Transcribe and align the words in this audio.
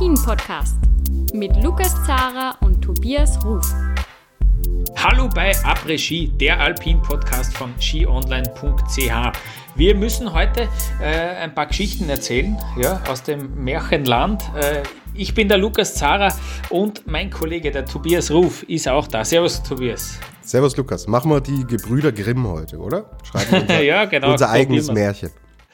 Après-Ski, 0.00 0.08
der 0.08 0.16
Alpin-Podcast 0.16 0.76
mit 1.34 1.62
Lukas 1.62 1.94
Zara 2.06 2.56
und 2.62 2.80
Tobias 2.80 3.38
Ruf. 3.44 3.66
Hallo 4.96 5.28
bei 5.28 5.54
Après-Ski, 5.62 6.32
der 6.40 6.58
Alpin-Podcast 6.58 7.54
von 7.54 7.74
skionline.ch. 7.78 9.38
Wir 9.74 9.94
müssen 9.94 10.32
heute 10.32 10.68
äh, 11.02 11.04
ein 11.42 11.54
paar 11.54 11.66
Geschichten 11.66 12.08
erzählen 12.08 12.56
ja, 12.78 13.02
aus 13.10 13.22
dem 13.24 13.62
Märchenland. 13.62 14.42
Äh, 14.56 14.84
ich 15.12 15.34
bin 15.34 15.48
der 15.48 15.58
Lukas 15.58 15.94
Zara 15.94 16.32
und 16.70 17.06
mein 17.06 17.28
Kollege, 17.28 17.70
der 17.70 17.84
Tobias 17.84 18.30
Ruf, 18.30 18.62
ist 18.62 18.88
auch 18.88 19.06
da. 19.06 19.22
Servus, 19.22 19.62
Tobias. 19.62 20.18
Servus, 20.40 20.78
Lukas. 20.78 21.08
Machen 21.08 21.30
wir 21.30 21.42
die 21.42 21.66
Gebrüder 21.66 22.10
Grimm 22.10 22.48
heute, 22.48 22.78
oder? 22.78 23.10
Schreiben 23.22 23.52
wir 23.52 23.60
unser, 23.60 23.82
ja, 23.82 24.04
genau, 24.06 24.32
unser 24.32 24.48
eigenes 24.48 24.90
Märchen. 24.90 25.30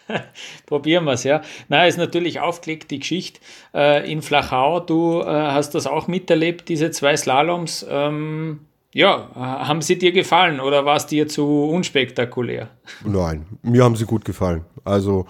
Probieren 0.66 1.04
wir 1.04 1.12
es, 1.12 1.24
ja. 1.24 1.42
Na, 1.68 1.86
ist 1.86 1.98
natürlich 1.98 2.40
aufgelegt, 2.40 2.90
die 2.90 3.00
Geschichte 3.00 3.40
äh, 3.74 4.10
in 4.10 4.22
Flachau. 4.22 4.80
Du 4.80 5.20
äh, 5.20 5.26
hast 5.26 5.74
das 5.74 5.86
auch 5.86 6.08
miterlebt, 6.08 6.68
diese 6.68 6.90
zwei 6.90 7.16
Slaloms. 7.16 7.86
Ähm, 7.88 8.60
ja, 8.92 9.28
haben 9.34 9.82
sie 9.82 9.98
dir 9.98 10.12
gefallen 10.12 10.58
oder 10.58 10.86
war 10.86 10.96
es 10.96 11.06
dir 11.06 11.28
zu 11.28 11.64
unspektakulär? 11.64 12.70
Nein, 13.04 13.44
mir 13.62 13.84
haben 13.84 13.94
sie 13.96 14.06
gut 14.06 14.24
gefallen. 14.24 14.64
Also 14.84 15.26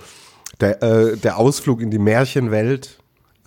der, 0.61 0.83
äh, 0.83 1.17
der 1.17 1.37
Ausflug 1.37 1.81
in 1.81 1.91
die 1.91 1.99
Märchenwelt 1.99 2.99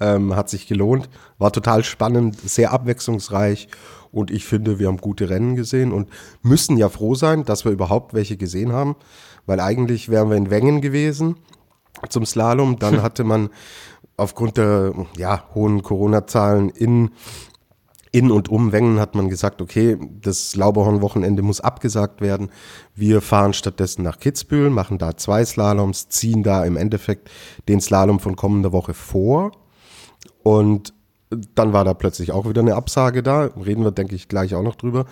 ähm, 0.02 0.36
hat 0.36 0.50
sich 0.50 0.68
gelohnt, 0.68 1.10
war 1.38 1.54
total 1.54 1.86
spannend, 1.86 2.38
sehr 2.38 2.72
abwechslungsreich 2.72 3.70
und 4.12 4.32
ich 4.32 4.46
finde, 4.46 4.80
wir 4.80 4.88
haben 4.88 4.98
gute 4.98 5.30
Rennen 5.30 5.56
gesehen 5.56 5.92
und 5.92 6.10
müssen 6.42 6.78
ja 6.78 6.90
froh 6.90 7.16
sein, 7.16 7.46
dass 7.46 7.64
wir 7.64 7.72
überhaupt 7.72 8.14
welche 8.14 8.38
gesehen 8.38 8.74
haben 8.74 8.96
weil 9.50 9.60
eigentlich 9.60 10.10
wären 10.10 10.30
wir 10.30 10.38
in 10.38 10.52
Wengen 10.52 10.80
gewesen 10.80 11.36
zum 12.08 12.24
Slalom. 12.24 12.78
Dann 12.78 13.02
hatte 13.04 13.24
man 13.24 13.50
aufgrund 14.16 14.58
der 14.58 14.94
ja, 15.18 15.44
hohen 15.56 15.82
Corona-Zahlen 15.82 16.70
in, 16.70 17.10
in 18.12 18.30
und 18.30 18.48
um 18.50 18.72
Wengen 18.72 19.00
hat 19.00 19.16
man 19.16 19.28
gesagt, 19.28 19.60
okay, 19.60 19.98
das 20.22 20.56
Lauberhorn-Wochenende 20.56 21.42
muss 21.42 21.62
abgesagt 21.62 22.22
werden. 22.22 22.52
Wir 22.94 23.22
fahren 23.22 23.54
stattdessen 23.54 24.04
nach 24.04 24.20
Kitzbühel, 24.20 24.70
machen 24.70 25.00
da 25.00 25.18
zwei 25.18 25.44
Slaloms, 25.44 26.10
ziehen 26.10 26.44
da 26.44 26.64
im 26.64 26.78
Endeffekt 26.78 27.32
den 27.68 27.82
Slalom 27.82 28.20
von 28.20 28.36
kommender 28.36 28.72
Woche 28.72 28.94
vor. 28.94 29.52
Und 30.44 30.94
dann 31.56 31.74
war 31.74 31.86
da 31.86 31.96
plötzlich 31.96 32.32
auch 32.32 32.48
wieder 32.48 32.62
eine 32.62 32.76
Absage 32.76 33.24
da. 33.24 33.46
Reden 33.46 33.84
wir, 33.84 33.92
denke 33.92 34.14
ich, 34.14 34.28
gleich 34.28 34.54
auch 34.54 34.64
noch 34.64 34.76
drüber. 34.76 35.06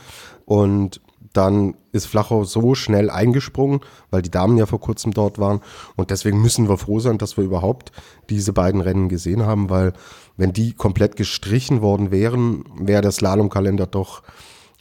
Und 0.46 1.02
dann 1.38 1.76
ist 1.92 2.08
Flachau 2.08 2.44
so 2.44 2.74
schnell 2.74 3.10
eingesprungen, 3.10 3.82
weil 4.10 4.22
die 4.22 4.32
Damen 4.32 4.58
ja 4.58 4.66
vor 4.66 4.80
kurzem 4.80 5.14
dort 5.14 5.38
waren. 5.38 5.62
Und 5.96 6.10
deswegen 6.10 6.42
müssen 6.42 6.68
wir 6.68 6.78
froh 6.78 7.00
sein, 7.00 7.18
dass 7.18 7.38
wir 7.38 7.44
überhaupt 7.44 7.92
diese 8.30 8.54
beiden 8.54 8.82
Rennen 8.82 9.08
gesehen 9.08 9.46
haben, 9.46 9.70
weil 9.70 9.94
wenn 10.36 10.52
die 10.52 10.74
komplett 10.74 11.16
gestrichen 11.16 11.82
worden 11.82 12.12
wären, 12.12 12.64
wäre 12.80 13.02
der 13.02 13.12
Slalomkalender 13.12 13.86
doch 13.86 14.24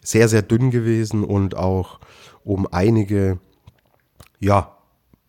sehr, 0.03 0.29
sehr 0.29 0.43
dünn 0.43 0.71
gewesen 0.71 1.25
und 1.25 1.57
auch 1.57 2.01
um 2.45 2.67
einige, 2.71 3.39
ja, 4.41 4.73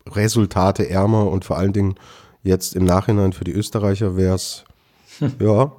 Resultate 0.06 0.88
ärmer 0.88 1.30
und 1.30 1.44
vor 1.44 1.58
allen 1.58 1.74
Dingen 1.74 1.96
jetzt 2.42 2.74
im 2.74 2.84
Nachhinein 2.84 3.34
für 3.34 3.44
die 3.44 3.52
Österreicher 3.52 4.16
wäre 4.16 4.36
es, 4.36 4.64
hm. 5.18 5.32
ja, 5.40 5.72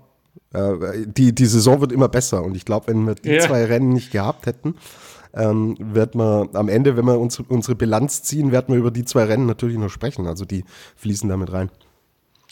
äh, 0.53 1.05
die, 1.07 1.33
die 1.33 1.45
Saison 1.45 1.81
wird 1.81 1.91
immer 1.91 2.09
besser 2.09 2.43
und 2.43 2.55
ich 2.55 2.65
glaube, 2.65 2.87
wenn 2.87 3.07
wir 3.07 3.15
die 3.15 3.29
ja. 3.29 3.41
zwei 3.41 3.65
Rennen 3.65 3.93
nicht 3.93 4.11
gehabt 4.11 4.45
hätten, 4.45 4.75
ähm, 5.33 5.75
wird 5.79 6.15
man 6.15 6.49
am 6.55 6.69
Ende, 6.69 6.97
wenn 6.97 7.05
wir 7.05 7.19
uns, 7.19 7.39
unsere 7.39 7.75
Bilanz 7.75 8.23
ziehen, 8.23 8.51
werden 8.51 8.73
wir 8.73 8.79
über 8.79 8.91
die 8.91 9.05
zwei 9.05 9.23
Rennen 9.25 9.45
natürlich 9.45 9.77
noch 9.77 9.89
sprechen. 9.89 10.27
Also 10.27 10.45
die 10.45 10.63
fließen 10.95 11.29
damit 11.29 11.51
rein. 11.51 11.69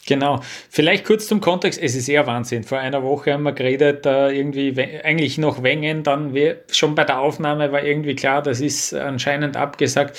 Genau. 0.08 0.40
Vielleicht 0.70 1.04
kurz 1.04 1.26
zum 1.26 1.42
Kontext. 1.42 1.78
Es 1.78 1.94
ist 1.94 2.08
eher 2.08 2.26
Wahnsinn. 2.26 2.64
Vor 2.64 2.78
einer 2.78 3.02
Woche 3.02 3.34
haben 3.34 3.42
wir 3.42 3.52
geredet, 3.52 4.06
äh, 4.06 4.30
irgendwie 4.30 4.74
eigentlich 5.04 5.36
noch 5.36 5.62
Wengen. 5.62 6.02
Dann 6.02 6.32
wir, 6.32 6.62
schon 6.72 6.94
bei 6.94 7.04
der 7.04 7.20
Aufnahme 7.20 7.72
war 7.72 7.84
irgendwie 7.84 8.14
klar, 8.14 8.42
das 8.42 8.62
ist 8.62 8.94
anscheinend 8.94 9.58
abgesagt. 9.58 10.18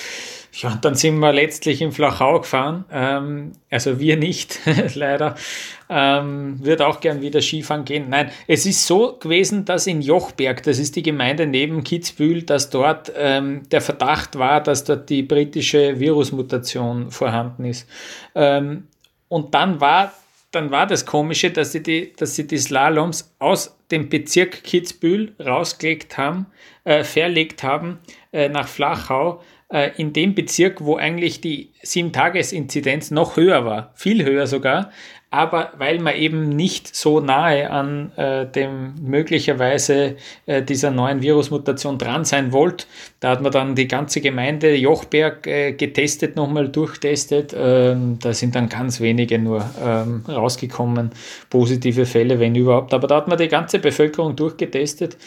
Ja, 0.53 0.73
und 0.73 0.85
dann 0.85 0.93
sind 0.93 1.17
wir 1.17 1.33
letztlich 1.33 1.81
in 1.81 1.91
Flachau 1.91 2.41
gefahren. 2.41 2.85
Ähm, 2.91 3.53
also 3.71 3.99
wir 3.99 4.15
nicht, 4.15 4.59
leider. 4.93 5.33
Ähm, 5.89 6.63
würde 6.63 6.85
auch 6.85 6.99
gern 6.99 7.23
wieder 7.23 7.41
Skifahren 7.41 7.83
gehen. 7.83 8.09
Nein, 8.09 8.29
es 8.45 8.67
ist 8.67 8.85
so 8.85 9.17
gewesen, 9.19 9.65
dass 9.65 9.87
in 9.87 10.03
Jochberg, 10.03 10.61
das 10.61 10.77
ist 10.77 10.97
die 10.97 11.03
Gemeinde 11.03 11.47
neben 11.47 11.83
Kitzbühel, 11.83 12.43
dass 12.43 12.69
dort 12.69 13.11
ähm, 13.17 13.63
der 13.71 13.81
Verdacht 13.81 14.37
war, 14.37 14.61
dass 14.61 14.83
dort 14.83 15.09
die 15.09 15.23
britische 15.23 15.99
Virusmutation 15.99 17.09
vorhanden 17.09 17.65
ist. 17.65 17.89
Ähm, 18.35 18.83
und 19.29 19.53
dann 19.53 19.79
war, 19.79 20.11
dann 20.51 20.71
war 20.71 20.85
das 20.85 21.05
Komische, 21.05 21.51
dass 21.51 21.71
sie 21.71 21.81
die, 21.81 22.13
dass 22.13 22.35
sie 22.35 22.45
die 22.45 22.57
Slaloms 22.57 23.33
aus 23.39 23.77
dem 23.91 24.09
Bezirk 24.09 24.63
Kitzbühel 24.63 25.33
rausgelegt 25.39 26.17
haben, 26.17 26.47
äh, 26.83 27.03
verlegt 27.03 27.63
haben 27.63 27.99
äh, 28.33 28.49
nach 28.49 28.67
Flachau, 28.67 29.41
äh, 29.71 29.91
in 29.97 30.13
dem 30.13 30.35
Bezirk, 30.35 30.83
wo 30.83 30.97
eigentlich 30.97 31.41
die 31.41 31.71
Sieben-Tages-Inzidenz 31.83 33.11
noch 33.11 33.37
höher 33.37 33.65
war, 33.65 33.93
viel 33.95 34.25
höher 34.25 34.47
sogar, 34.47 34.91
aber 35.31 35.73
weil 35.77 35.99
man 35.99 36.15
eben 36.15 36.49
nicht 36.49 36.95
so 36.95 37.19
nahe 37.19 37.69
an 37.69 38.11
äh, 38.15 38.47
dem 38.47 38.95
möglicherweise 39.01 40.15
äh, 40.47 40.63
dieser 40.63 40.89
neuen 40.89 41.21
Virusmutation 41.21 41.97
dran 41.97 42.25
sein 42.25 42.51
wollte, 42.51 42.85
da 43.19 43.29
hat 43.29 43.41
man 43.41 43.51
dann 43.51 43.75
die 43.75 43.87
ganze 43.87 44.21
Gemeinde 44.21 44.75
Jochberg 44.75 45.45
äh, 45.45 45.73
getestet, 45.73 46.35
nochmal 46.35 46.69
durchtestet. 46.69 47.55
Ähm, 47.55 48.17
da 48.19 48.33
sind 48.33 48.55
dann 48.55 48.69
ganz 48.69 48.99
wenige 48.99 49.37
nur 49.37 49.63
ähm, 49.83 50.23
rausgekommen, 50.27 51.11
positive 51.49 52.05
Fälle, 52.05 52.39
wenn 52.39 52.55
überhaupt. 52.55 52.93
Aber 52.93 53.07
da 53.07 53.17
hat 53.17 53.27
man 53.27 53.37
die 53.37 53.47
ganze 53.47 53.79
Bevölkerung 53.79 54.35
durchgetestet 54.35 55.17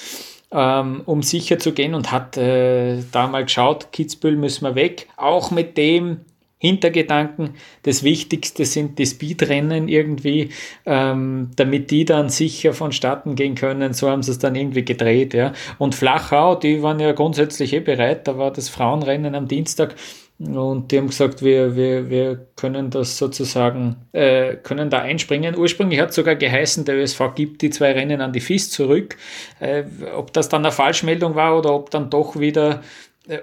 ähm, 0.53 1.03
um 1.07 1.23
sicher 1.23 1.59
zu 1.59 1.73
gehen 1.73 1.95
und 1.95 2.13
hat 2.13 2.37
äh, 2.37 3.03
da 3.11 3.27
mal 3.27 3.45
geschaut, 3.45 3.91
Kitzbühel 3.93 4.37
müssen 4.37 4.67
wir 4.67 4.75
weg. 4.75 5.09
Auch 5.17 5.51
mit 5.51 5.79
dem 5.79 6.21
Hintergedanken, 6.63 7.55
das 7.83 8.05
Wichtigste 8.05 8.65
sind 8.67 9.01
die 9.01 9.07
Speedrennen 9.07 9.89
irgendwie, 9.89 10.51
ähm, 10.87 11.51
damit 11.57 11.91
die 11.91 12.05
dann 12.05 12.29
sicher 12.29 12.73
vonstatten 12.73 13.35
gehen 13.35 13.57
können. 13.57 13.95
So 13.95 14.09
haben 14.09 14.23
sie 14.23 14.31
es 14.31 14.39
dann 14.39 14.55
irgendwie 14.55 14.85
gedreht. 14.85 15.35
Ja. 15.35 15.55
Und 15.79 15.97
Flachau, 15.97 16.55
die 16.55 16.81
waren 16.81 17.01
ja 17.01 17.11
grundsätzlich 17.11 17.73
eh 17.73 17.81
bereit. 17.81 18.29
Da 18.29 18.39
war 18.39 18.53
das 18.53 18.69
Frauenrennen 18.69 19.35
am 19.35 19.49
Dienstag. 19.49 19.97
Und 20.39 20.93
die 20.93 20.99
haben 20.99 21.09
gesagt, 21.09 21.43
wir, 21.43 21.75
wir, 21.75 22.11
wir 22.11 22.47
können 22.55 22.91
das 22.91 23.19
sozusagen, 23.19 23.97
äh, 24.13 24.55
können 24.55 24.89
da 24.89 25.01
einspringen. 25.01 25.57
Ursprünglich 25.59 25.99
hat 25.99 26.11
es 26.11 26.15
sogar 26.15 26.37
geheißen, 26.37 26.85
der 26.85 26.95
ÖSV 26.97 27.35
gibt 27.35 27.63
die 27.63 27.71
zwei 27.71 27.91
Rennen 27.91 28.21
an 28.21 28.33
die 28.33 28.41
FIS 28.41 28.71
zurück. 28.71 29.17
Äh, 29.59 29.83
ob 30.15 30.33
das 30.33 30.49
dann 30.49 30.65
eine 30.65 30.71
Falschmeldung 30.71 31.35
war 31.35 31.59
oder 31.59 31.75
ob 31.75 31.91
dann 31.91 32.09
doch 32.09 32.39
wieder 32.39 32.83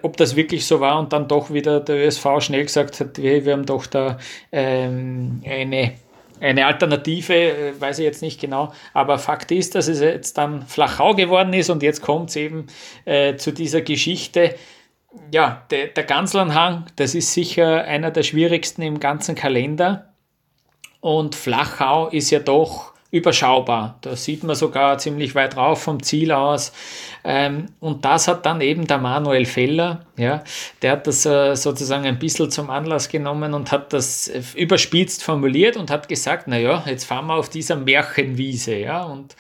ob 0.01 0.17
das 0.17 0.35
wirklich 0.35 0.65
so 0.65 0.79
war 0.79 0.99
und 0.99 1.13
dann 1.13 1.27
doch 1.27 1.51
wieder 1.51 1.79
der 1.79 2.05
ÖSV 2.05 2.25
schnell 2.39 2.63
gesagt 2.63 2.99
hat, 2.99 3.17
wir, 3.17 3.45
wir 3.45 3.53
haben 3.53 3.65
doch 3.65 3.85
da 3.85 4.17
ähm, 4.51 5.41
eine, 5.45 5.93
eine 6.41 6.65
Alternative, 6.65 7.33
äh, 7.33 7.79
weiß 7.79 7.99
ich 7.99 8.05
jetzt 8.05 8.21
nicht 8.21 8.41
genau, 8.41 8.73
aber 8.93 9.17
Fakt 9.19 9.51
ist, 9.51 9.75
dass 9.75 9.87
es 9.87 10.01
jetzt 10.01 10.37
dann 10.37 10.65
Flachau 10.65 11.15
geworden 11.15 11.53
ist 11.53 11.69
und 11.69 11.81
jetzt 11.81 12.01
kommt 12.01 12.29
es 12.29 12.35
eben 12.35 12.67
äh, 13.05 13.35
zu 13.37 13.51
dieser 13.51 13.81
Geschichte. 13.81 14.55
Ja, 15.33 15.65
der, 15.71 15.87
der 15.87 16.03
Ganzlernhang, 16.03 16.85
das 16.97 17.15
ist 17.15 17.33
sicher 17.33 17.83
einer 17.85 18.11
der 18.11 18.23
schwierigsten 18.23 18.81
im 18.81 18.99
ganzen 18.99 19.33
Kalender 19.33 20.13
und 20.99 21.35
Flachau 21.35 22.09
ist 22.09 22.29
ja 22.29 22.39
doch 22.39 22.93
überschaubar. 23.11 23.97
Da 24.01 24.15
sieht 24.15 24.43
man 24.43 24.55
sogar 24.55 24.97
ziemlich 24.99 25.33
weit 25.33 25.57
rauf 25.57 25.81
vom 25.81 26.01
Ziel 26.03 26.31
aus. 26.31 26.71
Ähm, 27.23 27.67
und 27.79 28.05
das 28.05 28.27
hat 28.27 28.45
dann 28.45 28.61
eben 28.61 28.85
der 28.85 28.99
Manuel 28.99 29.45
Feller, 29.45 30.05
ja, 30.15 30.43
der 30.81 30.91
hat 30.91 31.07
das 31.07 31.25
äh, 31.25 31.55
sozusagen 31.55 32.05
ein 32.05 32.19
bisschen 32.19 32.51
zum 32.51 32.69
Anlass 32.69 33.09
genommen 33.09 33.53
und 33.53 33.71
hat 33.71 33.93
das 33.93 34.27
äh, 34.27 34.41
überspitzt 34.55 35.23
formuliert 35.23 35.75
und 35.75 35.89
hat 35.89 36.07
gesagt, 36.07 36.47
naja, 36.47 36.83
jetzt 36.85 37.05
fahren 37.05 37.27
wir 37.27 37.35
auf 37.35 37.49
dieser 37.49 37.75
Märchenwiese, 37.75 38.75
ja, 38.75 39.03
und 39.03 39.35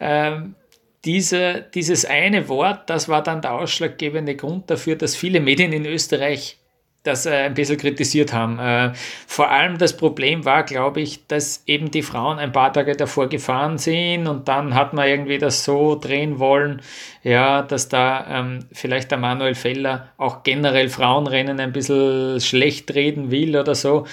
ähm, 0.00 0.56
diese, 1.04 1.64
dieses 1.74 2.04
eine 2.04 2.48
Wort, 2.48 2.88
das 2.90 3.08
war 3.08 3.22
dann 3.22 3.42
der 3.42 3.54
ausschlaggebende 3.54 4.36
Grund 4.36 4.70
dafür, 4.70 4.96
dass 4.96 5.16
viele 5.16 5.40
Medien 5.40 5.72
in 5.72 5.86
Österreich 5.86 6.58
das 7.02 7.26
äh, 7.26 7.30
ein 7.30 7.54
bisschen 7.54 7.78
kritisiert 7.78 8.32
haben. 8.32 8.58
Äh, 8.58 8.92
vor 9.26 9.50
allem 9.50 9.78
das 9.78 9.96
Problem 9.96 10.44
war, 10.44 10.62
glaube 10.62 11.00
ich, 11.00 11.26
dass 11.26 11.62
eben 11.66 11.90
die 11.90 12.02
Frauen 12.02 12.38
ein 12.38 12.52
paar 12.52 12.72
Tage 12.72 12.96
davor 12.96 13.28
gefahren 13.28 13.78
sind 13.78 14.28
und 14.28 14.48
dann 14.48 14.74
hat 14.74 14.92
man 14.92 15.08
irgendwie 15.08 15.38
das 15.38 15.64
so 15.64 15.96
drehen 15.96 16.38
wollen, 16.38 16.80
ja, 17.22 17.62
dass 17.62 17.88
da 17.88 18.26
ähm, 18.28 18.60
vielleicht 18.72 19.10
der 19.10 19.18
Manuel 19.18 19.54
Feller 19.54 20.08
auch 20.16 20.42
generell 20.42 20.88
Frauenrennen 20.88 21.58
ein 21.58 21.72
bisschen 21.72 22.40
schlecht 22.40 22.94
reden 22.94 23.30
will 23.30 23.56
oder 23.56 23.74
so. 23.74 24.06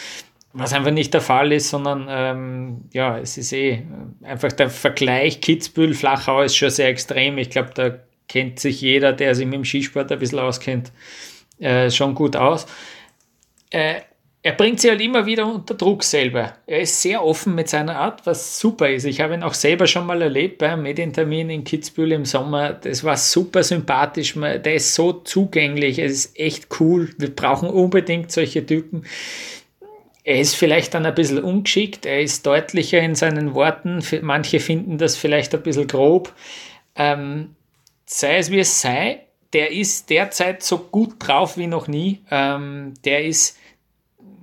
Was 0.52 0.74
einfach 0.74 0.92
nicht 0.92 1.14
der 1.14 1.22
Fall 1.22 1.52
ist, 1.52 1.70
sondern 1.70 2.08
ähm, 2.10 2.82
ja, 2.92 3.20
es 3.20 3.38
ist 3.38 3.54
eh 3.54 3.84
einfach 4.24 4.52
der 4.52 4.72
Vergleich 4.72 5.42
Kitzbühel-Flachau 5.42 6.42
ist 6.42 6.56
schon 6.56 6.72
sehr 6.72 6.88
extrem. 6.88 7.38
Ich 7.38 7.52
glaube, 7.52 7.70
da 7.76 7.92
kennt 8.28 8.60
sich 8.60 8.82
jeder, 8.82 9.14
der 9.14 9.36
sich 9.36 9.46
mit 9.46 9.54
dem 9.56 9.66
Skisport 9.66 10.12
ein 10.12 10.18
bisschen 10.18 10.40
auskennt, 10.40 10.92
äh, 11.60 11.90
schon 11.92 12.16
gut 12.16 12.36
aus. 12.36 12.66
Äh, 13.70 14.02
er 14.42 14.54
bringt 14.54 14.80
sich 14.80 14.90
halt 14.90 15.02
immer 15.02 15.26
wieder 15.26 15.46
unter 15.46 15.74
Druck 15.74 16.02
selber. 16.02 16.54
Er 16.66 16.80
ist 16.80 17.02
sehr 17.02 17.24
offen 17.24 17.56
mit 17.56 17.68
seiner 17.68 17.98
Art, 17.98 18.26
was 18.26 18.58
super 18.58 18.90
ist. 18.90 19.04
Ich 19.04 19.20
habe 19.20 19.34
ihn 19.34 19.44
auch 19.44 19.54
selber 19.54 19.86
schon 19.86 20.06
mal 20.06 20.22
erlebt 20.22 20.60
beim 20.60 20.82
Medientermin 20.84 21.50
in 21.50 21.66
Kitzbühel 21.66 22.14
im 22.14 22.26
Sommer. 22.26 22.72
Das 22.72 23.04
war 23.04 23.18
super 23.18 23.64
sympathisch. 23.64 24.36
Der 24.36 24.74
ist 24.74 24.96
so 24.96 25.12
zugänglich. 25.12 26.00
Es 26.00 26.12
ist 26.14 26.40
echt 26.40 26.68
cool. 26.80 27.10
Wir 27.18 27.36
brauchen 27.36 27.70
unbedingt 27.70 28.32
solche 28.32 28.66
Typen. 28.66 29.04
Er 30.24 30.40
ist 30.40 30.56
vielleicht 30.56 30.94
dann 30.94 31.06
ein 31.06 31.16
bisschen 31.16 31.44
ungeschickt. 31.44 32.06
Er 32.06 32.22
ist 32.22 32.46
deutlicher 32.46 33.00
in 33.00 33.16
seinen 33.16 33.54
Worten. 33.56 34.02
Manche 34.22 34.62
finden 34.62 34.98
das 34.98 35.18
vielleicht 35.18 35.54
ein 35.54 35.64
bisschen 35.64 35.88
grob. 35.88 36.34
Ähm, 36.96 37.56
sei 38.06 38.38
es 38.38 38.52
wie 38.52 38.60
es 38.60 38.80
sei, 38.80 39.26
der 39.54 39.72
ist 39.72 40.10
derzeit 40.10 40.64
so 40.64 40.78
gut 40.78 41.16
drauf 41.20 41.58
wie 41.58 41.68
noch 41.68 41.88
nie. 41.88 42.22
Ähm, 42.30 42.94
der 43.04 43.26
ist 43.26 43.58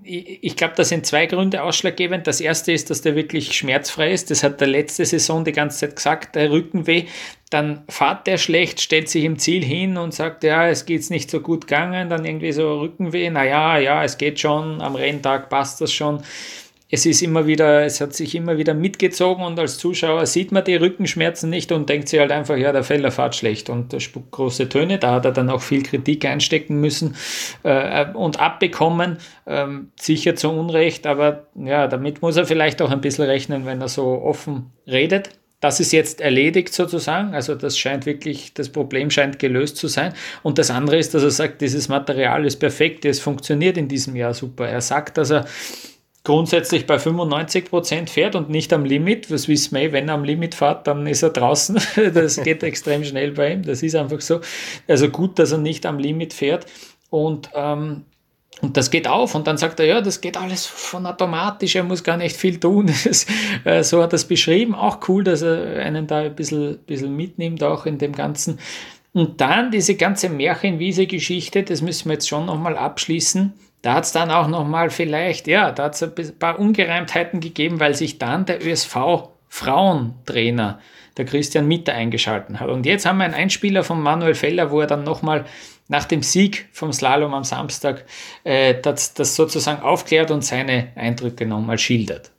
ich 0.08 0.56
glaube, 0.56 0.74
da 0.76 0.84
sind 0.84 1.04
zwei 1.04 1.26
Gründe 1.26 1.62
ausschlaggebend. 1.62 2.26
Das 2.26 2.40
erste 2.40 2.70
ist, 2.72 2.90
dass 2.90 3.00
der 3.00 3.16
wirklich 3.16 3.56
schmerzfrei 3.56 4.12
ist. 4.12 4.30
Das 4.30 4.44
hat 4.44 4.60
der 4.60 4.68
letzte 4.68 5.04
Saison 5.04 5.44
die 5.44 5.52
ganze 5.52 5.80
Zeit 5.80 5.96
gesagt, 5.96 6.36
der 6.36 6.50
Rückenweh. 6.50 7.06
Dann 7.50 7.82
fährt 7.88 8.26
der 8.26 8.38
schlecht, 8.38 8.80
stellt 8.80 9.08
sich 9.08 9.24
im 9.24 9.38
Ziel 9.38 9.64
hin 9.64 9.96
und 9.96 10.14
sagt, 10.14 10.44
ja, 10.44 10.68
es 10.68 10.86
geht 10.86 11.08
nicht 11.10 11.30
so 11.30 11.40
gut 11.40 11.66
gegangen. 11.66 12.08
Dann 12.08 12.24
irgendwie 12.24 12.52
so 12.52 12.78
Rückenweh. 12.80 13.30
Naja, 13.30 13.78
ja, 13.78 14.04
es 14.04 14.16
geht 14.16 14.38
schon. 14.38 14.80
Am 14.80 14.94
Renntag 14.94 15.48
passt 15.48 15.80
das 15.80 15.92
schon 15.92 16.22
es 16.88 17.04
ist 17.04 17.20
immer 17.20 17.48
wieder, 17.48 17.84
es 17.84 18.00
hat 18.00 18.14
sich 18.14 18.36
immer 18.36 18.58
wieder 18.58 18.72
mitgezogen 18.72 19.44
und 19.44 19.58
als 19.58 19.76
Zuschauer 19.76 20.24
sieht 20.26 20.52
man 20.52 20.62
die 20.62 20.76
Rückenschmerzen 20.76 21.50
nicht 21.50 21.72
und 21.72 21.88
denkt 21.88 22.08
sich 22.08 22.20
halt 22.20 22.30
einfach, 22.30 22.56
ja, 22.56 22.70
der 22.72 22.84
Feller 22.84 23.10
fährt 23.10 23.34
schlecht 23.34 23.68
und 23.68 23.92
der 23.92 23.98
spuckt 23.98 24.30
große 24.30 24.68
Töne. 24.68 24.98
Da 24.98 25.14
hat 25.14 25.24
er 25.24 25.32
dann 25.32 25.50
auch 25.50 25.62
viel 25.62 25.82
Kritik 25.82 26.24
einstecken 26.24 26.80
müssen 26.80 27.16
äh, 27.64 28.06
und 28.12 28.38
abbekommen, 28.38 29.18
äh, 29.46 29.66
sicher 29.98 30.36
zu 30.36 30.50
Unrecht, 30.50 31.08
aber 31.08 31.48
ja, 31.56 31.88
damit 31.88 32.22
muss 32.22 32.36
er 32.36 32.46
vielleicht 32.46 32.80
auch 32.80 32.90
ein 32.90 33.00
bisschen 33.00 33.24
rechnen, 33.24 33.66
wenn 33.66 33.80
er 33.80 33.88
so 33.88 34.22
offen 34.22 34.70
redet. 34.86 35.30
Das 35.58 35.80
ist 35.80 35.90
jetzt 35.90 36.20
erledigt 36.20 36.72
sozusagen, 36.72 37.34
also 37.34 37.56
das 37.56 37.76
scheint 37.76 38.06
wirklich, 38.06 38.54
das 38.54 38.68
Problem 38.68 39.10
scheint 39.10 39.40
gelöst 39.40 39.78
zu 39.78 39.88
sein. 39.88 40.12
Und 40.44 40.58
das 40.58 40.70
andere 40.70 40.98
ist, 40.98 41.14
dass 41.14 41.24
er 41.24 41.30
sagt, 41.30 41.62
dieses 41.62 41.88
Material 41.88 42.44
ist 42.44 42.56
perfekt, 42.56 43.04
es 43.06 43.18
funktioniert 43.18 43.76
in 43.76 43.88
diesem 43.88 44.14
Jahr 44.14 44.34
super. 44.34 44.68
Er 44.68 44.82
sagt, 44.82 45.18
dass 45.18 45.30
er 45.30 45.46
grundsätzlich 46.26 46.86
bei 46.86 46.98
95 46.98 47.66
Prozent 47.66 48.10
fährt 48.10 48.34
und 48.34 48.50
nicht 48.50 48.72
am 48.72 48.84
Limit. 48.84 49.30
Was 49.30 49.46
wissen 49.46 49.76
wir, 49.76 49.92
wenn 49.92 50.08
er 50.08 50.14
am 50.14 50.24
Limit 50.24 50.56
fährt, 50.56 50.88
dann 50.88 51.06
ist 51.06 51.22
er 51.22 51.30
draußen. 51.30 51.78
Das 52.14 52.42
geht 52.42 52.64
extrem 52.64 53.04
schnell 53.04 53.30
bei 53.30 53.52
ihm. 53.52 53.62
Das 53.62 53.80
ist 53.82 53.94
einfach 53.94 54.20
so. 54.20 54.40
Also 54.88 55.08
gut, 55.08 55.38
dass 55.38 55.52
er 55.52 55.58
nicht 55.58 55.86
am 55.86 56.00
Limit 56.00 56.34
fährt. 56.34 56.66
Und, 57.10 57.50
ähm, 57.54 58.06
und 58.60 58.76
das 58.76 58.90
geht 58.90 59.06
auf. 59.06 59.36
Und 59.36 59.46
dann 59.46 59.56
sagt 59.56 59.78
er, 59.78 59.86
ja, 59.86 60.00
das 60.00 60.20
geht 60.20 60.36
alles 60.36 60.66
von 60.66 61.06
automatisch. 61.06 61.76
Er 61.76 61.84
muss 61.84 62.02
gar 62.02 62.16
nicht 62.16 62.36
viel 62.36 62.58
tun. 62.58 62.90
Äh, 63.64 63.84
so 63.84 64.02
hat 64.02 64.12
er 64.12 64.16
es 64.16 64.24
beschrieben. 64.24 64.74
Auch 64.74 65.08
cool, 65.08 65.22
dass 65.22 65.42
er 65.42 65.78
einen 65.78 66.08
da 66.08 66.18
ein 66.18 66.34
bisschen, 66.34 66.78
bisschen 66.86 67.14
mitnimmt, 67.14 67.62
auch 67.62 67.86
in 67.86 67.98
dem 67.98 68.12
Ganzen. 68.12 68.58
Und 69.12 69.40
dann 69.40 69.70
diese 69.70 69.94
ganze 69.94 70.28
Märchenwiese-Geschichte, 70.28 71.62
das 71.62 71.82
müssen 71.82 72.08
wir 72.08 72.14
jetzt 72.14 72.28
schon 72.28 72.46
nochmal 72.46 72.76
abschließen 72.76 73.52
da 73.86 73.94
hat 73.94 74.04
es 74.04 74.10
dann 74.10 74.32
auch 74.32 74.48
nochmal 74.48 74.90
vielleicht, 74.90 75.46
ja, 75.46 75.70
da 75.70 75.84
hat 75.84 75.94
es 75.94 76.02
ein 76.02 76.12
paar 76.40 76.58
Ungereimtheiten 76.58 77.38
gegeben, 77.38 77.78
weil 77.78 77.94
sich 77.94 78.18
dann 78.18 78.44
der 78.44 78.66
ÖSV-Frauentrainer, 78.66 80.80
der 81.16 81.24
Christian 81.24 81.68
Mitter, 81.68 81.92
eingeschalten 81.92 82.58
hat. 82.58 82.68
Und 82.68 82.84
jetzt 82.84 83.06
haben 83.06 83.18
wir 83.18 83.26
einen 83.26 83.34
Einspieler 83.34 83.84
von 83.84 84.02
Manuel 84.02 84.34
Feller, 84.34 84.72
wo 84.72 84.80
er 84.80 84.88
dann 84.88 85.04
nochmal 85.04 85.44
nach 85.86 86.04
dem 86.04 86.24
Sieg 86.24 86.68
vom 86.72 86.92
Slalom 86.92 87.32
am 87.32 87.44
Samstag 87.44 88.06
äh, 88.42 88.74
das, 88.74 89.14
das 89.14 89.36
sozusagen 89.36 89.82
aufklärt 89.82 90.32
und 90.32 90.44
seine 90.44 90.88
Eindrücke 90.96 91.46
nochmal 91.46 91.78
schildert. 91.78 92.32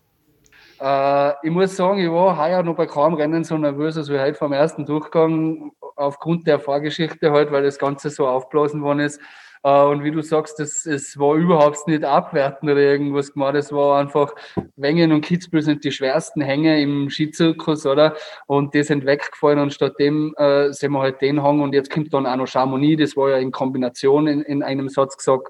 Äh, 0.82 1.30
ich 1.44 1.52
muss 1.52 1.78
sagen, 1.78 2.00
ich 2.00 2.12
war 2.12 2.38
heuer 2.38 2.62
noch 2.62 2.76
bei 2.76 2.88
kaum 2.88 3.14
Rennen 3.14 3.46
so 3.46 3.58
nervös 3.58 3.96
als 3.96 4.10
wir 4.10 4.20
heute 4.20 4.38
vom 4.38 4.52
ersten 4.52 4.86
Durchgang, 4.86 5.72
aufgrund 5.96 6.46
der 6.46 6.60
Vorgeschichte 6.60 7.32
halt, 7.32 7.54
weil 7.54 7.64
das 7.64 7.80
Ganze 7.80 8.10
so 8.10 8.28
aufblasen 8.28 8.82
worden 8.82 9.00
ist. 9.00 9.22
Äh, 9.68 9.84
und 9.84 10.04
wie 10.04 10.12
du 10.12 10.22
sagst, 10.22 10.60
das, 10.60 10.86
es 10.86 11.20
war 11.20 11.36
überhaupt 11.36 11.88
nicht 11.88 12.06
abwertend 12.06 12.72
oder 12.72 12.80
irgendwas 12.80 13.34
gemacht. 13.34 13.56
Es 13.56 13.72
war 13.74 14.00
einfach, 14.00 14.34
Wengen 14.78 15.12
und 15.12 15.22
Kitzbühel 15.22 15.62
sind 15.62 15.84
die 15.84 15.92
schwersten 15.92 16.42
Hänge 16.42 16.82
im 16.82 17.10
Skizirkus, 17.10 17.86
oder? 17.86 18.16
Und 18.46 18.74
die 18.74 18.84
sind 18.84 19.06
weggefallen 19.06 19.60
und 19.60 19.74
stattdem 19.74 20.34
äh, 20.38 20.72
sehen 20.72 20.94
wir 20.94 21.02
halt 21.02 21.22
den 21.22 21.44
Hang 21.44 21.60
und 21.60 21.74
jetzt 21.74 21.92
kommt 21.92 22.14
dann 22.14 22.26
auch 22.26 22.38
noch 22.38 22.48
Chamonix, 22.48 23.02
das 23.02 23.18
war 23.18 23.32
ja 23.32 23.38
in 23.38 23.52
Kombination 23.52 24.28
in, 24.28 24.42
in 24.44 24.64
einem 24.64 24.88
Satz 24.88 25.18
gesagt. 25.18 25.50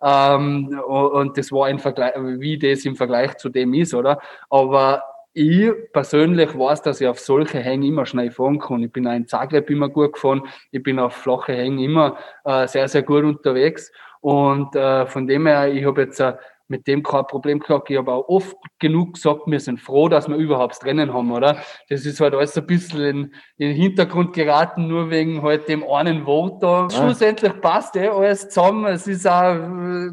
Ähm, 0.00 0.80
und 0.86 1.36
das 1.36 1.52
war 1.52 1.66
ein 1.66 1.78
Vergleich, 1.78 2.14
wie 2.16 2.58
das 2.58 2.86
im 2.86 2.96
Vergleich 2.96 3.36
zu 3.36 3.50
dem 3.50 3.74
ist, 3.74 3.92
oder? 3.92 4.18
Aber 4.48 5.02
ich 5.38 5.72
persönlich 5.92 6.58
weiß, 6.58 6.82
dass 6.82 7.00
ich 7.00 7.06
auf 7.06 7.20
solche 7.20 7.58
Hänge 7.58 7.86
immer 7.86 8.06
schnell 8.06 8.30
fahren 8.30 8.58
kann. 8.58 8.82
Ich 8.82 8.92
bin 8.92 9.06
auch 9.06 9.14
in 9.14 9.28
Zagreb 9.28 9.70
immer 9.70 9.88
gut 9.88 10.14
gefahren. 10.14 10.42
Ich 10.72 10.82
bin 10.82 10.98
auf 10.98 11.14
flache 11.14 11.52
Hängen 11.52 11.78
immer 11.78 12.18
äh, 12.44 12.66
sehr, 12.66 12.88
sehr 12.88 13.02
gut 13.02 13.22
unterwegs. 13.24 13.92
Und 14.20 14.74
äh, 14.74 15.06
von 15.06 15.28
dem 15.28 15.46
her, 15.46 15.72
ich 15.72 15.84
habe 15.84 16.02
jetzt 16.02 16.18
äh, 16.18 16.34
mit 16.68 16.86
dem 16.86 17.02
kein 17.02 17.26
Problem 17.26 17.60
gehabt. 17.60 17.90
Ich 17.90 17.96
habe 17.96 18.12
auch 18.12 18.28
oft 18.28 18.56
genug 18.78 19.14
gesagt, 19.14 19.42
wir 19.46 19.58
sind 19.58 19.80
froh, 19.80 20.08
dass 20.08 20.28
wir 20.28 20.36
überhaupt 20.36 20.74
das 20.76 20.84
Rennen 20.84 21.12
haben, 21.12 21.32
oder? 21.32 21.56
Das 21.88 22.04
ist 22.04 22.20
halt 22.20 22.34
alles 22.34 22.56
ein 22.56 22.66
bisschen 22.66 23.00
in, 23.00 23.18
in 23.56 23.68
den 23.68 23.74
Hintergrund 23.74 24.34
geraten, 24.34 24.86
nur 24.86 25.10
wegen 25.10 25.42
halt 25.42 25.66
dem 25.68 25.82
einen 25.82 26.24
Vote 26.24 26.58
da. 26.60 26.82
Ja. 26.82 26.90
Schlussendlich 26.90 27.58
passt 27.62 27.96
eh 27.96 28.08
alles 28.08 28.50
zusammen. 28.50 28.84
Es 28.86 29.06
ist 29.06 29.26
auch, 29.26 29.56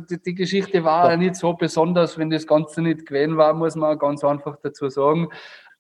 die, 0.09 0.21
die 0.25 0.35
Geschichte 0.35 0.83
war 0.83 1.11
ja. 1.11 1.17
nicht 1.17 1.35
so 1.35 1.53
besonders, 1.53 2.17
wenn 2.17 2.29
das 2.29 2.47
Ganze 2.47 2.81
nicht 2.81 3.05
gewesen 3.05 3.35
war, 3.35 3.53
muss 3.53 3.75
man 3.75 3.99
ganz 3.99 4.23
einfach 4.23 4.57
dazu 4.63 4.87
sagen. 4.87 5.27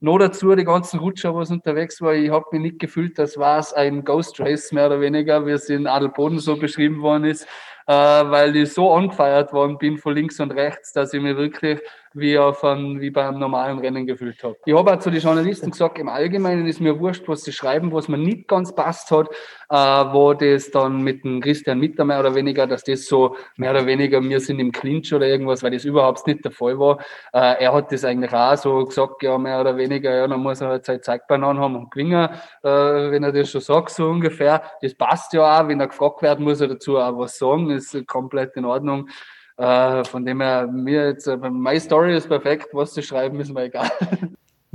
Noch 0.01 0.19
dazu 0.19 0.53
die 0.55 0.65
ganzen 0.65 0.99
Rutscher, 0.99 1.33
was 1.33 1.51
unterwegs 1.51 2.01
war, 2.01 2.13
ich 2.13 2.29
habe 2.29 2.45
mich 2.51 2.61
nicht 2.61 2.79
gefühlt, 2.79 3.17
das 3.17 3.37
war 3.37 3.59
es 3.59 3.71
ein 3.71 4.03
Ghost 4.03 4.41
Race 4.41 4.73
mehr 4.73 4.87
oder 4.87 4.99
weniger, 4.99 5.45
wie 5.45 5.51
es 5.51 5.69
in 5.69 5.87
Adelboden 5.87 6.39
so 6.39 6.57
beschrieben 6.57 7.01
worden 7.01 7.23
ist 7.23 7.47
weil 7.85 8.55
ich 8.55 8.73
so 8.73 8.93
angefeiert 8.93 9.53
worden 9.53 9.77
bin 9.77 9.97
von 9.97 10.15
links 10.15 10.39
und 10.39 10.51
rechts, 10.51 10.93
dass 10.93 11.13
ich 11.13 11.21
mir 11.21 11.37
wirklich 11.37 11.79
wie, 12.15 12.37
auf 12.39 12.63
ein, 12.63 13.01
wie 13.01 13.09
bei 13.11 13.27
einem 13.27 13.39
normalen 13.39 13.79
Rennen 13.79 14.07
gefühlt 14.07 14.41
habe. 14.43 14.55
Ich 14.65 14.73
habe 14.73 14.93
auch 14.93 14.99
zu 14.99 15.11
den 15.11 15.21
Journalisten 15.21 15.71
gesagt, 15.71 15.99
im 15.99 16.09
Allgemeinen 16.09 16.65
ist 16.65 16.79
mir 16.79 16.99
wurscht, 16.99 17.27
was 17.27 17.43
sie 17.43 17.51
schreiben, 17.51 17.91
was 17.91 18.07
mir 18.07 18.17
nicht 18.17 18.47
ganz 18.47 18.73
passt 18.73 19.11
hat, 19.11 19.29
äh, 19.69 19.75
wo 19.75 20.33
das 20.33 20.71
dann 20.71 21.01
mit 21.01 21.23
dem 21.23 21.41
Christian 21.41 21.79
Mitter 21.79 22.05
mehr 22.05 22.21
oder 22.21 22.33
weniger, 22.33 22.65
dass 22.67 22.83
das 22.83 23.05
so 23.05 23.35
mehr 23.57 23.71
oder 23.71 23.85
weniger, 23.85 24.21
wir 24.23 24.39
sind 24.39 24.59
im 24.59 24.71
Clinch 24.71 25.13
oder 25.13 25.27
irgendwas, 25.27 25.61
weil 25.61 25.71
das 25.71 25.85
überhaupt 25.85 26.25
nicht 26.25 26.43
der 26.45 26.51
Fall 26.51 26.79
war. 26.79 26.99
Äh, 27.33 27.63
er 27.63 27.73
hat 27.73 27.91
das 27.91 28.05
eigentlich 28.05 28.33
auch 28.33 28.55
so 28.55 28.85
gesagt, 28.85 29.21
ja, 29.21 29.37
mehr 29.37 29.61
oder 29.61 29.75
weniger, 29.77 30.15
ja, 30.15 30.27
dann 30.27 30.39
muss 30.39 30.61
er 30.61 30.69
halt 30.69 30.85
seine 30.85 31.01
Zeitbahn 31.01 31.45
haben 31.45 31.75
und 31.75 31.91
gewinnen, 31.91 32.29
äh, 32.63 32.69
wenn 32.69 33.23
er 33.23 33.31
das 33.31 33.51
schon 33.51 33.61
sagt, 33.61 33.89
so 33.91 34.07
ungefähr. 34.07 34.63
Das 34.81 34.95
passt 34.95 35.33
ja 35.33 35.59
auch, 35.59 35.67
wenn 35.67 35.79
er 35.79 35.87
gefragt 35.87 36.21
werden 36.21 36.45
muss 36.45 36.61
er 36.61 36.67
dazu 36.67 36.97
auch 36.97 37.17
was 37.17 37.37
sagen, 37.37 37.69
ist 37.71 38.07
komplett 38.07 38.55
in 38.55 38.65
Ordnung. 38.65 39.09
Äh, 39.57 40.03
von 40.03 40.25
dem 40.25 40.41
her, 40.41 40.67
mir 40.67 41.07
jetzt, 41.07 41.27
äh, 41.27 41.37
meine 41.37 41.79
Story 41.79 42.15
ist 42.15 42.27
perfekt, 42.27 42.67
was 42.73 42.93
zu 42.93 43.01
schreiben 43.01 43.39
ist 43.39 43.53
mir 43.53 43.63
egal. 43.63 43.89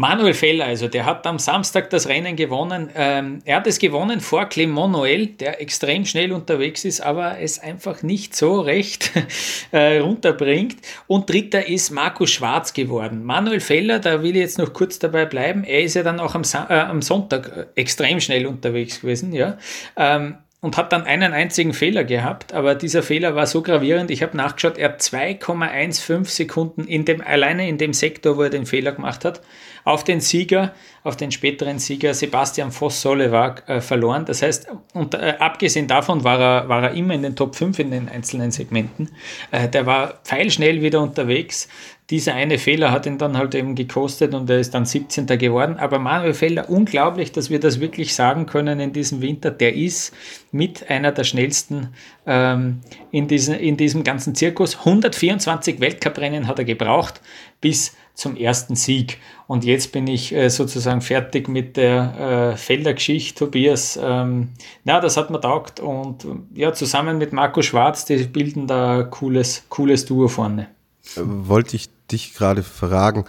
Manuel 0.00 0.32
Feller, 0.32 0.64
also 0.64 0.88
der 0.88 1.04
hat 1.04 1.26
am 1.26 1.38
Samstag 1.38 1.90
das 1.90 2.08
Rennen 2.08 2.34
gewonnen. 2.34 2.88
Ähm, 2.94 3.40
er 3.44 3.56
hat 3.56 3.66
es 3.66 3.78
gewonnen 3.78 4.20
vor 4.20 4.46
Clement 4.46 4.92
Noel, 4.92 5.26
der 5.26 5.60
extrem 5.60 6.06
schnell 6.06 6.32
unterwegs 6.32 6.86
ist, 6.86 7.02
aber 7.02 7.38
es 7.38 7.58
einfach 7.58 8.02
nicht 8.02 8.34
so 8.34 8.62
recht 8.62 9.10
äh, 9.72 9.98
runterbringt. 9.98 10.78
Und 11.06 11.28
dritter 11.28 11.68
ist 11.68 11.90
Markus 11.90 12.30
Schwarz 12.30 12.72
geworden. 12.72 13.26
Manuel 13.26 13.60
Feller, 13.60 13.98
da 13.98 14.22
will 14.22 14.36
ich 14.36 14.40
jetzt 14.40 14.56
noch 14.56 14.72
kurz 14.72 14.98
dabei 14.98 15.26
bleiben, 15.26 15.64
er 15.64 15.82
ist 15.82 15.92
ja 15.92 16.02
dann 16.02 16.18
auch 16.18 16.34
am, 16.34 16.44
äh, 16.70 16.72
am 16.72 17.02
Sonntag 17.02 17.54
äh, 17.54 17.66
extrem 17.78 18.20
schnell 18.20 18.46
unterwegs 18.46 19.02
gewesen. 19.02 19.34
Ja. 19.34 19.58
Ähm, 19.96 20.38
und 20.60 20.76
hat 20.76 20.92
dann 20.92 21.04
einen 21.04 21.32
einzigen 21.32 21.72
Fehler 21.72 22.04
gehabt, 22.04 22.52
aber 22.52 22.74
dieser 22.74 23.02
Fehler 23.02 23.34
war 23.34 23.46
so 23.46 23.62
gravierend, 23.62 24.10
ich 24.10 24.22
habe 24.22 24.36
nachgeschaut, 24.36 24.76
er 24.76 24.90
hat 24.90 25.00
2,15 25.00 26.24
Sekunden 26.26 26.84
in 26.84 27.04
dem, 27.04 27.22
alleine 27.22 27.68
in 27.68 27.78
dem 27.78 27.94
Sektor, 27.94 28.36
wo 28.36 28.42
er 28.42 28.50
den 28.50 28.66
Fehler 28.66 28.92
gemacht 28.92 29.24
hat, 29.24 29.40
auf 29.84 30.04
den 30.04 30.20
Sieger, 30.20 30.74
auf 31.02 31.16
den 31.16 31.32
späteren 31.32 31.78
Sieger 31.78 32.12
Sebastian 32.12 32.72
Voss-Solle 32.72 33.32
war 33.32 33.66
äh, 33.68 33.80
verloren. 33.80 34.26
Das 34.26 34.42
heißt, 34.42 34.68
und, 34.92 35.14
äh, 35.14 35.36
abgesehen 35.38 35.86
davon 35.86 36.24
war 36.24 36.38
er, 36.38 36.68
war 36.68 36.82
er 36.82 36.90
immer 36.92 37.14
in 37.14 37.22
den 37.22 37.36
Top 37.36 37.56
5 37.56 37.78
in 37.78 37.90
den 37.90 38.08
einzelnen 38.10 38.50
Segmenten. 38.50 39.10
Äh, 39.50 39.68
der 39.68 39.86
war 39.86 40.20
pfeilschnell 40.24 40.82
wieder 40.82 41.00
unterwegs 41.00 41.68
dieser 42.10 42.34
eine 42.34 42.58
Fehler 42.58 42.90
hat 42.90 43.06
ihn 43.06 43.18
dann 43.18 43.36
halt 43.38 43.54
eben 43.54 43.76
gekostet 43.76 44.34
und 44.34 44.50
er 44.50 44.58
ist 44.58 44.74
dann 44.74 44.84
17. 44.84 45.26
geworden. 45.26 45.76
Aber 45.78 46.00
Manuel 46.00 46.34
Feller, 46.34 46.68
unglaublich, 46.68 47.30
dass 47.30 47.50
wir 47.50 47.60
das 47.60 47.78
wirklich 47.78 48.14
sagen 48.14 48.46
können 48.46 48.80
in 48.80 48.92
diesem 48.92 49.20
Winter. 49.20 49.52
Der 49.52 49.74
ist 49.76 50.12
mit 50.50 50.90
einer 50.90 51.12
der 51.12 51.22
schnellsten 51.22 51.94
ähm, 52.26 52.80
in, 53.12 53.28
diesen, 53.28 53.54
in 53.54 53.76
diesem 53.76 54.02
ganzen 54.02 54.34
Zirkus. 54.34 54.78
124 54.78 55.78
Weltcuprennen 55.78 56.48
hat 56.48 56.58
er 56.58 56.64
gebraucht 56.64 57.20
bis 57.60 57.94
zum 58.14 58.36
ersten 58.36 58.74
Sieg. 58.74 59.18
Und 59.46 59.64
jetzt 59.64 59.92
bin 59.92 60.08
ich 60.08 60.34
äh, 60.34 60.48
sozusagen 60.50 61.02
fertig 61.02 61.48
mit 61.48 61.76
der 61.76 62.52
äh, 62.52 62.56
Felder-Geschichte. 62.56 63.38
Tobias, 63.38 63.98
ähm, 64.02 64.48
ja, 64.84 65.00
das 65.00 65.16
hat 65.16 65.30
mir 65.30 65.40
taugt. 65.40 65.78
Und 65.78 66.26
ja, 66.54 66.72
zusammen 66.72 67.18
mit 67.18 67.32
Marco 67.32 67.62
Schwarz, 67.62 68.04
die 68.04 68.16
bilden 68.24 68.66
da 68.66 69.04
cooles, 69.04 69.64
cooles 69.68 70.06
Duo 70.06 70.26
vorne. 70.26 70.68
wollte 71.14 71.76
ich 71.76 71.88
dich 72.12 72.34
gerade 72.34 72.62
fragen. 72.62 73.24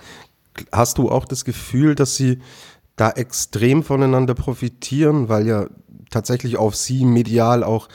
Hast 0.72 0.98
du 0.98 1.10
auch 1.10 1.26
das 1.26 1.46
Gefühl, 1.46 1.96
dass 1.96 2.16
sie 2.16 2.40
da 2.96 3.10
extrem 3.10 3.84
voneinander 3.84 4.34
profitieren, 4.34 5.30
weil 5.30 5.48
ja 5.48 5.68
tatsächlich 6.10 6.58
auf 6.58 6.76
sie 6.76 7.06
medial 7.06 7.64
auch 7.64 7.88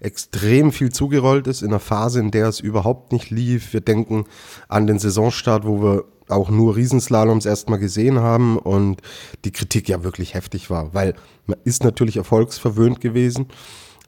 extrem 0.00 0.72
viel 0.72 0.90
zugerollt 0.90 1.46
ist 1.46 1.62
in 1.62 1.68
einer 1.68 1.80
Phase, 1.80 2.20
in 2.20 2.30
der 2.30 2.48
es 2.48 2.60
überhaupt 2.60 3.12
nicht 3.12 3.30
lief. 3.30 3.72
Wir 3.72 3.80
denken 3.80 4.24
an 4.68 4.86
den 4.86 4.98
Saisonstart, 4.98 5.66
wo 5.66 5.82
wir 5.82 6.04
auch 6.28 6.50
nur 6.50 6.76
Riesenslaloms 6.76 7.46
erstmal 7.46 7.78
gesehen 7.78 8.20
haben 8.20 8.58
und 8.58 9.00
die 9.44 9.50
Kritik 9.50 9.88
ja 9.88 10.04
wirklich 10.04 10.34
heftig 10.34 10.70
war, 10.70 10.92
weil 10.94 11.14
man 11.46 11.58
ist 11.64 11.84
natürlich 11.84 12.16
erfolgsverwöhnt 12.16 13.00
gewesen 13.00 13.46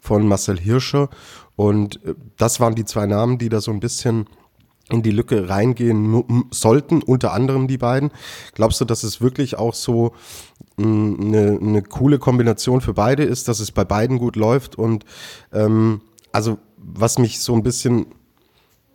von 0.00 0.26
Marcel 0.26 0.58
Hirscher 0.58 1.08
und 1.56 2.04
äh, 2.04 2.14
das 2.36 2.60
waren 2.60 2.74
die 2.74 2.84
zwei 2.84 3.06
Namen, 3.06 3.38
die 3.38 3.48
da 3.48 3.60
so 3.60 3.70
ein 3.70 3.80
bisschen 3.80 4.26
in 4.90 5.02
die 5.02 5.10
Lücke 5.10 5.48
reingehen 5.48 6.46
sollten, 6.50 7.02
unter 7.02 7.32
anderem 7.32 7.68
die 7.68 7.78
beiden. 7.78 8.10
Glaubst 8.54 8.80
du, 8.80 8.84
dass 8.84 9.02
es 9.02 9.20
wirklich 9.20 9.56
auch 9.56 9.74
so 9.74 10.12
eine, 10.76 11.58
eine 11.60 11.82
coole 11.82 12.18
Kombination 12.18 12.80
für 12.80 12.94
beide 12.94 13.24
ist, 13.24 13.48
dass 13.48 13.60
es 13.60 13.72
bei 13.72 13.84
beiden 13.84 14.18
gut 14.18 14.36
läuft? 14.36 14.76
Und 14.76 15.04
ähm, 15.52 16.00
also 16.32 16.58
was 16.76 17.18
mich 17.18 17.40
so 17.40 17.54
ein 17.54 17.62
bisschen 17.62 18.06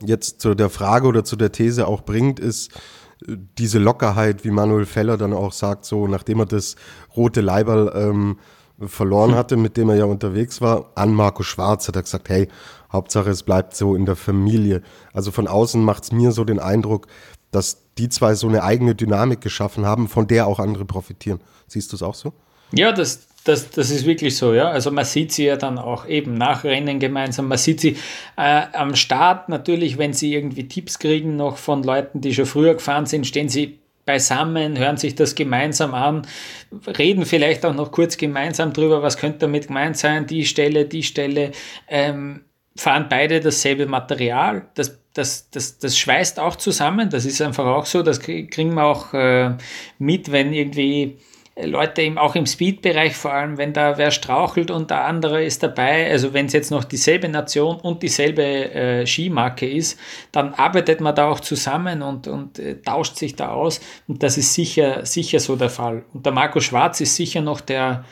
jetzt 0.04 0.42
zu 0.42 0.56
der 0.56 0.70
Frage 0.70 1.08
oder 1.08 1.24
zu 1.24 1.36
der 1.36 1.52
These 1.52 1.88
auch 1.88 2.02
bringt, 2.02 2.40
ist 2.40 2.74
äh, 3.28 3.38
diese 3.58 3.80
Lockerheit, 3.80 4.44
wie 4.44 4.52
Manuel 4.52 4.86
Feller 4.86 5.18
dann 5.18 5.34
auch 5.34 5.54
sagt, 5.54 5.86
so 5.86 6.08
nachdem 6.08 6.40
er 6.40 6.46
das 6.46 6.76
rote 7.16 7.42
Leiberl 7.42 7.92
ähm, 7.96 8.38
verloren 8.80 9.36
hatte, 9.36 9.56
mit 9.56 9.78
dem 9.78 9.90
er 9.90 9.96
ja 9.96 10.06
unterwegs 10.06 10.60
war, 10.60 10.92
an 10.96 11.14
Marco 11.14 11.44
Schwarz 11.44 11.88
hat 11.88 11.96
er 11.96 12.04
gesagt, 12.04 12.28
hey, 12.30 12.50
Hauptsache 12.96 13.30
es 13.30 13.44
bleibt 13.44 13.76
so 13.76 13.96
in 13.96 14.06
der 14.06 14.16
Familie. 14.16 14.82
Also 15.14 15.32
von 15.32 15.48
außen 15.48 15.84
macht 15.84 16.06
es 16.06 16.12
mir 16.12 16.32
so 16.32 16.44
den 16.44 16.60
Eindruck, 16.60 17.08
dass 17.52 17.84
die 17.98 18.10
zwei 18.10 18.36
so 18.36 18.48
eine 18.48 18.64
eigene 18.64 18.96
Dynamik 18.96 19.42
geschaffen 19.42 19.86
haben, 19.86 20.08
von 20.08 20.28
der 20.28 20.48
auch 20.48 20.60
andere 20.60 20.86
profitieren. 20.86 21.40
Siehst 21.68 21.92
du 21.92 21.96
es 21.96 22.04
auch 22.04 22.16
so? 22.16 22.34
Ja, 22.72 22.92
das, 22.92 23.28
das, 23.46 23.70
das 23.70 23.92
ist 23.92 24.06
wirklich 24.06 24.36
so, 24.36 24.54
ja. 24.54 24.70
Also 24.70 24.92
man 24.92 25.06
sieht 25.06 25.32
sie 25.32 25.46
ja 25.46 25.56
dann 25.56 25.78
auch 25.78 26.08
eben 26.08 26.34
nach 26.34 26.64
Rennen 26.64 27.00
gemeinsam. 27.00 27.48
Man 27.48 27.58
sieht 27.58 27.80
sie 27.80 27.98
äh, 28.38 28.64
am 28.74 28.96
Start 28.96 29.50
natürlich, 29.50 29.98
wenn 29.98 30.14
sie 30.14 30.34
irgendwie 30.34 30.68
Tipps 30.68 31.00
kriegen 31.00 31.36
noch 31.36 31.58
von 31.58 31.84
Leuten, 31.84 32.22
die 32.22 32.34
schon 32.34 32.46
früher 32.46 32.74
gefahren 32.74 33.06
sind, 33.06 33.28
stehen 33.28 33.50
sie 33.50 33.80
beisammen, 34.06 34.78
hören 34.78 34.98
sich 34.98 35.16
das 35.16 35.36
gemeinsam 35.36 35.94
an, 35.94 36.28
reden 36.86 37.26
vielleicht 37.26 37.66
auch 37.66 37.74
noch 37.74 37.92
kurz 37.92 38.18
gemeinsam 38.18 38.72
drüber, 38.72 39.02
was 39.02 39.18
könnte 39.18 39.40
damit 39.40 39.68
gemeint 39.68 39.98
sein, 39.98 40.28
die 40.28 40.46
Stelle, 40.46 40.86
die 40.86 41.04
Stelle, 41.04 41.52
ähm, 41.88 42.42
fahren 42.76 43.08
beide 43.10 43.40
dasselbe 43.40 43.86
Material. 43.86 44.68
Das, 44.76 45.00
das, 45.14 45.50
das, 45.50 45.80
das 45.80 45.98
schweißt 45.98 46.40
auch 46.40 46.58
zusammen, 46.58 47.10
das 47.10 47.26
ist 47.26 47.42
einfach 47.42 47.66
auch 47.66 47.86
so, 47.86 48.04
das 48.04 48.20
kriegen 48.20 48.74
wir 48.74 48.84
auch 48.84 49.14
äh, 49.14 49.56
mit, 49.98 50.32
wenn 50.32 50.54
irgendwie 50.54 51.18
Leute 51.58 52.02
im, 52.02 52.18
auch 52.18 52.36
im 52.36 52.46
Speed-Bereich 52.46 53.16
vor 53.16 53.34
allem, 53.34 53.58
wenn 53.58 53.72
da 53.72 53.98
wer 53.98 54.12
strauchelt 54.12 54.72
und 54.72 54.90
der 54.92 55.06
andere 55.06 55.44
ist 55.44 55.64
dabei, 55.64 56.12
also 56.12 56.34
wenn 56.34 56.48
es 56.48 56.54
jetzt 56.54 56.70
noch 56.70 56.84
dieselbe 56.84 57.30
Nation 57.30 57.78
und 57.78 58.04
dieselbe 58.04 58.44
äh, 58.44 59.06
Skimarke 59.06 59.70
ist, 59.70 59.98
dann 60.34 60.54
arbeitet 60.54 61.00
man 61.00 61.16
da 61.16 61.30
auch 61.30 61.40
zusammen 61.40 62.02
und, 62.02 62.28
und 62.28 62.60
äh, 62.60 62.82
tauscht 62.82 63.16
sich 63.16 63.38
da 63.38 63.52
aus 63.52 63.80
und 64.08 64.22
das 64.22 64.38
ist 64.38 64.54
sicher, 64.54 65.06
sicher 65.06 65.40
so 65.40 65.56
der 65.56 65.70
Fall. 65.70 66.04
Und 66.14 66.26
der 66.26 66.34
Marco 66.34 66.60
Schwarz 66.60 67.00
ist 67.00 67.16
sicher 67.16 67.40
noch 67.40 67.62
der, 67.62 68.04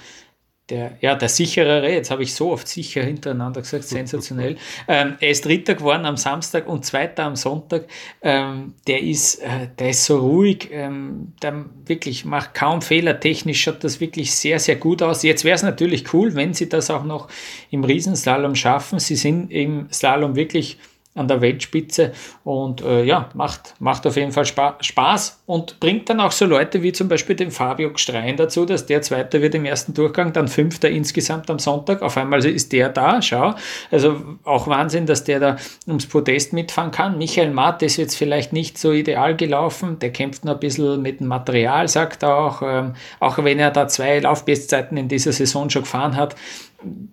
der, 0.70 0.98
ja, 1.02 1.16
der 1.16 1.28
sicherere, 1.28 1.92
jetzt 1.92 2.10
habe 2.10 2.24
ich 2.24 2.34
so 2.34 2.52
oft 2.52 2.68
sicher 2.70 3.04
hintereinander 3.04 3.62
gesagt, 3.62 3.84
sensationell. 3.84 4.58
Ähm, 4.88 5.16
er 5.20 5.30
ist 5.30 5.46
Dritter 5.46 5.76
geworden 5.76 6.06
am 6.06 6.18
Samstag 6.18 6.68
und 6.68 6.86
Zweiter 6.86 7.24
am 7.24 7.36
Sonntag. 7.36 7.86
Ähm, 8.22 8.74
der, 8.88 9.02
ist, 9.02 9.36
äh, 9.42 9.70
der 9.78 9.90
ist 9.90 10.06
so 10.06 10.18
ruhig, 10.20 10.70
ähm, 10.72 11.34
der 11.42 11.66
wirklich 11.86 12.26
macht 12.26 12.54
kaum 12.54 12.82
Fehler. 12.82 13.20
Technisch 13.20 13.62
schaut 13.62 13.84
das 13.84 14.00
wirklich 14.00 14.34
sehr, 14.34 14.60
sehr 14.60 14.76
gut 14.76 15.02
aus. 15.02 15.24
Jetzt 15.24 15.46
wäre 15.46 15.56
es 15.56 15.64
natürlich 15.64 16.14
cool, 16.14 16.36
wenn 16.36 16.54
sie 16.54 16.70
das 16.70 16.90
auch 16.90 17.04
noch 17.04 17.30
im 17.72 17.84
Riesenslalom 17.84 18.56
schaffen. 18.56 19.00
Sie 19.00 19.16
sind 19.16 19.52
im 19.52 19.88
Slalom 19.92 20.36
wirklich 20.36 20.78
an 21.16 21.28
der 21.28 21.42
Weltspitze 21.42 22.12
und 22.44 22.82
äh, 22.82 23.04
ja, 23.04 23.30
macht, 23.36 23.76
macht 23.80 24.08
auf 24.08 24.16
jeden 24.16 24.32
Fall 24.32 24.46
Spa 24.46 24.78
Spaß 24.80 25.44
und 25.46 25.80
bringt 25.80 26.10
dann 26.10 26.20
auch 26.20 26.32
so 26.32 26.46
Leute 26.46 26.82
wie 26.82 26.92
zum 26.92 27.08
Beispiel 27.08 27.36
den 27.36 27.52
Fabio 27.52 27.92
Gstrein 27.94 28.36
dazu, 28.36 28.66
dass 28.66 28.88
der 28.88 29.02
Zweiter 29.04 29.42
wird 29.42 29.54
im 29.54 29.66
ersten 29.66 29.94
Durchgang, 29.94 30.34
dann 30.34 30.48
Fünfter 30.48 30.90
insgesamt 30.90 31.52
am 31.52 31.60
Sonntag. 31.60 32.02
Auf 32.02 32.18
einmal 32.18 32.44
ist 32.44 32.72
der 32.72 32.90
da, 32.90 33.22
schau. 33.22 33.54
Also 33.92 34.22
auch 34.44 34.68
Wahnsinn, 34.68 35.06
dass 35.06 35.24
der 35.24 35.40
da 35.40 35.58
ums 35.88 36.08
Podest 36.08 36.54
mitfahren 36.54 36.92
kann. 36.92 37.18
Michael 37.18 37.52
Matt 37.52 37.84
ist 37.84 37.98
jetzt 37.98 38.16
vielleicht 38.16 38.52
nicht 38.52 38.80
so 38.80 38.92
ideal 38.92 39.36
gelaufen, 39.36 40.00
der 40.00 40.12
kämpft 40.12 40.46
noch 40.46 40.54
ein 40.54 40.60
bisschen 40.60 41.02
mit 41.02 41.20
dem 41.20 41.28
Material, 41.28 41.88
sagt 41.88 42.24
er 42.24 42.38
auch, 42.38 42.62
ähm, 42.64 42.94
auch 43.20 43.38
wenn 43.44 43.60
er 43.60 43.70
da 43.70 43.88
zwei 43.88 44.20
Laufbestzeiten 44.20 44.98
in 44.98 45.08
dieser 45.08 45.32
Saison 45.32 45.70
schon 45.70 45.84
gefahren 45.84 46.16
hat, 46.16 46.36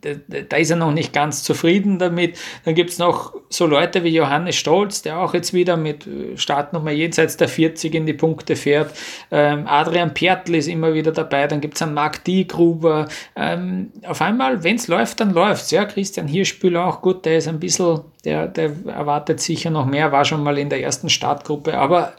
da 0.02 0.56
ist 0.56 0.70
er 0.70 0.76
noch 0.76 0.92
nicht 0.92 1.12
ganz 1.12 1.42
zufrieden 1.42 1.98
damit. 1.98 2.38
Dann 2.64 2.74
gibt 2.74 2.90
es 2.90 2.98
noch 2.98 3.34
so 3.48 3.66
Leute 3.66 4.04
wie 4.04 4.08
Johannes 4.08 4.56
Stolz, 4.56 5.02
der 5.02 5.18
auch 5.18 5.34
jetzt 5.34 5.52
wieder 5.52 5.76
mit 5.76 6.06
äh, 6.06 6.36
Startnummer 6.36 6.90
jenseits 6.90 7.36
der 7.36 7.48
40 7.48 7.94
in 7.94 8.06
die 8.06 8.12
Punkte 8.12 8.56
fährt. 8.56 8.94
Ähm, 9.30 9.66
Adrian 9.66 10.14
Pertl 10.14 10.54
ist 10.54 10.68
immer 10.68 10.94
wieder 10.94 11.12
dabei. 11.12 11.46
Dann 11.46 11.60
gibt 11.60 11.74
es 11.74 11.82
einen 11.82 11.94
Marc 11.94 12.24
Diegruber. 12.24 13.08
Ähm, 13.36 13.92
auf 14.06 14.20
einmal, 14.20 14.62
wenn 14.64 14.76
es 14.76 14.88
läuft, 14.88 15.20
dann 15.20 15.32
läuft. 15.32 15.70
Ja, 15.72 15.84
Christian 15.84 16.28
Hirschbühler 16.28 16.86
auch 16.86 17.02
gut, 17.02 17.24
der 17.24 17.38
ist 17.38 17.48
ein 17.48 17.60
bisschen, 17.60 18.00
der, 18.24 18.46
der 18.46 18.72
erwartet 18.86 19.40
sicher 19.40 19.70
noch 19.70 19.86
mehr, 19.86 20.12
war 20.12 20.24
schon 20.24 20.42
mal 20.42 20.58
in 20.58 20.68
der 20.68 20.82
ersten 20.82 21.08
Startgruppe. 21.08 21.78
Aber 21.78 22.12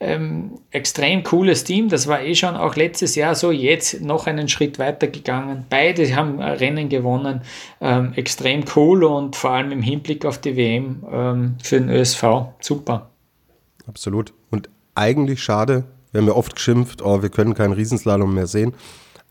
ähm, 0.00 0.58
extrem 0.70 1.22
cooles 1.22 1.64
Team. 1.64 1.88
Das 1.88 2.06
war 2.06 2.20
eh 2.22 2.34
schon 2.34 2.56
auch 2.56 2.76
letztes 2.76 3.14
Jahr 3.14 3.34
so. 3.34 3.50
Jetzt 3.50 4.00
noch 4.00 4.26
einen 4.26 4.48
Schritt 4.48 4.78
weiter 4.78 5.06
gegangen. 5.06 5.64
Beide 5.70 6.14
haben 6.14 6.40
Rennen 6.40 6.88
gewonnen. 6.88 7.42
Ähm, 7.80 8.12
extrem 8.14 8.64
cool 8.74 9.04
und 9.04 9.36
vor 9.36 9.50
allem 9.50 9.72
im 9.72 9.82
Hinblick 9.82 10.24
auf 10.24 10.38
die 10.38 10.56
WM 10.56 11.04
ähm, 11.10 11.56
für 11.62 11.80
den 11.80 11.90
ÖSV 11.90 12.24
super. 12.60 13.10
Absolut. 13.86 14.32
Und 14.50 14.68
eigentlich 14.94 15.42
schade, 15.42 15.84
wir 16.12 16.20
haben 16.20 16.28
ja 16.28 16.34
oft 16.34 16.54
geschimpft, 16.56 17.02
oh, 17.02 17.22
wir 17.22 17.28
können 17.28 17.54
keinen 17.54 17.72
Riesenslalom 17.72 18.34
mehr 18.34 18.46
sehen. 18.46 18.74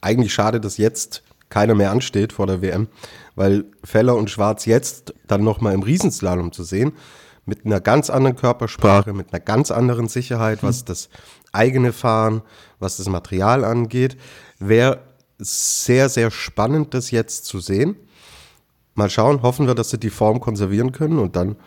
Eigentlich 0.01 0.33
schade, 0.33 0.59
dass 0.59 0.77
jetzt 0.77 1.23
keiner 1.49 1.75
mehr 1.75 1.91
ansteht 1.91 2.33
vor 2.33 2.47
der 2.47 2.61
WM, 2.61 2.87
weil 3.35 3.65
Feller 3.83 4.15
und 4.15 4.29
Schwarz 4.29 4.65
jetzt 4.65 5.13
dann 5.27 5.43
nochmal 5.43 5.73
im 5.73 5.83
Riesenslalom 5.83 6.51
zu 6.51 6.63
sehen, 6.63 6.93
mit 7.45 7.65
einer 7.65 7.79
ganz 7.79 8.09
anderen 8.09 8.35
Körpersprache, 8.35 9.13
mit 9.13 9.31
einer 9.31 9.39
ganz 9.39 9.71
anderen 9.71 10.07
Sicherheit, 10.07 10.63
was 10.63 10.79
hm. 10.79 10.85
das 10.87 11.09
eigene 11.51 11.93
Fahren, 11.93 12.41
was 12.79 12.97
das 12.97 13.07
Material 13.07 13.63
angeht. 13.63 14.17
Wäre 14.59 14.99
sehr, 15.37 16.09
sehr 16.09 16.31
spannend, 16.31 16.93
das 16.93 17.11
jetzt 17.11 17.45
zu 17.45 17.59
sehen. 17.59 17.95
Mal 18.95 19.09
schauen, 19.09 19.41
hoffen 19.41 19.67
wir, 19.67 19.75
dass 19.75 19.89
sie 19.89 19.99
die 19.99 20.09
Form 20.09 20.39
konservieren 20.39 20.91
können 20.91 21.19
und 21.19 21.35
dann 21.35 21.57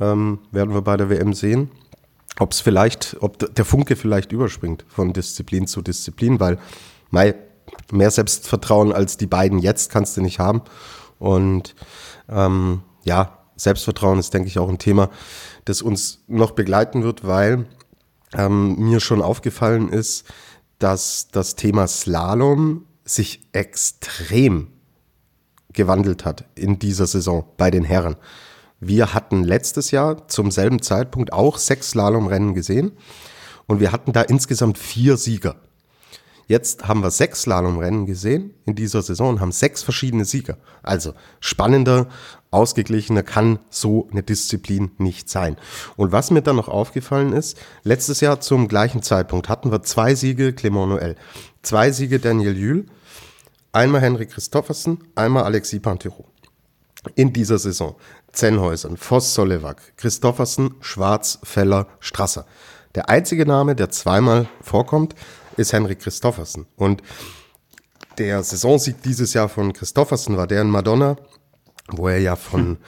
ähm, 0.00 0.40
werden 0.50 0.74
wir 0.74 0.82
bei 0.82 0.96
der 0.96 1.10
WM 1.10 1.34
sehen, 1.34 1.70
ob 2.38 2.52
es 2.52 2.60
vielleicht, 2.60 3.16
ob 3.20 3.54
der 3.54 3.64
Funke 3.64 3.96
vielleicht 3.96 4.32
überspringt 4.32 4.84
von 4.88 5.12
Disziplin 5.12 5.66
zu 5.66 5.82
Disziplin, 5.82 6.40
weil 6.40 6.58
mei, 7.10 7.34
mehr 7.92 8.10
Selbstvertrauen 8.10 8.92
als 8.92 9.18
die 9.18 9.26
beiden 9.26 9.58
jetzt 9.58 9.90
kannst 9.90 10.16
du 10.16 10.22
nicht 10.22 10.38
haben. 10.38 10.62
Und 11.20 11.76
ähm, 12.28 12.82
ja, 13.04 13.38
Selbstvertrauen 13.54 14.18
ist, 14.18 14.34
denke 14.34 14.48
ich, 14.48 14.58
auch 14.58 14.68
ein 14.68 14.78
Thema, 14.78 15.10
das 15.66 15.82
uns 15.82 16.24
noch 16.26 16.52
begleiten 16.52 17.04
wird, 17.04 17.24
weil 17.24 17.66
ähm, 18.34 18.76
mir 18.76 18.98
schon 19.00 19.22
aufgefallen 19.22 19.90
ist, 19.90 20.24
dass 20.78 21.28
das 21.28 21.54
Thema 21.54 21.86
Slalom 21.86 22.86
sich 23.04 23.46
extrem 23.52 24.68
gewandelt 25.72 26.24
hat 26.24 26.46
in 26.54 26.78
dieser 26.78 27.06
Saison 27.06 27.44
bei 27.56 27.70
den 27.70 27.84
Herren. 27.84 28.16
Wir 28.80 29.12
hatten 29.12 29.44
letztes 29.44 29.90
Jahr 29.90 30.26
zum 30.28 30.50
selben 30.50 30.80
Zeitpunkt 30.80 31.32
auch 31.32 31.58
sechs 31.58 31.90
Slalomrennen 31.90 32.54
gesehen 32.54 32.92
und 33.66 33.78
wir 33.78 33.92
hatten 33.92 34.12
da 34.12 34.22
insgesamt 34.22 34.78
vier 34.78 35.18
Sieger. 35.18 35.56
Jetzt 36.50 36.88
haben 36.88 37.04
wir 37.04 37.12
sechs 37.12 37.42
Slalomrennen 37.42 38.06
gesehen 38.06 38.54
in 38.66 38.74
dieser 38.74 39.02
Saison 39.02 39.28
und 39.28 39.40
haben 39.40 39.52
sechs 39.52 39.84
verschiedene 39.84 40.24
Sieger. 40.24 40.56
Also 40.82 41.14
spannender, 41.38 42.08
ausgeglichener 42.50 43.22
kann 43.22 43.60
so 43.70 44.08
eine 44.10 44.24
Disziplin 44.24 44.90
nicht 44.98 45.30
sein. 45.30 45.56
Und 45.94 46.10
was 46.10 46.32
mir 46.32 46.42
dann 46.42 46.56
noch 46.56 46.66
aufgefallen 46.66 47.34
ist, 47.34 47.56
letztes 47.84 48.20
Jahr 48.20 48.40
zum 48.40 48.66
gleichen 48.66 49.00
Zeitpunkt 49.00 49.48
hatten 49.48 49.70
wir 49.70 49.84
zwei 49.84 50.16
Siege 50.16 50.52
Clement 50.52 50.90
Noël, 50.90 51.14
zwei 51.62 51.92
Siege 51.92 52.18
Daniel 52.18 52.56
Jühl, 52.56 52.86
einmal 53.70 54.00
Henrik 54.00 54.30
Christoffersen, 54.30 55.04
einmal 55.14 55.44
Alexis 55.44 55.80
Pantero. 55.80 56.24
In 57.14 57.32
dieser 57.32 57.60
Saison 57.60 57.94
Zenhäusern, 58.32 58.96
Voss 58.96 59.34
Solewak, 59.34 59.96
Christoffersen, 59.96 60.74
Schwarz, 60.80 61.38
Feller, 61.44 61.86
Strasser. 62.00 62.44
Der 62.96 63.08
einzige 63.08 63.46
Name, 63.46 63.76
der 63.76 63.90
zweimal 63.90 64.48
vorkommt, 64.60 65.14
ist 65.60 65.72
Henrik 65.72 66.00
Christoffersen. 66.00 66.66
Und 66.76 67.02
der 68.18 68.42
Saisonsieg 68.42 69.02
dieses 69.02 69.34
Jahr 69.34 69.48
von 69.48 69.72
Christoffersen 69.72 70.36
war 70.36 70.46
der 70.46 70.62
in 70.62 70.70
Madonna, 70.70 71.16
wo 71.88 72.08
er 72.08 72.18
ja 72.18 72.36
von 72.36 72.78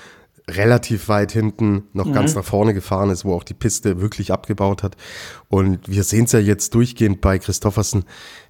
relativ 0.49 1.09
weit 1.09 1.33
hinten 1.33 1.85
noch 1.93 2.07
mhm. 2.07 2.12
ganz 2.12 2.35
nach 2.35 2.45
vorne 2.45 2.75
gefahren 2.75 3.11
ist, 3.11 3.25
wo 3.25 3.35
auch 3.35 3.45
die 3.45 3.55
Piste 3.55 4.00
wirklich 4.00 4.33
abgebaut 4.33 4.83
hat. 4.83 4.97
Und 5.49 5.88
wir 5.88 6.05
sehen 6.05 6.25
es 6.25 6.33
ja 6.33 6.41
jetzt 6.41 6.75
durchgehend 6.75 7.21
bei 7.21 7.38
Christoffersen, 7.38 8.05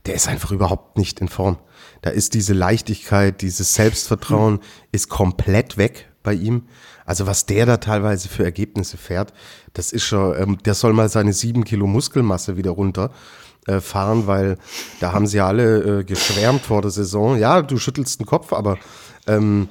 der 0.06 0.14
ist 0.14 0.28
einfach 0.28 0.50
überhaupt 0.52 0.96
nicht 0.96 1.20
in 1.20 1.28
Form. 1.28 1.58
Da 2.00 2.10
ist 2.10 2.34
diese 2.34 2.54
Leichtigkeit, 2.54 3.42
dieses 3.42 3.74
Selbstvertrauen 3.74 4.54
mhm. 4.54 4.60
ist 4.90 5.08
komplett 5.08 5.76
weg 5.76 6.08
bei 6.22 6.34
ihm. 6.34 6.66
Also 7.04 7.26
was 7.26 7.46
der 7.46 7.66
da 7.66 7.76
teilweise 7.78 8.28
für 8.28 8.44
Ergebnisse 8.44 8.96
fährt, 8.96 9.32
das 9.72 9.92
ist 9.92 10.04
schon, 10.04 10.40
ähm, 10.40 10.58
der 10.64 10.74
soll 10.74 10.92
mal 10.92 11.08
seine 11.08 11.32
sieben 11.32 11.64
Kilo 11.64 11.86
Muskelmasse 11.86 12.56
wieder 12.56 12.70
runter 12.70 13.10
äh, 13.66 13.80
fahren, 13.80 14.26
weil 14.26 14.58
da 15.00 15.12
haben 15.12 15.26
sie 15.26 15.38
ja 15.38 15.46
alle 15.46 16.00
äh, 16.00 16.04
geschwärmt 16.04 16.62
vor 16.62 16.82
der 16.82 16.90
Saison. 16.90 17.38
Ja, 17.38 17.62
du 17.62 17.78
schüttelst 17.78 18.20
den 18.20 18.26
Kopf, 18.26 18.52
aber 18.52 18.78
ähm, 19.26 19.68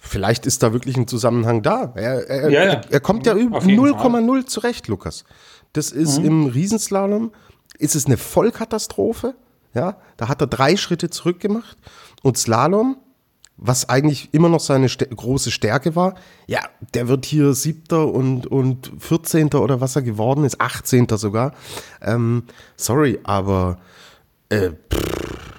vielleicht 0.00 0.46
ist 0.46 0.62
da 0.62 0.72
wirklich 0.72 0.96
ein 0.96 1.06
Zusammenhang 1.06 1.62
da. 1.62 1.92
Er, 1.94 2.28
er, 2.28 2.50
ja, 2.50 2.64
ja. 2.64 2.72
er, 2.72 2.92
er 2.92 3.00
kommt 3.00 3.26
ja 3.26 3.34
0,0 3.34 4.46
zurecht, 4.46 4.88
Lukas. 4.88 5.24
Das 5.72 5.92
ist 5.92 6.18
mhm. 6.18 6.24
im 6.24 6.46
Riesenslalom, 6.46 7.32
ist 7.78 7.94
es 7.94 8.06
eine 8.06 8.16
Vollkatastrophe. 8.16 9.34
Ja, 9.74 9.98
da 10.16 10.28
hat 10.28 10.40
er 10.40 10.46
drei 10.46 10.76
Schritte 10.76 11.10
zurückgemacht 11.10 11.76
und 12.22 12.38
Slalom, 12.38 12.96
was 13.58 13.88
eigentlich 13.88 14.32
immer 14.32 14.48
noch 14.48 14.60
seine 14.60 14.88
st 14.88 15.10
große 15.10 15.50
Stärke 15.50 15.96
war, 15.96 16.14
ja, 16.46 16.60
der 16.94 17.08
wird 17.08 17.26
hier 17.26 17.52
siebter 17.54 18.06
und, 18.06 18.46
und 18.46 18.92
14. 18.98 19.52
oder 19.54 19.80
was 19.80 19.96
er 19.96 20.02
geworden 20.02 20.44
ist, 20.44 20.60
18. 20.60 21.08
sogar. 21.10 21.52
Ähm, 22.00 22.44
sorry, 22.76 23.18
aber 23.24 23.78
äh, 24.48 24.70
pff, 24.70 25.58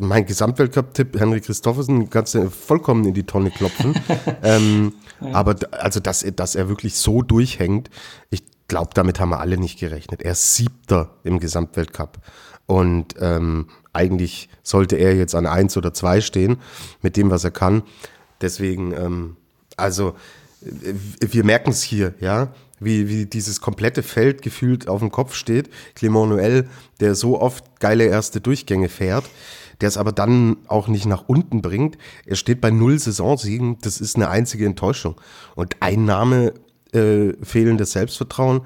mein 0.00 0.26
Gesamtweltcup-Tipp, 0.26 1.18
Henry 1.18 1.40
Christoffersen, 1.40 2.10
kannst 2.10 2.34
du 2.34 2.50
vollkommen 2.50 3.04
in 3.04 3.14
die 3.14 3.24
Tonne 3.24 3.50
klopfen. 3.50 3.94
ähm, 4.42 4.94
ja. 5.20 5.32
Aber 5.32 5.54
also, 5.72 6.00
dass, 6.00 6.26
dass 6.34 6.54
er 6.54 6.68
wirklich 6.68 6.96
so 6.96 7.22
durchhängt, 7.22 7.88
ich 8.30 8.42
glaube, 8.68 8.90
damit 8.94 9.20
haben 9.20 9.30
wir 9.30 9.40
alle 9.40 9.58
nicht 9.58 9.78
gerechnet. 9.78 10.22
Er 10.22 10.32
ist 10.32 10.56
Siebter 10.56 11.16
im 11.22 11.38
Gesamtweltcup. 11.38 12.18
Und 12.66 13.14
ähm, 13.20 13.66
eigentlich 13.92 14.48
sollte 14.62 14.96
er 14.96 15.16
jetzt 15.16 15.34
an 15.34 15.46
eins 15.46 15.76
oder 15.76 15.92
zwei 15.92 16.20
stehen 16.20 16.58
mit 17.02 17.16
dem, 17.16 17.30
was 17.30 17.44
er 17.44 17.50
kann. 17.50 17.82
Deswegen, 18.40 18.92
ähm, 18.92 19.36
also 19.76 20.14
wir 21.20 21.44
merken 21.44 21.70
es 21.70 21.82
hier, 21.82 22.14
ja, 22.20 22.52
wie, 22.78 23.08
wie 23.08 23.26
dieses 23.26 23.60
komplette 23.60 24.02
Feld 24.02 24.42
gefühlt 24.42 24.88
auf 24.88 25.00
dem 25.00 25.10
Kopf 25.10 25.34
steht. 25.34 25.70
Clement 25.94 26.32
Noël, 26.32 26.66
der 27.00 27.14
so 27.14 27.40
oft 27.40 27.80
geile 27.80 28.04
erste 28.04 28.40
Durchgänge 28.40 28.88
fährt, 28.88 29.24
der 29.80 29.88
es 29.88 29.96
aber 29.96 30.12
dann 30.12 30.56
auch 30.66 30.88
nicht 30.88 31.06
nach 31.06 31.24
unten 31.26 31.62
bringt. 31.62 31.98
Er 32.26 32.36
steht 32.36 32.60
bei 32.60 32.70
null 32.70 32.98
Saisonsiegen. 32.98 33.78
Das 33.82 34.00
ist 34.00 34.16
eine 34.16 34.28
einzige 34.28 34.66
Enttäuschung. 34.66 35.20
Und 35.54 35.76
ein 35.80 36.04
Name 36.04 36.54
äh, 36.92 37.32
fehlendes 37.42 37.92
Selbstvertrauen 37.92 38.62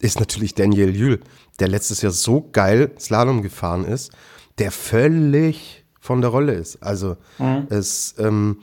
ist 0.00 0.20
natürlich 0.20 0.54
Daniel 0.54 0.94
Jül, 0.94 1.20
der 1.60 1.68
letztes 1.68 2.02
Jahr 2.02 2.12
so 2.12 2.48
geil 2.52 2.92
Slalom 2.98 3.42
gefahren 3.42 3.84
ist, 3.84 4.12
der 4.58 4.70
völlig 4.70 5.84
von 6.00 6.20
der 6.20 6.30
Rolle 6.30 6.54
ist. 6.54 6.82
Also 6.82 7.16
mhm. 7.38 7.66
es, 7.70 8.14
ähm, 8.18 8.58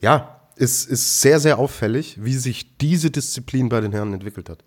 ja, 0.00 0.40
es 0.56 0.84
ist 0.84 1.20
sehr, 1.20 1.38
sehr 1.40 1.58
auffällig, 1.58 2.16
wie 2.20 2.34
sich 2.34 2.76
diese 2.78 3.10
Disziplin 3.10 3.68
bei 3.68 3.80
den 3.80 3.92
Herren 3.92 4.12
entwickelt 4.12 4.48
hat. 4.48 4.64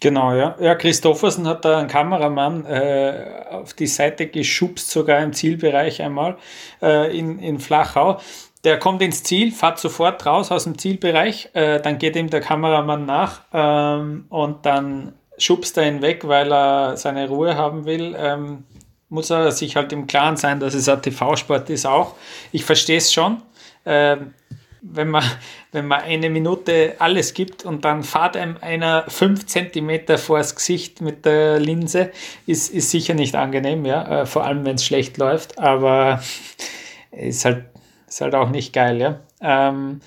Genau, 0.00 0.32
ja. 0.34 0.56
Ja, 0.58 0.74
Christoffersen 0.74 1.46
hat 1.46 1.64
da 1.64 1.78
einen 1.78 1.88
Kameramann 1.88 2.64
äh, 2.64 3.44
auf 3.50 3.74
die 3.74 3.86
Seite 3.86 4.28
geschubst, 4.28 4.90
sogar 4.90 5.22
im 5.22 5.34
Zielbereich 5.34 6.00
einmal 6.00 6.38
äh, 6.80 7.16
in, 7.16 7.38
in 7.38 7.58
Flachau. 7.58 8.18
Der 8.64 8.78
kommt 8.78 9.02
ins 9.02 9.22
Ziel, 9.22 9.52
fährt 9.52 9.78
sofort 9.78 10.24
raus 10.24 10.50
aus 10.50 10.64
dem 10.64 10.78
Zielbereich, 10.78 11.50
äh, 11.52 11.80
dann 11.80 11.98
geht 11.98 12.16
ihm 12.16 12.30
der 12.30 12.40
Kameramann 12.40 13.04
nach 13.04 13.42
ähm, 13.52 14.24
und 14.30 14.64
dann 14.64 15.12
schubst 15.38 15.76
er 15.76 15.88
ihn 15.88 16.02
weg, 16.02 16.26
weil 16.26 16.52
er 16.52 16.96
seine 16.96 17.28
Ruhe 17.28 17.56
haben 17.56 17.84
will. 17.84 18.14
Ähm, 18.18 18.64
muss 19.10 19.30
er 19.30 19.52
sich 19.52 19.76
halt 19.76 19.92
im 19.92 20.06
Klaren 20.06 20.36
sein, 20.36 20.60
dass 20.60 20.74
es 20.74 20.88
ein 20.88 21.02
TV-Sport 21.02 21.68
ist 21.68 21.86
auch. 21.86 22.14
Ich 22.52 22.64
verstehe 22.64 22.98
es 22.98 23.12
schon. 23.12 23.42
Ähm, 23.84 24.34
wenn 24.82 25.08
man, 25.08 25.24
wenn 25.72 25.86
man 25.86 26.00
eine 26.00 26.30
Minute 26.30 26.94
alles 26.98 27.34
gibt 27.34 27.64
und 27.64 27.84
dann 27.84 28.02
fahrt 28.02 28.36
einem 28.36 28.56
einer 28.60 29.04
fünf 29.08 29.46
Zentimeter 29.46 30.16
vors 30.16 30.54
Gesicht 30.54 31.00
mit 31.00 31.24
der 31.26 31.58
Linse, 31.58 32.10
ist, 32.46 32.72
ist 32.72 32.90
sicher 32.90 33.14
nicht 33.14 33.34
angenehm, 33.34 33.84
ja, 33.84 34.22
äh, 34.22 34.26
vor 34.26 34.44
allem 34.44 34.64
wenn 34.64 34.76
es 34.76 34.84
schlecht 34.84 35.18
läuft, 35.18 35.58
aber 35.58 36.22
ist 37.10 37.44
halt, 37.44 37.64
ist 38.08 38.20
halt 38.20 38.34
auch 38.34 38.50
nicht 38.50 38.72
geil, 38.72 39.00
ja. 39.00 39.20
Ähm, 39.42 40.00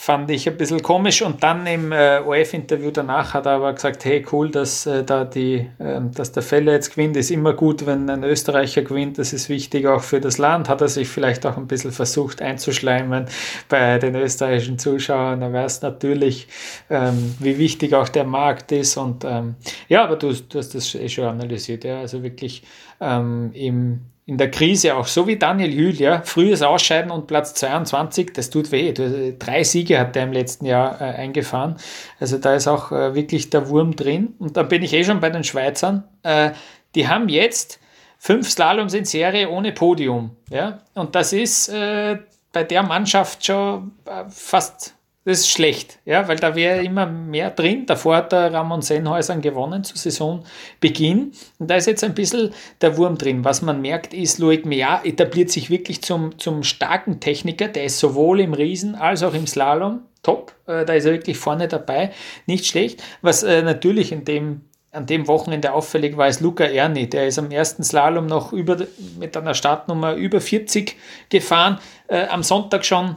fand 0.00 0.30
ich 0.30 0.48
ein 0.48 0.56
bisschen 0.56 0.80
komisch. 0.80 1.20
Und 1.20 1.42
dann 1.42 1.66
im 1.66 1.92
äh, 1.92 2.20
OF-Interview 2.24 2.90
danach 2.90 3.34
hat 3.34 3.44
er 3.44 3.52
aber 3.52 3.74
gesagt, 3.74 4.02
hey, 4.06 4.24
cool, 4.32 4.50
dass, 4.50 4.86
äh, 4.86 5.04
da 5.04 5.26
die, 5.26 5.68
äh, 5.78 6.00
dass 6.14 6.32
der 6.32 6.42
Felle 6.42 6.72
jetzt 6.72 6.92
gewinnt, 6.92 7.18
ist 7.18 7.30
immer 7.30 7.52
gut, 7.52 7.84
wenn 7.84 8.08
ein 8.08 8.24
Österreicher 8.24 8.80
gewinnt, 8.80 9.18
das 9.18 9.34
ist 9.34 9.50
wichtig 9.50 9.86
auch 9.86 10.00
für 10.00 10.18
das 10.18 10.38
Land. 10.38 10.70
Hat 10.70 10.80
er 10.80 10.88
sich 10.88 11.06
vielleicht 11.06 11.44
auch 11.44 11.58
ein 11.58 11.66
bisschen 11.66 11.92
versucht 11.92 12.40
einzuschleimen 12.40 13.26
bei 13.68 13.98
den 13.98 14.14
österreichischen 14.14 14.78
Zuschauern. 14.78 15.42
Er 15.42 15.52
weiß 15.52 15.82
natürlich, 15.82 16.48
ähm, 16.88 17.34
wie 17.38 17.58
wichtig 17.58 17.94
auch 17.94 18.08
der 18.08 18.24
Markt 18.24 18.72
ist. 18.72 18.96
Und 18.96 19.26
ähm, 19.26 19.56
ja, 19.90 20.04
aber 20.04 20.16
du, 20.16 20.32
du 20.32 20.58
hast 20.58 20.74
das 20.74 20.94
eh 20.94 21.10
schon 21.10 21.26
analysiert, 21.26 21.84
ja, 21.84 22.00
also 22.00 22.22
wirklich 22.22 22.62
ähm, 23.02 23.50
im 23.52 24.00
in 24.30 24.38
der 24.38 24.48
Krise 24.48 24.94
auch, 24.94 25.08
so 25.08 25.26
wie 25.26 25.36
Daniel 25.36 26.00
ja, 26.00 26.22
frühes 26.22 26.62
Ausscheiden 26.62 27.10
und 27.10 27.26
Platz 27.26 27.52
22, 27.54 28.32
das 28.32 28.48
tut 28.48 28.70
weh. 28.70 28.92
Drei 28.92 29.64
Siege 29.64 29.98
hat 29.98 30.14
er 30.14 30.22
im 30.22 30.32
letzten 30.32 30.66
Jahr 30.66 31.00
äh, 31.00 31.04
eingefahren. 31.04 31.78
Also 32.20 32.38
da 32.38 32.54
ist 32.54 32.68
auch 32.68 32.92
äh, 32.92 33.16
wirklich 33.16 33.50
der 33.50 33.68
Wurm 33.68 33.96
drin. 33.96 34.36
Und 34.38 34.56
da 34.56 34.62
bin 34.62 34.84
ich 34.84 34.92
eh 34.92 35.02
schon 35.02 35.18
bei 35.18 35.30
den 35.30 35.42
Schweizern. 35.42 36.04
Äh, 36.22 36.52
die 36.94 37.08
haben 37.08 37.28
jetzt 37.28 37.80
fünf 38.18 38.48
Slaloms 38.48 38.94
in 38.94 39.04
Serie 39.04 39.50
ohne 39.50 39.72
Podium. 39.72 40.36
Ja? 40.48 40.78
Und 40.94 41.16
das 41.16 41.32
ist 41.32 41.68
äh, 41.68 42.18
bei 42.52 42.62
der 42.62 42.84
Mannschaft 42.84 43.44
schon 43.44 43.90
äh, 44.04 44.26
fast 44.28 44.94
das 45.24 45.40
ist 45.40 45.50
schlecht, 45.50 45.98
ja, 46.06 46.26
weil 46.28 46.36
da 46.36 46.54
wäre 46.54 46.82
immer 46.82 47.04
mehr 47.04 47.50
drin. 47.50 47.84
Davor 47.84 48.16
hat 48.16 48.32
der 48.32 48.52
Ramon 48.54 48.80
Sennhäusern 48.80 49.42
gewonnen 49.42 49.84
zu 49.84 49.96
Saisonbeginn. 49.96 51.32
Und 51.58 51.70
da 51.70 51.76
ist 51.76 51.86
jetzt 51.86 52.02
ein 52.04 52.14
bisschen 52.14 52.54
der 52.80 52.96
Wurm 52.96 53.18
drin. 53.18 53.44
Was 53.44 53.60
man 53.60 53.82
merkt, 53.82 54.14
ist, 54.14 54.38
Loic 54.38 54.64
Meillard 54.64 55.04
etabliert 55.04 55.50
sich 55.50 55.68
wirklich 55.68 56.00
zum, 56.00 56.38
zum 56.38 56.62
starken 56.62 57.20
Techniker. 57.20 57.68
Der 57.68 57.84
ist 57.84 57.98
sowohl 57.98 58.40
im 58.40 58.54
Riesen 58.54 58.94
als 58.94 59.22
auch 59.22 59.34
im 59.34 59.46
Slalom 59.46 60.00
top. 60.22 60.54
Äh, 60.66 60.86
da 60.86 60.94
ist 60.94 61.04
er 61.04 61.12
wirklich 61.12 61.36
vorne 61.36 61.68
dabei. 61.68 62.12
Nicht 62.46 62.64
schlecht. 62.64 63.02
Was 63.20 63.42
äh, 63.42 63.62
natürlich 63.62 64.12
in 64.12 64.24
dem 64.24 64.62
an 64.92 65.06
dem 65.06 65.28
Wochenende 65.28 65.72
auffällig 65.72 66.16
war, 66.16 66.26
ist 66.26 66.40
Luca 66.40 66.64
Erni. 66.64 67.08
Der 67.08 67.28
ist 67.28 67.38
am 67.38 67.52
ersten 67.52 67.84
Slalom 67.84 68.26
noch 68.26 68.52
über, 68.52 68.76
mit 69.20 69.36
einer 69.36 69.54
Startnummer 69.54 70.14
über 70.14 70.40
40 70.40 70.96
gefahren. 71.28 71.78
Äh, 72.08 72.26
am 72.26 72.42
Sonntag 72.42 72.84
schon 72.84 73.14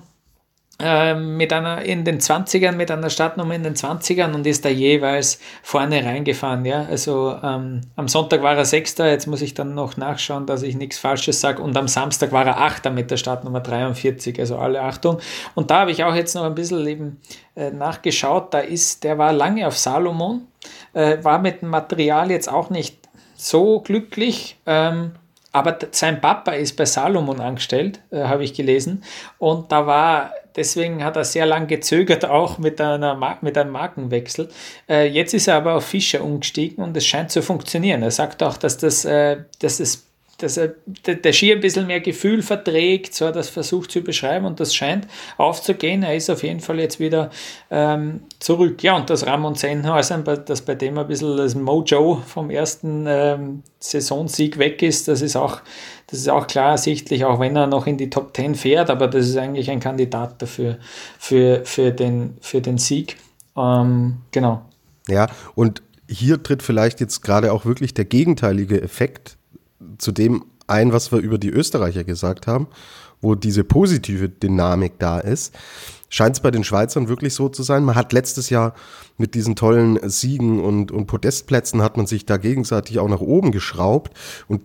mit 0.79 1.53
einer 1.53 1.83
in 1.83 2.03
den 2.03 2.19
20ern, 2.19 2.71
mit 2.71 2.89
einer 2.89 3.11
Startnummer 3.11 3.53
in 3.53 3.63
den 3.63 3.75
20ern 3.75 4.33
und 4.33 4.47
ist 4.47 4.65
da 4.65 4.69
jeweils 4.69 5.39
vorne 5.61 6.03
reingefahren. 6.03 6.65
Ja? 6.65 6.85
Also 6.89 7.37
ähm, 7.43 7.81
am 7.95 8.07
Sonntag 8.07 8.41
war 8.41 8.57
er 8.57 8.65
Sechster, 8.65 9.07
jetzt 9.07 9.27
muss 9.27 9.43
ich 9.43 9.53
dann 9.53 9.75
noch 9.75 9.97
nachschauen, 9.97 10.47
dass 10.47 10.63
ich 10.63 10.75
nichts 10.75 10.97
Falsches 10.97 11.39
sage. 11.39 11.61
Und 11.61 11.77
am 11.77 11.87
Samstag 11.87 12.31
war 12.31 12.45
er 12.45 12.59
Achter 12.59 12.89
mit 12.89 13.11
der 13.11 13.17
Startnummer 13.17 13.59
43, 13.59 14.39
also 14.39 14.57
alle 14.57 14.81
Achtung. 14.81 15.19
Und 15.53 15.69
da 15.69 15.81
habe 15.81 15.91
ich 15.91 16.03
auch 16.03 16.15
jetzt 16.15 16.33
noch 16.33 16.43
ein 16.43 16.55
bisschen 16.55 16.85
eben 16.87 17.21
äh, 17.55 17.69
nachgeschaut. 17.69 18.53
Da 18.53 18.59
ist, 18.59 19.03
der 19.03 19.19
war 19.19 19.31
lange 19.31 19.67
auf 19.67 19.77
Salomon, 19.77 20.47
äh, 20.93 21.23
war 21.23 21.37
mit 21.37 21.61
dem 21.61 21.69
Material 21.69 22.31
jetzt 22.31 22.51
auch 22.51 22.71
nicht 22.71 22.97
so 23.35 23.79
glücklich. 23.79 24.57
Ähm, 24.65 25.11
aber 25.53 25.77
sein 25.91 26.19
Papa 26.19 26.51
ist 26.51 26.75
bei 26.75 26.85
Salomon 26.85 27.39
angestellt, 27.39 28.01
äh, 28.11 28.23
habe 28.23 28.43
ich 28.43 28.53
gelesen. 28.53 29.03
Und 29.37 29.71
da 29.71 29.87
war 29.87 30.33
Deswegen 30.55 31.03
hat 31.03 31.15
er 31.15 31.23
sehr 31.23 31.45
lange 31.45 31.67
gezögert, 31.67 32.25
auch 32.29 32.57
mit, 32.57 32.79
einer, 32.79 33.37
mit 33.41 33.57
einem 33.57 33.71
Markenwechsel. 33.71 34.49
Äh, 34.87 35.07
jetzt 35.07 35.33
ist 35.33 35.47
er 35.47 35.55
aber 35.55 35.75
auf 35.75 35.85
Fischer 35.85 36.23
umgestiegen 36.23 36.83
und 36.83 36.95
es 36.95 37.05
scheint 37.05 37.31
zu 37.31 37.41
funktionieren. 37.41 38.03
Er 38.03 38.11
sagt 38.11 38.43
auch, 38.43 38.57
dass, 38.57 38.77
das, 38.77 39.05
äh, 39.05 39.37
dass, 39.59 39.77
das, 39.77 40.05
dass 40.43 40.57
er, 40.57 40.75
der 41.05 41.33
Ski 41.33 41.53
ein 41.53 41.61
bisschen 41.61 41.87
mehr 41.87 42.01
Gefühl 42.01 42.41
verträgt, 42.41 43.15
so 43.15 43.25
hat 43.25 43.33
er 43.33 43.39
das 43.39 43.49
versucht 43.49 43.91
zu 43.91 44.01
beschreiben 44.01 44.45
und 44.45 44.59
das 44.59 44.75
scheint 44.75 45.07
aufzugehen. 45.37 46.03
Er 46.03 46.15
ist 46.15 46.29
auf 46.29 46.43
jeden 46.43 46.59
Fall 46.59 46.79
jetzt 46.79 46.99
wieder 46.99 47.31
ähm, 47.71 48.21
zurück. 48.39 48.83
Ja, 48.83 48.95
und 48.95 49.09
das 49.09 49.25
Ramon 49.25 49.55
Sennhausen, 49.55 50.23
das 50.45 50.61
bei 50.61 50.75
dem 50.75 50.97
ein 50.97 51.07
bisschen 51.07 51.37
das 51.37 51.55
Mojo 51.55 52.21
vom 52.27 52.49
ersten 52.49 53.05
ähm, 53.07 53.63
Saisonsieg 53.79 54.59
weg 54.59 54.81
ist, 54.83 55.07
das 55.07 55.21
ist 55.21 55.35
auch 55.35 55.61
das 56.07 56.19
ist 56.19 56.29
auch 56.29 56.45
klar 56.45 56.71
ersichtlich, 56.71 57.25
auch 57.25 57.39
wenn 57.39 57.55
er 57.55 57.65
noch 57.65 57.87
in 57.87 57.97
die 57.97 58.09
Top 58.09 58.35
10 58.35 58.53
fährt, 58.53 58.91
aber 58.91 59.07
das 59.07 59.27
ist 59.27 59.37
eigentlich 59.37 59.71
ein 59.71 59.79
Kandidat 59.79 60.41
dafür, 60.41 60.77
für, 61.17 61.65
für, 61.65 61.91
den, 61.91 62.37
für 62.39 62.61
den 62.61 62.77
Sieg. 62.77 63.17
Ähm, 63.57 64.17
genau. 64.31 64.61
Ja, 65.07 65.27
und 65.55 65.81
hier 66.07 66.43
tritt 66.43 66.61
vielleicht 66.61 66.99
jetzt 66.99 67.21
gerade 67.21 67.51
auch 67.51 67.65
wirklich 67.65 67.93
der 67.93 68.05
gegenteilige 68.05 68.81
Effekt 68.81 69.37
zu 69.97 70.11
dem 70.11 70.45
ein, 70.67 70.93
was 70.93 71.11
wir 71.11 71.19
über 71.19 71.37
die 71.37 71.49
Österreicher 71.49 72.03
gesagt 72.03 72.47
haben, 72.47 72.67
wo 73.21 73.35
diese 73.35 73.63
positive 73.63 74.29
Dynamik 74.29 74.93
da 74.99 75.19
ist, 75.19 75.53
scheint 76.09 76.35
es 76.35 76.41
bei 76.41 76.51
den 76.51 76.63
Schweizern 76.63 77.07
wirklich 77.07 77.33
so 77.33 77.49
zu 77.49 77.63
sein. 77.63 77.83
Man 77.83 77.95
hat 77.95 78.13
letztes 78.13 78.49
Jahr 78.49 78.73
mit 79.17 79.33
diesen 79.33 79.55
tollen 79.55 79.97
Siegen 80.09 80.59
und, 80.59 80.91
und 80.91 81.07
Podestplätzen 81.07 81.81
hat 81.81 81.97
man 81.97 82.05
sich 82.05 82.25
da 82.25 82.37
gegenseitig 82.37 82.99
auch 82.99 83.07
nach 83.07 83.21
oben 83.21 83.51
geschraubt 83.51 84.15
und 84.47 84.61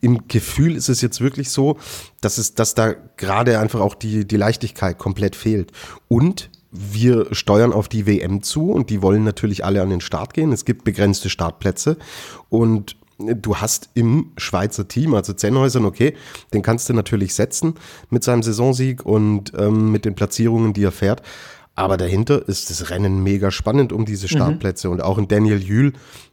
im 0.00 0.26
Gefühl 0.28 0.76
ist 0.76 0.88
es 0.88 1.00
jetzt 1.00 1.20
wirklich 1.20 1.50
so, 1.50 1.78
dass 2.20 2.38
es, 2.38 2.54
dass 2.54 2.74
da 2.74 2.94
gerade 3.16 3.58
einfach 3.58 3.80
auch 3.80 3.94
die, 3.94 4.26
die 4.26 4.36
Leichtigkeit 4.36 4.98
komplett 4.98 5.36
fehlt. 5.36 5.72
Und 6.08 6.50
wir 6.70 7.32
steuern 7.32 7.72
auf 7.72 7.88
die 7.88 8.06
WM 8.06 8.42
zu 8.42 8.72
und 8.72 8.90
die 8.90 9.02
wollen 9.02 9.24
natürlich 9.24 9.64
alle 9.64 9.82
an 9.82 9.90
den 9.90 10.00
Start 10.00 10.34
gehen. 10.34 10.52
Es 10.52 10.64
gibt 10.64 10.84
begrenzte 10.84 11.30
Startplätze 11.30 11.96
und 12.48 12.96
du 13.26 13.56
hast 13.56 13.90
im 13.94 14.32
Schweizer 14.36 14.88
Team, 14.88 15.14
also 15.14 15.32
Zennhäusern, 15.32 15.84
okay, 15.84 16.14
den 16.52 16.62
kannst 16.62 16.88
du 16.88 16.94
natürlich 16.94 17.34
setzen 17.34 17.74
mit 18.10 18.24
seinem 18.24 18.42
Saisonsieg 18.42 19.04
und 19.04 19.52
ähm, 19.56 19.92
mit 19.92 20.04
den 20.04 20.14
Platzierungen, 20.14 20.72
die 20.72 20.84
er 20.84 20.92
fährt. 20.92 21.22
Aber 21.74 21.96
dahinter 21.96 22.46
ist 22.48 22.70
das 22.70 22.90
Rennen 22.90 23.22
mega 23.22 23.50
spannend 23.50 23.92
um 23.92 24.04
diese 24.04 24.26
mhm. 24.26 24.36
Startplätze. 24.36 24.88
Mhm. 24.88 24.94
Und 24.94 25.00
auch 25.02 25.18
in 25.18 25.28
Daniel 25.28 25.62
Jühl, 25.62 25.92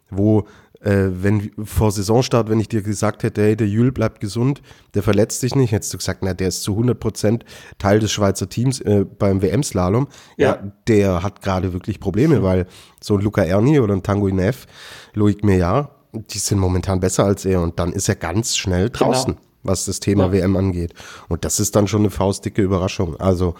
wo 0.10 0.46
äh, 0.82 1.10
wenn 1.12 1.52
vor 1.64 1.92
Saisonstart, 1.92 2.50
wenn 2.50 2.60
ich 2.60 2.70
dir 2.70 2.82
gesagt 2.82 3.24
hätte, 3.24 3.42
hey, 3.42 3.56
der 3.56 3.68
Jül 3.68 3.92
bleibt 3.92 4.20
gesund, 4.20 4.62
der 4.94 5.04
verletzt 5.04 5.42
sich 5.42 5.56
nicht, 5.56 5.72
hättest 5.72 5.94
du 5.94 5.98
gesagt, 5.98 6.22
na, 6.24 6.34
der 6.34 6.48
ist 6.48 6.64
zu 6.64 6.72
100 6.72 7.00
Prozent 7.00 7.46
Teil 7.78 8.00
des 8.00 8.12
Schweizer 8.12 8.50
Teams 8.50 8.80
äh, 8.82 9.06
beim 9.06 9.42
WM-Slalom. 9.42 10.08
Ja. 10.38 10.56
ja. 10.56 10.72
der 10.88 11.24
hat 11.24 11.42
gerade 11.42 11.74
wirklich 11.74 12.00
Probleme, 12.00 12.40
mhm. 12.40 12.44
weil 12.44 12.68
so 13.02 13.16
ein 13.16 13.22
Luca 13.22 13.44
Erni 13.44 13.80
oder 13.80 13.94
ein 13.94 14.04
Tango 14.04 14.28
Inef, 14.28 14.68
Loic 15.14 15.44
Meillard, 15.44 15.90
die 16.12 16.40
sind 16.40 16.60
momentan 16.60 17.00
besser 17.00 17.26
als 17.26 17.46
er 17.46 17.62
und 17.62 17.80
dann 17.80 17.94
ist 17.94 18.10
er 18.10 18.16
ganz 18.16 18.58
schnell 18.58 18.90
genau. 18.90 19.12
draußen, 19.12 19.36
genau. 19.36 19.48
was 19.64 19.86
das 19.86 20.00
Thema 20.00 20.28
ja. 20.28 20.32
WM 20.34 20.56
angeht. 20.56 20.94
Und 21.28 21.46
das 21.46 21.60
ist 21.60 21.76
dann 21.76 21.88
schon 21.88 22.02
eine 22.02 22.10
faustdicke 22.10 22.62
Überraschung. 22.62 23.16
Also, 23.18 23.56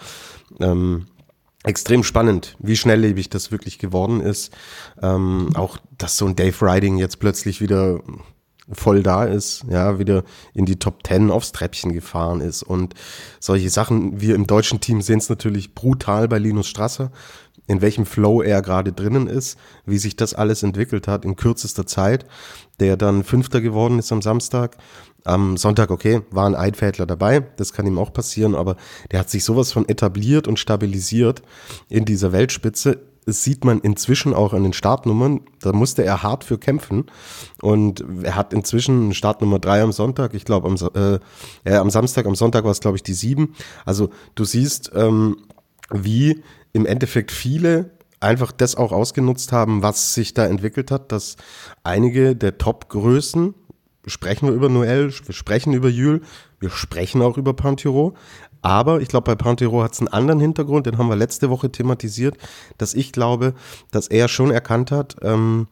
ähm, 0.60 1.06
extrem 1.62 2.02
spannend, 2.02 2.56
wie 2.58 2.76
schnelllebig 2.76 3.28
das 3.28 3.52
wirklich 3.52 3.78
geworden 3.78 4.20
ist. 4.20 4.52
Ähm, 5.02 5.50
auch, 5.54 5.78
dass 5.98 6.16
so 6.16 6.26
ein 6.26 6.36
Dave 6.36 6.56
Riding 6.62 6.96
jetzt 6.96 7.18
plötzlich 7.20 7.60
wieder 7.60 8.00
voll 8.72 9.02
da 9.02 9.24
ist, 9.24 9.64
ja, 9.68 9.98
wieder 9.98 10.22
in 10.54 10.64
die 10.64 10.78
Top 10.78 11.02
Ten 11.02 11.30
aufs 11.30 11.52
Treppchen 11.52 11.92
gefahren 11.92 12.40
ist 12.40 12.62
und 12.62 12.94
solche 13.40 13.68
Sachen. 13.68 14.20
Wir 14.20 14.34
im 14.34 14.46
deutschen 14.46 14.80
Team 14.80 15.02
sehen 15.02 15.18
es 15.18 15.28
natürlich 15.28 15.74
brutal 15.74 16.28
bei 16.28 16.38
Linus 16.38 16.68
Strasser, 16.68 17.10
in 17.70 17.80
welchem 17.80 18.04
Flow 18.04 18.42
er 18.42 18.62
gerade 18.62 18.92
drinnen 18.92 19.28
ist, 19.28 19.56
wie 19.86 19.98
sich 19.98 20.16
das 20.16 20.34
alles 20.34 20.62
entwickelt 20.64 21.06
hat 21.06 21.24
in 21.24 21.36
kürzester 21.36 21.86
Zeit, 21.86 22.26
der 22.80 22.96
dann 22.96 23.22
Fünfter 23.22 23.60
geworden 23.60 24.00
ist 24.00 24.10
am 24.10 24.22
Samstag 24.22 24.76
am 25.24 25.56
Sonntag, 25.56 25.90
okay, 25.90 26.22
war 26.30 26.46
ein 26.46 26.54
Eidfädler 26.54 27.06
dabei, 27.06 27.40
das 27.56 27.72
kann 27.72 27.86
ihm 27.86 27.98
auch 27.98 28.12
passieren, 28.12 28.54
aber 28.54 28.76
der 29.10 29.20
hat 29.20 29.30
sich 29.30 29.44
sowas 29.44 29.72
von 29.72 29.88
etabliert 29.88 30.48
und 30.48 30.58
stabilisiert 30.58 31.42
in 31.88 32.04
dieser 32.04 32.32
Weltspitze. 32.32 33.02
Das 33.26 33.44
sieht 33.44 33.64
man 33.64 33.80
inzwischen 33.80 34.32
auch 34.32 34.54
an 34.54 34.62
den 34.62 34.72
Startnummern. 34.72 35.42
Da 35.60 35.72
musste 35.72 36.02
er 36.02 36.22
hart 36.22 36.42
für 36.42 36.58
kämpfen. 36.58 37.04
Und 37.60 38.02
er 38.22 38.34
hat 38.34 38.54
inzwischen 38.54 39.12
Startnummer 39.12 39.58
drei 39.58 39.82
am 39.82 39.92
Sonntag. 39.92 40.32
Ich 40.32 40.46
glaube, 40.46 40.68
am, 40.68 40.76
äh, 40.94 41.20
äh, 41.64 41.76
am 41.76 41.90
Samstag, 41.90 42.26
am 42.26 42.34
Sonntag 42.34 42.64
war 42.64 42.70
es, 42.70 42.80
glaube 42.80 42.96
ich, 42.96 43.02
die 43.02 43.12
sieben. 43.12 43.54
Also 43.84 44.08
du 44.34 44.44
siehst, 44.44 44.90
ähm, 44.94 45.36
wie 45.90 46.42
im 46.72 46.86
Endeffekt 46.86 47.32
viele 47.32 47.90
einfach 48.20 48.52
das 48.52 48.76
auch 48.76 48.92
ausgenutzt 48.92 49.52
haben, 49.52 49.82
was 49.82 50.14
sich 50.14 50.34
da 50.34 50.46
entwickelt 50.46 50.90
hat, 50.90 51.10
dass 51.10 51.36
einige 51.82 52.36
der 52.36 52.58
Top-Größen 52.58 53.54
sprechen 54.06 54.48
wir 54.48 54.54
über 54.54 54.68
Noël, 54.68 55.12
wir 55.26 55.34
sprechen 55.34 55.72
über 55.72 55.88
Jül, 55.88 56.22
wir 56.58 56.70
sprechen 56.70 57.22
auch 57.22 57.38
über 57.38 57.54
Pantiro. 57.54 58.14
Aber 58.62 59.00
ich 59.00 59.08
glaube, 59.08 59.24
bei 59.24 59.34
Pantero 59.36 59.82
hat 59.82 59.94
es 59.94 60.00
einen 60.00 60.08
anderen 60.08 60.40
Hintergrund, 60.40 60.86
den 60.86 60.98
haben 60.98 61.08
wir 61.08 61.16
letzte 61.16 61.48
Woche 61.48 61.72
thematisiert, 61.72 62.36
dass 62.76 62.92
ich 62.92 63.12
glaube, 63.12 63.54
dass 63.90 64.08
er 64.08 64.28
schon 64.28 64.50
erkannt 64.50 64.90
hat, 64.90 65.16
ähm, 65.22 65.66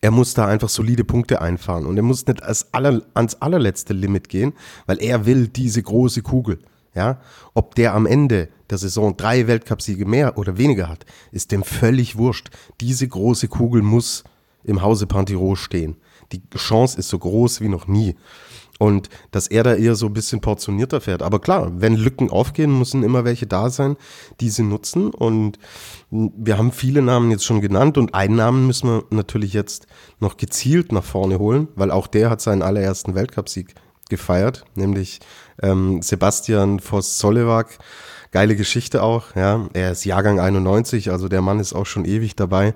er 0.00 0.10
muss 0.10 0.32
da 0.32 0.46
einfach 0.46 0.70
solide 0.70 1.04
Punkte 1.04 1.42
einfahren 1.42 1.84
und 1.84 1.98
er 1.98 2.02
muss 2.02 2.26
nicht 2.26 2.42
als 2.42 2.72
aller, 2.72 3.02
ans 3.12 3.34
allerletzte 3.36 3.92
Limit 3.92 4.30
gehen, 4.30 4.54
weil 4.86 5.02
er 5.02 5.26
will 5.26 5.48
diese 5.48 5.82
große 5.82 6.22
Kugel. 6.22 6.60
Ja, 6.94 7.20
ob 7.54 7.74
der 7.76 7.94
am 7.94 8.06
Ende 8.06 8.48
der 8.70 8.78
Saison 8.78 9.16
drei 9.16 9.46
Weltcupsiege 9.46 10.06
mehr 10.06 10.38
oder 10.38 10.56
weniger 10.56 10.88
hat, 10.88 11.04
ist 11.32 11.52
dem 11.52 11.64
völlig 11.64 12.16
wurscht. 12.16 12.50
Diese 12.80 13.06
große 13.06 13.48
Kugel 13.48 13.82
muss 13.82 14.24
im 14.64 14.82
Hause 14.82 15.06
Pantiro 15.06 15.56
stehen 15.56 15.96
die 16.32 16.42
Chance 16.56 16.98
ist 16.98 17.08
so 17.08 17.18
groß 17.18 17.60
wie 17.60 17.68
noch 17.68 17.86
nie. 17.86 18.16
Und 18.78 19.10
dass 19.30 19.46
er 19.46 19.62
da 19.62 19.74
eher 19.74 19.94
so 19.94 20.06
ein 20.06 20.14
bisschen 20.14 20.40
portionierter 20.40 21.02
fährt. 21.02 21.22
Aber 21.22 21.38
klar, 21.38 21.70
wenn 21.74 21.96
Lücken 21.96 22.30
aufgehen, 22.30 22.78
müssen 22.78 23.02
immer 23.02 23.24
welche 23.24 23.46
da 23.46 23.68
sein, 23.68 23.96
die 24.40 24.48
sie 24.48 24.62
nutzen. 24.62 25.10
Und 25.10 25.58
wir 26.10 26.56
haben 26.56 26.72
viele 26.72 27.02
Namen 27.02 27.30
jetzt 27.30 27.44
schon 27.44 27.60
genannt 27.60 27.98
und 27.98 28.14
einen 28.14 28.36
Namen 28.36 28.66
müssen 28.66 28.88
wir 28.88 29.04
natürlich 29.10 29.52
jetzt 29.52 29.86
noch 30.18 30.38
gezielt 30.38 30.92
nach 30.92 31.04
vorne 31.04 31.38
holen, 31.38 31.68
weil 31.74 31.90
auch 31.90 32.06
der 32.06 32.30
hat 32.30 32.40
seinen 32.40 32.62
allerersten 32.62 33.14
Weltcupsieg 33.14 33.74
gefeiert, 34.08 34.64
nämlich 34.74 35.20
ähm, 35.62 36.00
Sebastian 36.00 36.80
Voss-Solewak. 36.80 37.78
Geile 38.32 38.54
Geschichte 38.54 39.02
auch, 39.02 39.34
ja. 39.34 39.68
Er 39.72 39.90
ist 39.92 40.04
Jahrgang 40.04 40.38
91, 40.38 41.10
also 41.10 41.28
der 41.28 41.42
Mann 41.42 41.58
ist 41.58 41.72
auch 41.72 41.86
schon 41.86 42.04
ewig 42.04 42.36
dabei. 42.36 42.74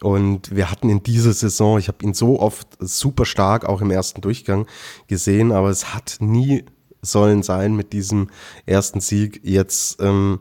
Und 0.00 0.54
wir 0.54 0.70
hatten 0.70 0.88
in 0.88 1.02
dieser 1.02 1.32
Saison, 1.32 1.78
ich 1.78 1.88
habe 1.88 2.04
ihn 2.04 2.14
so 2.14 2.40
oft 2.40 2.68
super 2.80 3.24
stark 3.24 3.64
auch 3.64 3.80
im 3.80 3.90
ersten 3.90 4.20
Durchgang 4.20 4.66
gesehen, 5.06 5.52
aber 5.52 5.68
es 5.68 5.94
hat 5.94 6.16
nie 6.20 6.64
sollen 7.02 7.42
sein 7.42 7.74
mit 7.76 7.92
diesem 7.92 8.28
ersten 8.64 9.00
Sieg. 9.00 9.40
Jetzt 9.44 10.00
ähm, 10.00 10.40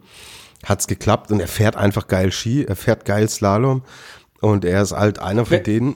hat 0.64 0.80
es 0.82 0.88
geklappt 0.88 1.32
und 1.32 1.40
er 1.40 1.48
fährt 1.48 1.76
einfach 1.76 2.08
geil 2.08 2.32
Ski, 2.32 2.66
er 2.66 2.76
fährt 2.76 3.06
geil 3.06 3.30
Slalom 3.30 3.84
und 4.42 4.66
er 4.66 4.82
ist 4.82 4.94
halt 4.94 5.20
einer 5.20 5.46
von 5.46 5.64
denen. 5.64 5.96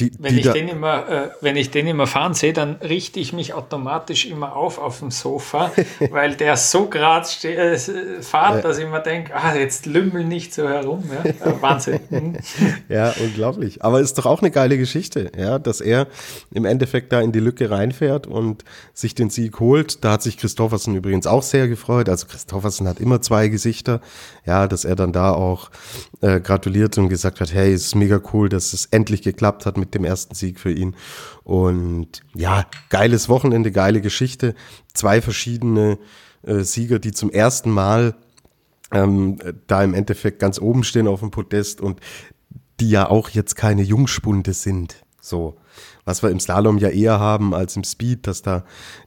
Die, 0.00 0.12
wenn, 0.18 0.34
die 0.34 0.40
ich 0.40 0.50
den 0.50 0.68
immer, 0.68 1.08
äh, 1.08 1.28
wenn 1.40 1.56
ich 1.56 1.70
den 1.70 1.86
immer 1.86 2.06
fahren 2.06 2.34
sehe, 2.34 2.52
dann 2.52 2.76
richte 2.76 3.20
ich 3.20 3.32
mich 3.32 3.54
automatisch 3.54 4.26
immer 4.26 4.56
auf 4.56 4.78
auf 4.78 5.00
dem 5.00 5.10
Sofa, 5.10 5.70
weil 6.10 6.34
der 6.34 6.56
so 6.56 6.86
gerade 6.86 7.26
äh, 7.42 7.76
fährt, 7.76 8.64
dass 8.64 8.78
ich 8.78 8.84
immer 8.84 9.00
denke, 9.00 9.34
ah, 9.34 9.54
jetzt 9.54 9.86
lümmel 9.86 10.24
nicht 10.24 10.54
so 10.54 10.68
herum. 10.68 11.04
Ja? 11.12 11.30
Äh, 11.30 11.34
Wahnsinn. 11.60 12.00
Mhm. 12.10 12.36
ja, 12.88 13.14
unglaublich. 13.20 13.84
Aber 13.84 14.00
ist 14.00 14.16
doch 14.18 14.26
auch 14.26 14.40
eine 14.40 14.50
geile 14.50 14.78
Geschichte, 14.78 15.30
ja, 15.38 15.58
dass 15.58 15.80
er 15.80 16.06
im 16.52 16.64
Endeffekt 16.64 17.12
da 17.12 17.20
in 17.20 17.32
die 17.32 17.40
Lücke 17.40 17.70
reinfährt 17.70 18.26
und 18.26 18.64
sich 18.94 19.14
den 19.14 19.30
Sieg 19.30 19.60
holt. 19.60 20.04
Da 20.04 20.12
hat 20.12 20.22
sich 20.22 20.36
Christoffersen 20.36 20.94
übrigens 20.96 21.26
auch 21.26 21.42
sehr 21.42 21.68
gefreut. 21.68 22.08
Also 22.08 22.26
Christoffersen 22.26 22.88
hat 22.88 23.00
immer 23.00 23.20
zwei 23.20 23.48
Gesichter. 23.48 24.00
Ja, 24.46 24.66
dass 24.66 24.84
er 24.84 24.96
dann 24.96 25.12
da 25.12 25.32
auch 25.32 25.70
äh, 26.22 26.40
gratuliert 26.40 26.96
und 26.98 27.08
gesagt 27.08 27.40
hat, 27.40 27.52
hey, 27.52 27.72
es 27.72 27.86
ist 27.86 27.94
mega 27.94 28.20
cool, 28.32 28.48
dass 28.48 28.72
es 28.72 28.86
endlich 28.86 29.22
geklappt 29.22 29.66
hat 29.66 29.76
mit 29.76 29.89
mit 29.90 29.94
dem 29.96 30.04
ersten 30.04 30.34
Sieg 30.34 30.60
für 30.60 30.70
ihn. 30.70 30.94
Und 31.42 32.22
ja, 32.34 32.64
geiles 32.90 33.28
Wochenende, 33.28 33.72
geile 33.72 34.00
Geschichte. 34.00 34.54
Zwei 34.94 35.20
verschiedene 35.20 35.98
äh, 36.42 36.60
Sieger, 36.60 37.00
die 37.00 37.10
zum 37.10 37.30
ersten 37.30 37.70
Mal 37.70 38.14
ähm, 38.92 39.38
da 39.66 39.82
im 39.82 39.94
Endeffekt 39.94 40.38
ganz 40.38 40.60
oben 40.60 40.84
stehen 40.84 41.08
auf 41.08 41.20
dem 41.20 41.32
Podest 41.32 41.80
und 41.80 42.00
die 42.78 42.90
ja 42.90 43.08
auch 43.08 43.30
jetzt 43.30 43.56
keine 43.56 43.82
Jungspunde 43.82 44.52
sind. 44.54 44.96
So, 45.20 45.58
was 46.04 46.22
wir 46.22 46.30
im 46.30 46.40
Slalom 46.40 46.78
ja 46.78 46.88
eher 46.88 47.20
haben 47.20 47.52
als 47.52 47.76
im 47.76 47.84
Speed, 47.84 48.26
dass 48.26 48.42
da 48.42 48.64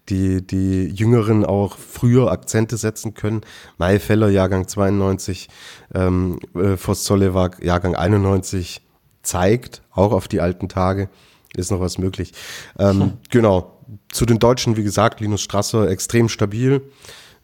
die, 0.10 0.46
die 0.46 0.86
Jüngeren 0.90 1.44
auch 1.44 1.78
früher 1.78 2.32
Akzente 2.32 2.78
setzen 2.78 3.14
können. 3.14 3.42
Maifeller, 3.78 4.30
Jahrgang 4.30 4.68
92, 4.68 5.50
ähm, 5.96 6.40
äh, 6.56 6.78
Voss 6.78 7.04
Zollewag, 7.04 7.64
Jahrgang 7.64 7.96
91, 7.96 8.82
zeigt, 9.24 9.82
auch 9.92 10.12
auf 10.12 10.28
die 10.28 10.42
alten 10.42 10.70
Tage, 10.70 11.10
ist 11.56 11.72
noch 11.72 11.80
was 11.80 11.98
möglich. 11.98 12.34
Ähm, 12.78 13.02
hm. 13.02 13.14
Genau. 13.30 13.78
Zu 14.12 14.26
den 14.26 14.40
Deutschen, 14.40 14.78
wie 14.78 14.84
gesagt, 14.84 15.20
Linus 15.20 15.42
Strasser 15.42 15.90
extrem 15.90 16.30
stabil, 16.30 16.82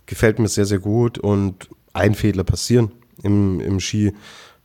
gefällt 0.06 0.40
mir 0.40 0.48
sehr, 0.48 0.66
sehr 0.66 0.80
gut 0.80 1.18
und 1.18 1.70
ein 1.94 2.16
Fehler 2.16 2.44
passieren 2.44 2.92
im, 3.24 3.60
im 3.60 3.80
Ski 3.80 4.14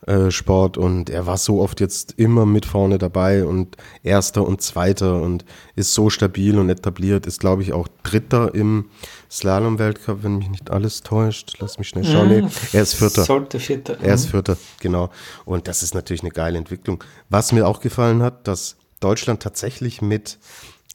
äh, 0.06 0.30
Sport 0.30 0.76
und 0.76 1.10
er 1.10 1.26
war 1.26 1.38
so 1.38 1.60
oft 1.60 1.80
jetzt 1.80 2.12
immer 2.18 2.46
mit 2.46 2.66
vorne 2.66 2.98
dabei 2.98 3.44
und 3.44 3.76
erster 4.02 4.46
und 4.46 4.60
zweiter 4.60 5.20
und 5.22 5.44
ist 5.76 5.94
so 5.94 6.10
stabil 6.10 6.58
und 6.58 6.68
etabliert, 6.68 7.26
ist 7.26 7.40
glaube 7.40 7.62
ich 7.62 7.72
auch 7.72 7.88
dritter 8.02 8.54
im 8.54 8.90
Slalom-Weltcup, 9.30 10.22
wenn 10.22 10.38
mich 10.38 10.50
nicht 10.50 10.70
alles 10.70 11.02
täuscht. 11.02 11.56
Lass 11.58 11.78
mich 11.78 11.88
schnell 11.88 12.04
schauen. 12.04 12.28
Nee, 12.28 12.42
mhm. 12.42 12.50
er 12.72 12.82
ist 12.82 12.94
vierter. 12.94 13.24
Sollte 13.24 13.58
vierter. 13.58 13.96
Er 14.00 14.14
ist 14.14 14.26
mhm. 14.26 14.30
vierter, 14.30 14.56
genau. 14.80 15.10
Und 15.44 15.68
das 15.68 15.82
ist 15.82 15.94
natürlich 15.94 16.22
eine 16.22 16.30
geile 16.30 16.58
Entwicklung. 16.58 17.02
Was 17.30 17.52
mir 17.52 17.66
auch 17.66 17.80
gefallen 17.80 18.22
hat, 18.22 18.46
dass 18.46 18.76
Deutschland 19.00 19.42
tatsächlich 19.42 20.02
mit 20.02 20.38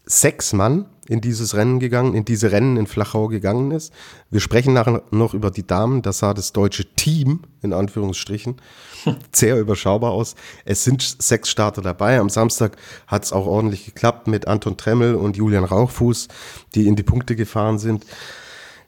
sechs 0.10 0.54
Mann 0.54 0.88
in 1.08 1.22
dieses 1.22 1.56
Rennen 1.56 1.80
gegangen, 1.80 2.16
in 2.16 2.26
diese 2.26 2.52
Rennen 2.52 2.78
in 2.78 2.88
Flachau 2.88 3.28
gegangen 3.28 3.72
ist. 3.72 3.94
Wir 4.32 4.40
sprechen 4.40 4.74
nachher 4.74 5.04
noch 5.12 5.36
über 5.36 5.52
die 5.52 5.66
Damen. 5.66 6.02
Da 6.02 6.12
sah 6.12 6.34
das 6.34 6.52
deutsche 6.52 6.96
Team, 6.96 7.42
in 7.62 7.74
Anführungsstrichen, 7.74 8.58
sehr 9.32 9.60
überschaubar 9.60 10.12
aus. 10.12 10.36
Es 10.66 10.84
sind 10.84 11.02
sechs 11.02 11.50
Starter 11.50 11.84
dabei. 11.84 12.20
Am 12.20 12.30
Samstag 12.30 12.76
hat 13.06 13.24
es 13.24 13.32
auch 13.32 13.46
ordentlich 13.46 13.86
geklappt 13.86 14.28
mit 14.28 14.48
Anton 14.48 14.78
Tremmel 14.78 15.16
und 15.16 15.38
Julian 15.38 15.64
Rauchfuß, 15.64 16.28
die 16.74 16.88
in 16.88 16.96
die 16.96 17.04
Punkte 17.04 17.36
gefahren 17.36 17.78
sind. 17.78 18.06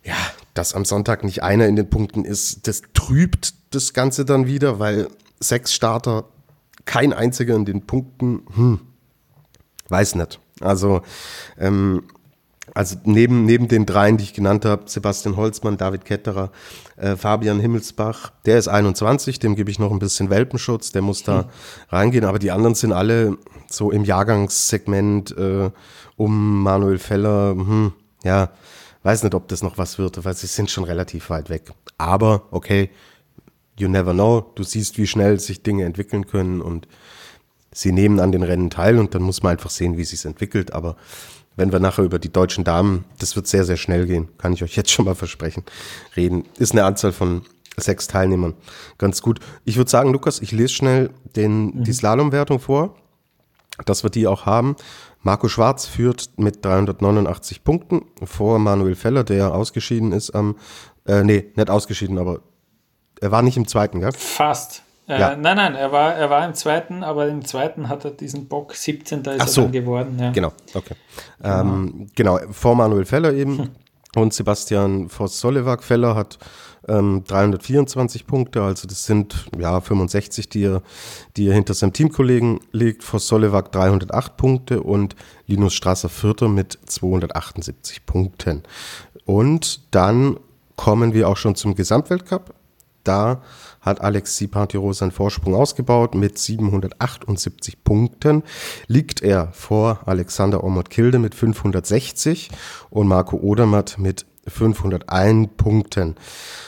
Ja, 0.03 0.17
dass 0.55 0.73
am 0.73 0.85
Sonntag 0.85 1.23
nicht 1.23 1.43
einer 1.43 1.67
in 1.67 1.75
den 1.75 1.89
Punkten 1.89 2.25
ist, 2.25 2.67
das 2.67 2.81
trübt 2.93 3.53
das 3.69 3.93
Ganze 3.93 4.25
dann 4.25 4.47
wieder, 4.47 4.79
weil 4.79 5.07
sechs 5.39 5.73
Starter, 5.73 6.25
kein 6.85 7.13
einziger 7.13 7.55
in 7.55 7.65
den 7.65 7.85
Punkten, 7.85 8.41
hm, 8.55 8.79
weiß 9.87 10.15
nicht. 10.15 10.40
Also, 10.63 11.01
ähm, 11.57 12.03
also 12.73 12.95
neben, 13.03 13.45
neben 13.45 13.67
den 13.67 13.85
dreien, 13.85 14.17
die 14.17 14.23
ich 14.23 14.33
genannt 14.33 14.63
habe, 14.65 14.83
Sebastian 14.85 15.35
Holzmann, 15.35 15.77
David 15.77 16.05
Ketterer, 16.05 16.51
äh, 16.95 17.15
Fabian 17.15 17.59
Himmelsbach, 17.59 18.31
der 18.45 18.57
ist 18.57 18.67
21, 18.67 19.39
dem 19.39 19.55
gebe 19.55 19.69
ich 19.69 19.79
noch 19.79 19.91
ein 19.91 19.99
bisschen 19.99 20.29
Welpenschutz, 20.29 20.91
der 20.91 21.01
muss 21.01 21.23
da 21.23 21.41
hm. 21.41 21.45
reingehen, 21.89 22.25
aber 22.25 22.39
die 22.39 22.51
anderen 22.51 22.75
sind 22.75 22.93
alle 22.93 23.37
so 23.69 23.91
im 23.91 24.05
Jahrgangssegment 24.05 25.35
äh, 25.37 25.71
um 26.15 26.63
Manuel 26.63 26.99
Feller, 26.99 27.51
hm, 27.51 27.93
ja, 28.23 28.51
weiß 29.03 29.23
nicht, 29.23 29.35
ob 29.35 29.47
das 29.47 29.63
noch 29.63 29.77
was 29.77 29.97
wird, 29.97 30.23
weil 30.23 30.35
sie 30.35 30.47
sind 30.47 30.69
schon 30.69 30.83
relativ 30.83 31.29
weit 31.29 31.49
weg. 31.49 31.71
Aber 31.97 32.43
okay, 32.51 32.89
you 33.77 33.89
never 33.89 34.13
know, 34.13 34.51
du 34.55 34.63
siehst, 34.63 34.97
wie 34.97 35.07
schnell 35.07 35.39
sich 35.39 35.63
Dinge 35.63 35.85
entwickeln 35.85 36.27
können 36.27 36.61
und 36.61 36.87
sie 37.73 37.91
nehmen 37.91 38.19
an 38.19 38.31
den 38.31 38.43
Rennen 38.43 38.69
teil 38.69 38.97
und 38.99 39.15
dann 39.15 39.21
muss 39.21 39.43
man 39.43 39.53
einfach 39.53 39.69
sehen, 39.69 39.97
wie 39.97 40.03
sich 40.03 40.25
entwickelt. 40.25 40.73
Aber 40.73 40.95
wenn 41.55 41.71
wir 41.71 41.79
nachher 41.79 42.03
über 42.03 42.19
die 42.19 42.31
deutschen 42.31 42.63
Damen, 42.63 43.05
das 43.19 43.35
wird 43.35 43.47
sehr, 43.47 43.63
sehr 43.65 43.77
schnell 43.77 44.05
gehen, 44.05 44.29
kann 44.37 44.53
ich 44.53 44.63
euch 44.63 44.75
jetzt 44.75 44.91
schon 44.91 45.05
mal 45.05 45.15
versprechen, 45.15 45.63
reden. 46.15 46.45
Ist 46.57 46.71
eine 46.73 46.85
Anzahl 46.85 47.11
von 47.11 47.43
sechs 47.77 48.07
Teilnehmern. 48.07 48.53
Ganz 48.97 49.21
gut. 49.21 49.39
Ich 49.65 49.77
würde 49.77 49.89
sagen, 49.89 50.11
Lukas, 50.11 50.41
ich 50.41 50.51
lese 50.51 50.73
schnell 50.73 51.11
den, 51.35 51.65
mhm. 51.65 51.83
die 51.83 51.93
Slalomwertung 51.93 52.59
vor, 52.59 52.95
dass 53.85 54.03
wir 54.03 54.09
die 54.09 54.27
auch 54.27 54.45
haben. 54.45 54.75
Marco 55.23 55.47
Schwarz 55.47 55.85
führt 55.85 56.31
mit 56.37 56.65
389 56.65 57.63
Punkten 57.63 58.01
vor 58.23 58.59
Manuel 58.59 58.95
Feller, 58.95 59.23
der 59.23 59.53
ausgeschieden 59.53 60.11
ist 60.13 60.31
am, 60.31 60.55
äh, 61.05 61.23
nee, 61.23 61.51
nicht 61.55 61.69
ausgeschieden, 61.69 62.17
aber 62.17 62.41
er 63.19 63.31
war 63.31 63.43
nicht 63.43 63.57
im 63.57 63.67
zweiten, 63.67 63.99
gell? 63.99 64.11
Fast. 64.13 64.83
Äh, 65.07 65.19
ja. 65.19 65.35
Nein, 65.35 65.57
nein, 65.57 65.75
er 65.75 65.91
war, 65.91 66.13
er 66.15 66.29
war 66.29 66.45
im 66.45 66.53
zweiten, 66.53 67.03
aber 67.03 67.27
im 67.27 67.43
zweiten 67.45 67.89
hat 67.89 68.05
er 68.05 68.11
diesen 68.11 68.47
Bock 68.47 68.75
17. 68.75 69.21
ist 69.21 69.41
Ach 69.41 69.47
so. 69.47 69.61
er 69.61 69.65
dann 69.65 69.71
geworden. 69.73 70.17
Ja. 70.19 70.31
Genau, 70.31 70.53
okay. 70.73 70.95
Genau. 71.41 71.61
Ähm, 71.61 72.07
genau, 72.15 72.39
vor 72.51 72.75
Manuel 72.75 73.05
Feller 73.05 73.33
eben. 73.33 73.57
Hm. 73.57 73.69
Und 74.15 74.33
Sebastian 74.33 75.07
Voss-Solewag-Feller 75.07 76.15
hat 76.15 76.37
ähm, 76.87 77.23
324 77.25 78.27
Punkte, 78.27 78.61
also 78.61 78.85
das 78.87 79.05
sind 79.05 79.47
ja 79.57 79.79
65, 79.79 80.49
die 80.49 80.65
er, 80.65 80.81
die 81.37 81.47
er 81.47 81.53
hinter 81.53 81.73
seinem 81.73 81.93
Teamkollegen 81.93 82.59
liegt. 82.73 83.03
Voss-Solewag 83.03 83.71
308 83.71 84.35
Punkte 84.35 84.81
und 84.81 85.15
Linus 85.47 85.73
Strasser 85.75 86.09
Vierter 86.09 86.49
mit 86.49 86.77
278 86.85 88.05
Punkten. 88.05 88.63
Und 89.25 89.81
dann 89.91 90.37
kommen 90.75 91.13
wir 91.13 91.29
auch 91.29 91.37
schon 91.37 91.55
zum 91.55 91.75
Gesamtweltcup. 91.75 92.53
Da 93.03 93.41
hat 93.81 94.01
Alex 94.01 94.37
Sipantiro 94.37 94.93
seinen 94.93 95.11
Vorsprung 95.11 95.55
ausgebaut. 95.55 96.15
Mit 96.15 96.37
778 96.37 97.83
Punkten 97.83 98.43
liegt 98.87 99.21
er 99.21 99.49
vor 99.51 100.01
Alexander 100.05 100.63
Omot-Kilde 100.63 101.19
mit 101.19 101.35
560 101.35 102.49
und 102.89 103.07
Marco 103.07 103.37
Odermatt 103.37 103.97
mit 103.97 104.25
501 104.47 105.49
Punkten. 105.57 106.15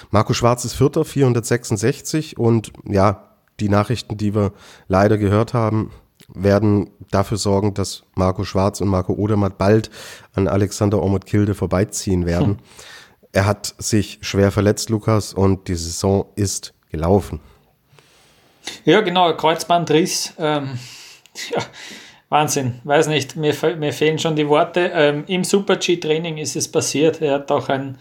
Marco 0.10 0.34
Schwarz 0.34 0.66
ist 0.66 0.74
Vierter, 0.74 1.06
466 1.06 2.38
und 2.38 2.72
ja, 2.86 3.30
die 3.60 3.70
Nachrichten, 3.70 4.18
die 4.18 4.36
wir 4.36 4.52
leider 4.88 5.18
gehört 5.18 5.54
haben, 5.54 5.92
werden 6.28 6.90
dafür 7.12 7.38
sorgen, 7.38 7.74
dass 7.74 8.04
Marco 8.16 8.44
Schwarz 8.44 8.82
und 8.82 8.88
Marco 8.88 9.14
Odermatt 9.14 9.58
bald 9.58 9.92
an 10.34 10.48
Alexander 10.48 11.02
Omot-Kilde 11.02 11.54
vorbeiziehen 11.54 12.26
werden. 12.26 12.48
Hm. 12.48 12.58
Er 13.32 13.46
hat 13.46 13.76
sich 13.80 14.20
schwer 14.22 14.52
verletzt, 14.52 14.90
Lukas, 14.90 15.34
und 15.34 15.68
die 15.68 15.76
Saison 15.76 16.28
ist 16.36 16.74
gelaufen. 16.94 17.42
Ja, 18.86 19.02
genau, 19.02 19.34
Kreuzbandriss. 19.34 20.34
Ähm, 20.40 20.80
ja, 21.52 21.62
Wahnsinn, 22.30 22.80
weiß 22.84 23.08
nicht, 23.08 23.36
mir, 23.36 23.54
mir 23.78 23.92
fehlen 23.92 24.20
schon 24.20 24.36
die 24.36 24.48
Worte. 24.48 24.92
Ähm, 24.94 25.24
Im 25.28 25.44
Super-G-Training 25.44 26.38
ist 26.38 26.56
es 26.56 26.72
passiert. 26.72 27.22
Er 27.22 27.34
hat 27.34 27.52
auch 27.52 27.68
ein, 27.70 27.98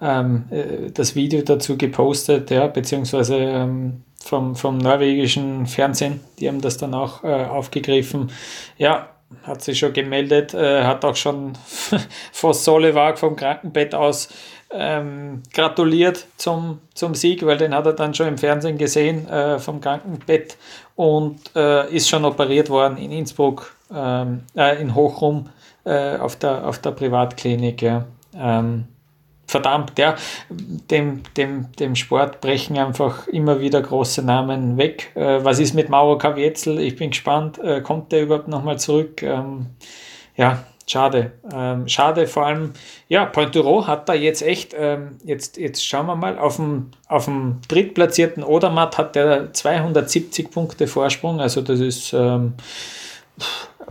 ähm, 0.00 0.44
äh, 0.50 0.90
das 0.90 1.14
Video 1.14 1.42
dazu 1.42 1.78
gepostet, 1.78 2.50
ja, 2.50 2.66
beziehungsweise 2.66 3.36
ähm, 3.36 4.02
vom, 4.22 4.56
vom 4.56 4.78
norwegischen 4.78 5.66
Fernsehen, 5.66 6.20
die 6.38 6.48
haben 6.48 6.60
das 6.60 6.76
dann 6.76 6.94
auch 6.94 7.24
äh, 7.24 7.44
aufgegriffen. 7.44 8.30
Ja, 8.76 9.08
hat 9.44 9.62
sich 9.62 9.78
schon 9.78 9.92
gemeldet, 9.92 10.52
äh, 10.54 10.82
hat 10.82 11.04
auch 11.04 11.16
schon 11.16 11.54
vor 12.32 12.54
Solewag 12.54 13.18
vom 13.18 13.36
Krankenbett 13.36 13.94
aus 13.94 14.28
ähm, 14.74 15.42
gratuliert 15.52 16.26
zum, 16.36 16.80
zum 16.94 17.14
Sieg, 17.14 17.44
weil 17.44 17.58
den 17.58 17.74
hat 17.74 17.86
er 17.86 17.92
dann 17.92 18.14
schon 18.14 18.28
im 18.28 18.38
Fernsehen 18.38 18.78
gesehen 18.78 19.28
äh, 19.28 19.58
vom 19.58 19.80
Krankenbett 19.80 20.56
und 20.96 21.38
äh, 21.54 21.90
ist 21.94 22.08
schon 22.08 22.24
operiert 22.24 22.70
worden 22.70 22.96
in 22.96 23.12
Innsbruck, 23.12 23.74
ähm, 23.94 24.42
äh, 24.56 24.80
in 24.80 24.94
Hochrum 24.94 25.48
äh, 25.84 26.16
auf, 26.16 26.36
der, 26.36 26.66
auf 26.66 26.78
der 26.78 26.92
Privatklinik. 26.92 27.82
Ja. 27.82 28.04
Ähm, 28.34 28.84
verdammt, 29.46 29.98
ja, 29.98 30.16
dem, 30.48 31.22
dem, 31.36 31.70
dem 31.72 31.94
Sport 31.94 32.40
brechen 32.40 32.78
einfach 32.78 33.28
immer 33.28 33.60
wieder 33.60 33.82
große 33.82 34.22
Namen 34.22 34.78
weg. 34.78 35.12
Äh, 35.14 35.44
was 35.44 35.58
ist 35.58 35.74
mit 35.74 35.88
Mauro 35.88 36.18
Kavietzel? 36.18 36.80
Ich 36.80 36.96
bin 36.96 37.10
gespannt, 37.10 37.58
äh, 37.58 37.80
kommt 37.82 38.12
der 38.12 38.22
überhaupt 38.22 38.48
nochmal 38.48 38.78
zurück? 38.78 39.22
Ähm, 39.22 39.66
ja, 40.36 40.64
Schade. 40.92 41.32
Ähm, 41.50 41.88
schade 41.88 42.26
vor 42.26 42.44
allem, 42.44 42.74
ja, 43.08 43.24
Pointuro 43.24 43.86
hat 43.86 44.10
da 44.10 44.12
jetzt 44.12 44.42
echt, 44.42 44.74
ähm, 44.78 45.16
jetzt, 45.24 45.56
jetzt 45.56 45.86
schauen 45.86 46.04
wir 46.04 46.16
mal, 46.16 46.38
auf 46.38 46.56
dem, 46.56 46.90
auf 47.08 47.24
dem 47.24 47.62
drittplatzierten 47.66 48.42
Odermatt 48.44 48.98
hat 48.98 49.14
der 49.14 49.54
270 49.54 50.50
Punkte 50.50 50.86
Vorsprung, 50.86 51.40
also 51.40 51.62
das 51.62 51.80
ist 51.80 52.12
ähm, 52.12 52.52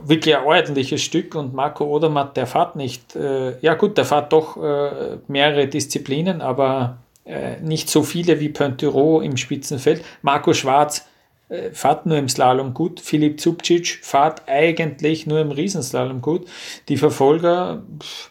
wirklich 0.06 0.38
ein 0.38 0.44
ordentliches 0.44 1.02
Stück 1.02 1.34
und 1.34 1.56
Marco 1.56 1.86
Odermatt, 1.86 2.38
der 2.38 2.46
fährt 2.46 2.76
nicht, 2.76 3.16
äh, 3.16 3.58
ja 3.62 3.74
gut, 3.74 3.98
der 3.98 4.06
fährt 4.06 4.32
doch 4.32 4.58
äh, 4.58 5.18
mehrere 5.28 5.66
Disziplinen, 5.66 6.40
aber 6.40 7.00
äh, 7.26 7.60
nicht 7.62 7.90
so 7.90 8.04
viele 8.04 8.40
wie 8.40 8.50
Pointuro 8.50 9.22
im 9.22 9.38
Spitzenfeld. 9.38 10.06
Marco 10.22 10.54
Schwarz 10.54 11.08
äh, 11.52 11.72
fahrt 11.72 12.06
nur 12.06 12.18
im 12.18 12.30
Slalom 12.30 12.74
gut. 12.74 13.02
Philipp 13.02 13.42
Zubcic 13.42 14.00
fahrt 14.02 14.44
eigentlich 14.48 15.28
nur 15.28 15.42
im 15.42 15.52
Riesenslalom 15.52 16.22
gut. 16.22 16.48
Die 16.88 16.98
Verfolger, 16.98 17.84
pff, 18.00 18.31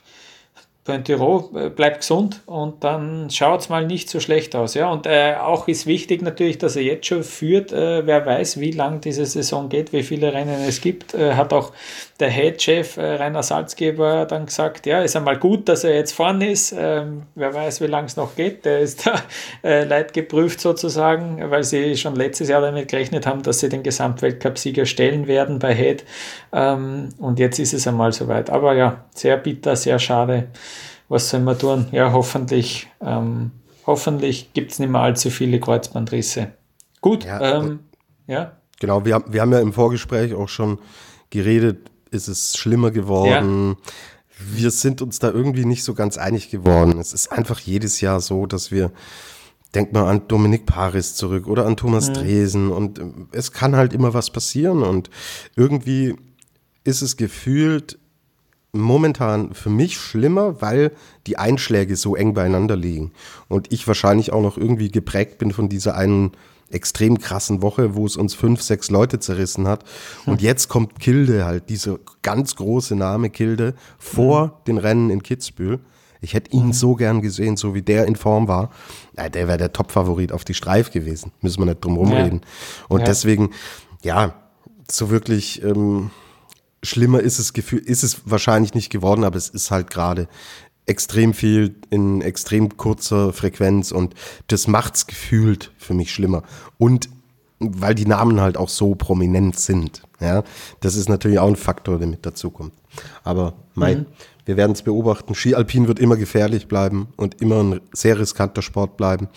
Pointiro 0.82 1.50
äh, 1.54 1.68
bleibt 1.68 1.98
gesund 2.00 2.40
und 2.46 2.82
dann 2.82 3.28
schaut 3.28 3.60
es 3.60 3.68
mal 3.68 3.86
nicht 3.86 4.08
so 4.08 4.18
schlecht 4.18 4.56
aus. 4.56 4.72
Ja? 4.72 4.90
Und 4.90 5.06
äh, 5.06 5.34
auch 5.38 5.68
ist 5.68 5.86
wichtig 5.86 6.22
natürlich, 6.22 6.56
dass 6.56 6.74
er 6.74 6.82
jetzt 6.82 7.06
schon 7.06 7.22
führt. 7.22 7.70
Äh, 7.70 8.06
wer 8.06 8.24
weiß, 8.24 8.60
wie 8.60 8.70
lang 8.70 9.02
diese 9.02 9.26
Saison 9.26 9.68
geht, 9.68 9.92
wie 9.92 10.02
viele 10.02 10.32
Rennen 10.32 10.58
es 10.66 10.80
gibt. 10.80 11.12
Äh, 11.12 11.34
hat 11.34 11.52
auch 11.52 11.72
der 12.18 12.30
Head-Chef 12.30 12.96
äh, 12.96 13.16
Rainer 13.16 13.42
Salzgeber 13.42 14.24
dann 14.24 14.46
gesagt, 14.46 14.86
ja, 14.86 15.02
ist 15.02 15.16
einmal 15.16 15.38
gut, 15.38 15.68
dass 15.68 15.84
er 15.84 15.94
jetzt 15.94 16.12
vorne 16.12 16.50
ist. 16.50 16.74
Ähm, 16.76 17.24
wer 17.34 17.52
weiß, 17.52 17.82
wie 17.82 17.86
lange 17.86 18.06
es 18.06 18.16
noch 18.16 18.34
geht. 18.34 18.64
Der 18.64 18.80
ist 18.80 19.06
da 19.06 19.20
äh, 19.62 19.84
leidgeprüft 19.84 20.62
sozusagen, 20.62 21.50
weil 21.50 21.62
sie 21.62 21.94
schon 21.98 22.16
letztes 22.16 22.48
Jahr 22.48 22.62
damit 22.62 22.88
gerechnet 22.88 23.26
haben, 23.26 23.42
dass 23.42 23.60
sie 23.60 23.68
den 23.68 23.82
Gesamtweltcup-Sieger 23.82 24.86
stellen 24.86 25.26
werden 25.26 25.58
bei 25.58 25.74
Head. 25.74 26.04
Ähm, 26.54 27.10
und 27.18 27.38
jetzt 27.38 27.58
ist 27.58 27.74
es 27.74 27.86
einmal 27.86 28.12
soweit. 28.12 28.48
Aber 28.48 28.72
ja, 28.72 29.04
sehr 29.14 29.36
bitter, 29.36 29.76
sehr 29.76 29.98
schade. 29.98 30.48
Was 31.11 31.29
soll 31.29 31.40
man 31.40 31.59
tun? 31.59 31.88
Ja, 31.90 32.12
hoffentlich, 32.12 32.88
ähm, 33.03 33.51
hoffentlich 33.85 34.53
gibt 34.55 34.70
es 34.70 34.79
nicht 34.79 34.90
mehr 34.90 35.01
allzu 35.01 35.29
viele 35.29 35.59
Kreuzbandrisse. 35.59 36.53
Gut, 37.01 37.25
ja, 37.25 37.59
ähm, 37.59 37.81
ja. 38.29 38.57
Genau, 38.79 39.05
wir, 39.05 39.25
wir 39.27 39.40
haben 39.40 39.53
ja 39.53 39.59
im 39.59 39.73
Vorgespräch 39.73 40.35
auch 40.35 40.49
schon 40.49 40.79
geredet, 41.31 41.90
ist 42.12 42.29
es 42.29 42.57
schlimmer 42.57 42.92
geworden. 42.92 43.77
Ja. 43.85 43.92
Wir 44.38 44.70
sind 44.70 45.03
uns 45.03 45.18
da 45.18 45.33
irgendwie 45.33 45.64
nicht 45.64 45.83
so 45.83 45.94
ganz 45.94 46.16
einig 46.16 46.49
geworden. 46.49 47.01
Es 47.01 47.12
ist 47.12 47.33
einfach 47.33 47.59
jedes 47.59 48.01
Jahr 48.01 48.20
so, 48.20 48.46
dass 48.46 48.70
wir, 48.70 48.92
denkt 49.75 49.92
mal 49.92 50.09
an 50.09 50.29
Dominik 50.29 50.64
Paris 50.64 51.16
zurück 51.16 51.49
oder 51.49 51.66
an 51.66 51.77
Thomas 51.77 52.09
mhm. 52.09 52.14
Dresen 52.14 52.70
und 52.70 53.01
äh, 53.01 53.05
es 53.33 53.51
kann 53.51 53.75
halt 53.75 53.92
immer 53.92 54.14
was 54.14 54.31
passieren 54.31 54.85
und 54.85 55.11
irgendwie 55.57 56.14
ist 56.85 57.03
es 57.03 57.16
gefühlt 57.16 57.99
momentan 58.72 59.54
für 59.54 59.70
mich 59.70 59.98
schlimmer, 59.98 60.61
weil 60.61 60.92
die 61.26 61.38
Einschläge 61.38 61.96
so 61.96 62.14
eng 62.14 62.35
beieinander 62.35 62.76
liegen 62.76 63.12
und 63.48 63.72
ich 63.72 63.87
wahrscheinlich 63.87 64.33
auch 64.33 64.42
noch 64.42 64.56
irgendwie 64.56 64.90
geprägt 64.90 65.38
bin 65.38 65.52
von 65.52 65.68
dieser 65.68 65.96
einen 65.96 66.33
extrem 66.70 67.18
krassen 67.18 67.62
Woche, 67.62 67.94
wo 67.94 68.06
es 68.06 68.16
uns 68.16 68.35
fünf, 68.35 68.62
sechs 68.62 68.90
Leute 68.90 69.18
zerrissen 69.18 69.66
hat. 69.66 69.85
Und 70.24 70.40
jetzt 70.40 70.68
kommt 70.68 71.00
Kilde 71.00 71.44
halt, 71.44 71.68
dieser 71.68 71.98
ganz 72.22 72.56
große 72.56 72.94
Name 72.94 73.30
Kilde, 73.30 73.74
vor 73.98 74.46
mhm. 74.46 74.64
den 74.66 74.78
Rennen 74.78 75.11
in 75.11 75.22
Kitzbühel. 75.22 75.80
Ich 76.20 76.35
hätte 76.35 76.52
ihn 76.52 76.66
mhm. 76.66 76.72
so 76.72 76.94
gern 76.94 77.22
gesehen, 77.22 77.56
so 77.56 77.74
wie 77.74 77.83
der 77.83 78.06
in 78.06 78.14
Form 78.14 78.46
war. 78.46 78.70
Ja, 79.16 79.28
der 79.28 79.48
wäre 79.48 79.59
der 79.59 79.72
Top-Favorit 79.72 80.33
auf 80.33 80.44
die 80.44 80.54
Streif 80.54 80.90
gewesen. 80.90 81.33
Müssen 81.40 81.61
wir 81.61 81.66
nicht 81.66 81.85
drum 81.85 81.96
rumreden. 81.96 82.40
Ja. 82.42 82.87
Und 82.88 83.00
ja. 83.00 83.06
deswegen, 83.06 83.50
ja, 84.02 84.35
so 84.88 85.11
wirklich 85.11 85.62
ähm, 85.64 86.11
schlimmer 86.82 87.20
ist 87.20 87.38
es 87.38 87.52
Gefühl, 87.52 87.80
ist 87.80 88.02
es 88.02 88.22
wahrscheinlich 88.24 88.74
nicht 88.74 88.90
geworden, 88.90 89.24
aber 89.24 89.36
es 89.36 89.48
ist 89.48 89.70
halt 89.70 89.90
gerade 89.90 90.28
extrem 90.86 91.34
viel 91.34 91.76
in 91.90 92.20
extrem 92.20 92.76
kurzer 92.76 93.32
Frequenz 93.32 93.92
und 93.92 94.14
das 94.48 94.66
macht's 94.66 95.06
gefühlt 95.06 95.72
für 95.78 95.94
mich 95.94 96.12
schlimmer. 96.12 96.42
Und 96.78 97.08
weil 97.60 97.94
die 97.94 98.06
Namen 98.06 98.40
halt 98.40 98.56
auch 98.56 98.70
so 98.70 98.94
prominent 98.94 99.58
sind. 99.58 100.02
Ja, 100.18 100.42
das 100.80 100.96
ist 100.96 101.08
natürlich 101.08 101.38
auch 101.38 101.48
ein 101.48 101.56
Faktor, 101.56 101.98
der 101.98 102.08
mit 102.08 102.24
dazukommt. 102.24 102.72
Aber 103.22 103.54
mein, 103.74 104.00
mhm. 104.00 104.06
wir 104.46 104.56
werden 104.56 104.72
es 104.72 104.82
beobachten. 104.82 105.34
Ski 105.34 105.54
Alpin 105.54 105.86
wird 105.86 105.98
immer 105.98 106.16
gefährlich 106.16 106.68
bleiben 106.68 107.08
und 107.16 107.40
immer 107.40 107.62
ein 107.62 107.80
sehr 107.92 108.18
riskanter 108.18 108.62
Sport 108.62 108.96
bleiben. 108.96 109.28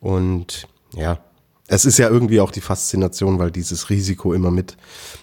Und 0.00 0.66
ja, 0.94 1.20
es 1.66 1.84
ist 1.84 1.98
ja 1.98 2.08
irgendwie 2.08 2.40
auch 2.40 2.50
die 2.50 2.62
Faszination, 2.62 3.38
weil 3.38 3.50
dieses 3.50 3.90
Risiko 3.90 4.32
immer 4.32 4.50
mit 4.50 4.76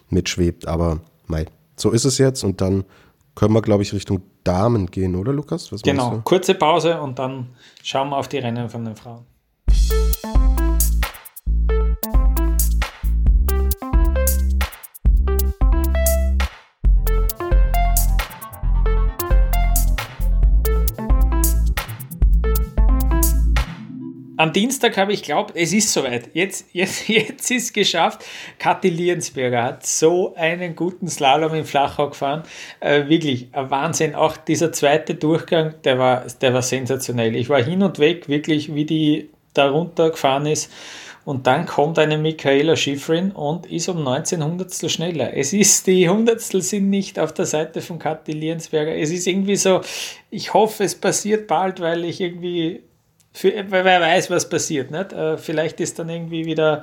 mitschwebt. 0.09 0.67
Aber 0.67 1.01
mei, 1.27 1.47
so 1.75 1.91
ist 1.91 2.05
es 2.05 2.17
jetzt 2.17 2.43
und 2.43 2.61
dann 2.61 2.85
können 3.35 3.53
wir, 3.53 3.61
glaube 3.61 3.83
ich, 3.83 3.93
Richtung 3.93 4.21
Damen 4.43 4.87
gehen, 4.87 5.15
oder 5.15 5.33
Lukas? 5.33 5.71
Was 5.71 5.81
genau, 5.81 6.21
kurze 6.23 6.55
Pause 6.55 7.01
und 7.01 7.19
dann 7.19 7.49
schauen 7.83 8.09
wir 8.09 8.17
auf 8.17 8.27
die 8.27 8.37
Rennen 8.37 8.69
von 8.69 8.85
den 8.85 8.95
Frauen. 8.95 9.25
Am 24.37 24.53
Dienstag 24.53 24.97
habe 24.97 25.13
ich 25.13 25.23
glaubt, 25.23 25.55
es 25.55 25.73
ist 25.73 25.91
soweit. 25.91 26.29
Jetzt, 26.33 26.67
jetzt, 26.73 27.07
jetzt 27.07 27.49
ist 27.51 27.63
es 27.63 27.73
geschafft. 27.73 28.25
Kathi 28.59 28.89
Liensberger 28.89 29.63
hat 29.63 29.85
so 29.85 30.33
einen 30.35 30.75
guten 30.75 31.07
Slalom 31.07 31.53
im 31.53 31.65
Flachau 31.65 32.09
gefahren. 32.09 32.43
Äh, 32.79 33.07
wirklich 33.07 33.47
ein 33.51 33.69
Wahnsinn. 33.69 34.15
Auch 34.15 34.37
dieser 34.37 34.71
zweite 34.71 35.15
Durchgang, 35.15 35.75
der 35.83 35.99
war, 35.99 36.25
der 36.41 36.53
war 36.53 36.61
sensationell. 36.61 37.35
Ich 37.35 37.49
war 37.49 37.61
hin 37.61 37.83
und 37.83 37.99
weg, 37.99 38.27
wirklich, 38.27 38.73
wie 38.73 38.85
die 38.85 39.29
da 39.53 39.69
runter 39.69 40.11
gefahren 40.11 40.45
ist. 40.45 40.71
Und 41.25 41.47
dann 41.47 41.65
kommt 41.65 41.97
eine 41.97 42.19
Michaela 42.19 42.75
Schifrin 42.75 43.31
und 43.31 43.65
ist 43.65 43.89
um 43.89 44.03
19 44.03 44.43
Hundertstel 44.43 44.89
schneller. 44.89 45.35
Es 45.35 45.53
ist, 45.53 45.87
die 45.87 46.07
Hundertstel 46.07 46.61
sind 46.61 46.91
nicht 46.91 47.17
auf 47.17 47.33
der 47.33 47.47
Seite 47.47 47.81
von 47.81 47.97
Kathi 47.97 48.31
Liensberger. 48.31 48.95
Es 48.95 49.09
ist 49.09 49.25
irgendwie 49.25 49.55
so, 49.55 49.81
ich 50.29 50.53
hoffe, 50.53 50.83
es 50.83 50.93
passiert 50.93 51.47
bald, 51.47 51.79
weil 51.79 52.05
ich 52.05 52.21
irgendwie 52.21 52.83
für, 53.35 53.53
wer 53.69 54.01
weiß, 54.01 54.29
was 54.29 54.47
passiert. 54.47 54.91
Nicht? 54.91 55.11
Äh, 55.11 55.37
vielleicht 55.37 55.81
ist 55.81 55.99
dann 55.99 56.09
irgendwie 56.09 56.45
wieder 56.45 56.81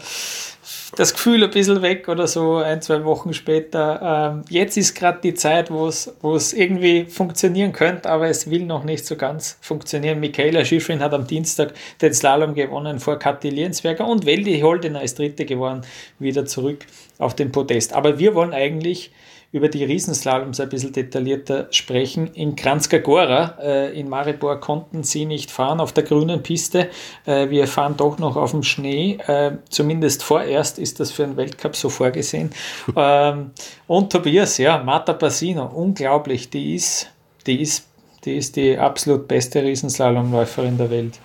das 0.97 1.15
Gefühl 1.15 1.43
ein 1.43 1.51
bisschen 1.51 1.81
weg 1.81 2.09
oder 2.09 2.27
so, 2.27 2.57
ein, 2.57 2.83
zwei 2.83 3.05
Wochen 3.05 3.33
später. 3.33 4.35
Ähm, 4.35 4.45
jetzt 4.51 4.77
ist 4.77 4.95
gerade 4.95 5.21
die 5.23 5.33
Zeit, 5.33 5.71
wo 5.71 5.87
es 5.89 6.53
irgendwie 6.53 7.07
funktionieren 7.07 7.73
könnte, 7.73 8.11
aber 8.11 8.29
es 8.29 8.51
will 8.51 8.67
noch 8.67 8.85
nicht 8.85 9.07
so 9.07 9.17
ganz 9.17 9.57
funktionieren. 9.63 10.21
Michaela 10.21 10.65
Schifrin 10.65 11.01
hat 11.01 11.15
am 11.15 11.27
Dienstag 11.27 11.73
den 12.03 12.13
Slalom 12.13 12.55
gewonnen 12.55 13.01
vor 13.01 13.19
Kathi 13.19 13.49
Liensberger 13.49 14.07
und 14.07 14.27
Weldi 14.27 14.61
Holdener 14.61 15.03
ist 15.03 15.19
Dritte 15.19 15.47
geworden, 15.47 15.81
wieder 16.19 16.45
zurück 16.45 16.85
auf 17.19 17.35
den 17.35 17.51
Podest. 17.51 17.95
Aber 17.95 18.19
wir 18.19 18.35
wollen 18.35 18.53
eigentlich 18.53 19.11
über 19.53 19.69
die 19.69 19.85
Riesenslaloms 19.85 20.61
ein 20.61 20.71
bisschen 20.71 20.93
detaillierter 20.93 21.69
sprechen. 21.71 22.29
In 22.29 22.57
Kranjska 22.57 22.99
Gora 22.99 23.59
äh, 23.61 23.99
in 23.99 24.09
Maribor 24.09 24.59
konnten 24.59 25.03
sie 25.03 25.27
nicht 25.27 25.51
fahren 25.51 25.79
auf 25.79 25.93
der 25.93 26.05
grünen 26.05 26.43
Piste. 26.43 26.89
Äh, 27.27 27.51
wir 27.51 27.69
fahren 27.69 27.95
doch 27.99 28.19
noch 28.19 28.37
auf 28.37 28.53
dem 28.53 28.63
Schnee. 28.63 29.19
Äh, 29.27 29.59
zumindest 29.69 30.23
vorerst 30.23 30.79
ist 30.79 31.01
das 31.01 31.13
für 31.13 31.25
einen 31.25 31.37
Weltcup 31.37 31.77
so 31.77 31.91
vorgesehen. 31.91 32.51
ähm, 32.97 33.51
und 33.87 34.11
Tobias, 34.11 34.57
ja, 34.57 34.83
Marta 34.83 35.13
Basino, 35.13 35.67
unglaublich, 35.67 36.49
die 36.49 36.75
ist, 36.75 37.09
die 37.47 37.61
ist, 37.61 37.87
die 38.25 38.39
ist 38.39 38.57
die 38.57 38.79
absolut 38.79 39.29
beste 39.29 39.63
Riesenslalomläuferin 39.63 40.79
der 40.79 40.91
Welt. 40.91 41.21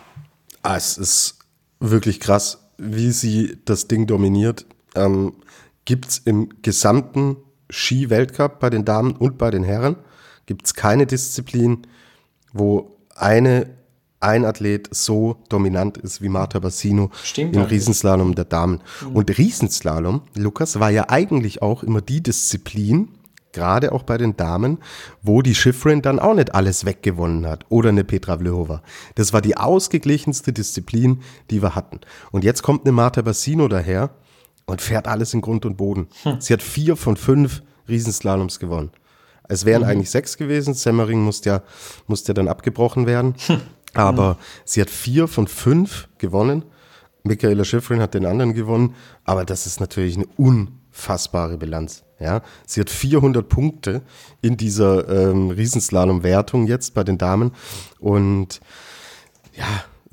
Ah, 0.64 0.76
es 0.76 0.98
ist 0.98 1.40
wirklich 1.80 2.20
krass, 2.20 2.62
wie 2.78 3.12
sie 3.12 3.58
das 3.64 3.88
Ding 3.88 4.06
dominiert. 4.06 4.66
Ähm, 4.96 5.34
Gibt 5.86 6.10
es 6.10 6.18
im 6.18 6.50
gesamten 6.62 7.38
Ski-Weltcup 7.70 8.60
bei 8.60 8.70
den 8.70 8.86
Damen 8.86 9.12
und 9.14 9.38
bei 9.38 9.52
den 9.52 9.64
Herren 9.64 9.98
gibt 10.46 10.66
es 10.66 10.74
keine 10.74 11.06
Disziplin, 11.06 11.86
wo 12.54 12.98
eine 13.16 13.78
ein 14.20 14.46
Athlet 14.46 14.90
so 14.92 15.38
dominant 15.50 15.98
ist 15.98 16.22
wie 16.22 16.30
Marta 16.30 16.60
Bassino 16.60 17.12
Stimmt 17.24 17.56
im 17.56 17.62
Riesenslalom 17.64 18.34
der 18.36 18.46
Damen. 18.46 18.82
Mhm. 19.02 19.16
Und 19.16 19.38
Riesenslalom, 19.38 20.22
Lukas, 20.36 20.80
war 20.80 20.90
ja 20.90 21.10
eigentlich 21.10 21.62
auch 21.62 21.84
immer 21.84 22.02
die 22.02 22.24
Disziplin, 22.24 23.10
gerade 23.54 23.92
auch 23.92 24.04
bei 24.04 24.18
den 24.18 24.36
Damen, 24.36 24.80
wo 25.22 25.42
die 25.42 25.56
Schifrin 25.56 26.02
dann 26.02 26.20
auch 26.20 26.34
nicht 26.34 26.56
alles 26.56 26.86
weggewonnen 26.86 27.46
hat 27.46 27.66
oder 27.70 27.90
eine 27.90 28.04
Petra 28.04 28.38
Vlhova. 28.38 28.82
Das 29.16 29.34
war 29.34 29.42
die 29.42 29.58
ausgeglichenste 29.58 30.52
Disziplin, 30.52 31.22
die 31.50 31.62
wir 31.62 31.76
hatten. 31.76 32.00
Und 32.32 32.44
jetzt 32.44 32.64
kommt 32.64 32.86
eine 32.86 32.92
Marta 32.92 33.22
Bassino 33.22 33.68
daher, 33.68 34.10
und 34.68 34.82
fährt 34.82 35.08
alles 35.08 35.34
in 35.34 35.42
Grund 35.42 35.66
und 35.66 35.78
Boden. 35.78 36.08
Hm. 36.24 36.40
Sie 36.40 36.54
hat 36.54 36.62
vier 36.62 36.96
von 36.96 37.18
fünf 37.18 37.64
Riesenslaloms 37.90 38.60
gewonnen. 38.60 38.92
Es 39.48 39.66
wären 39.66 39.84
mhm. 39.84 39.88
eigentlich 39.88 40.10
sechs 40.12 40.38
gewesen. 40.38 40.74
Semmering 40.74 41.22
musste 41.24 41.50
ja, 41.50 41.64
musste 42.06 42.30
ja 42.30 42.34
dann 42.34 42.50
abgebrochen 42.50 43.08
werden. 43.08 43.36
Hm. 43.48 43.62
Aber 43.94 44.34
mhm. 44.34 44.38
sie 44.66 44.82
hat 44.82 44.90
vier 44.90 45.28
von 45.28 45.48
fünf 45.48 46.10
gewonnen. 46.18 46.64
Michaela 47.24 47.64
Schifrin 47.64 48.02
hat 48.02 48.14
den 48.14 48.26
anderen 48.26 48.54
gewonnen. 48.54 48.94
Aber 49.24 49.46
das 49.46 49.66
ist 49.66 49.80
natürlich 49.80 50.18
eine 50.18 50.28
unfassbare 50.36 51.58
Bilanz. 51.58 52.04
Ja, 52.20 52.42
sie 52.66 52.82
hat 52.82 52.90
400 52.90 53.48
Punkte 53.48 54.02
in 54.42 54.58
dieser 54.58 55.08
ähm, 55.08 55.52
Riesenslalom-Wertung 55.52 56.66
jetzt 56.66 56.96
bei 56.96 57.04
den 57.04 57.20
Damen. 57.20 57.52
Und 58.00 58.60
ja, 59.54 59.66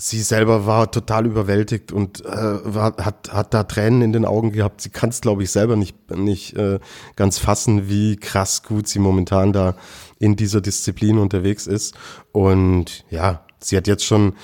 sie 0.05 0.21
selber 0.21 0.67
war 0.67 0.90
total 0.90 1.25
überwältigt 1.25 1.90
und 1.90 2.23
äh, 2.27 2.29
war, 2.29 2.95
hat, 2.99 3.33
hat 3.33 3.55
da 3.55 3.62
Tränen 3.64 4.03
in 4.03 4.12
den 4.12 4.27
Augen 4.27 4.53
gehabt. 4.53 4.83
Sie 4.83 4.90
kann 4.90 5.09
es, 5.09 5.23
glaube 5.23 5.43
ich, 5.43 5.51
selber 5.51 5.77
nicht, 5.77 6.11
nicht 6.11 6.55
äh, 6.59 6.79
ganz 7.17 7.38
fassen, 7.38 7.88
wie 7.88 8.17
krass 8.17 8.62
gut 8.62 8.87
sie 8.87 8.99
momentan 8.99 9.55
da 9.55 9.77
in 10.19 10.37
dieser 10.37 10.61
Disziplin 10.61 11.17
unterwegs 11.17 11.67
ist. 11.67 11.95
Und 12.33 13.07
ja, 13.09 13.47
sie 13.61 13.79
hat 13.79 13.87
jetzt 13.87 14.05
schon 14.05 14.35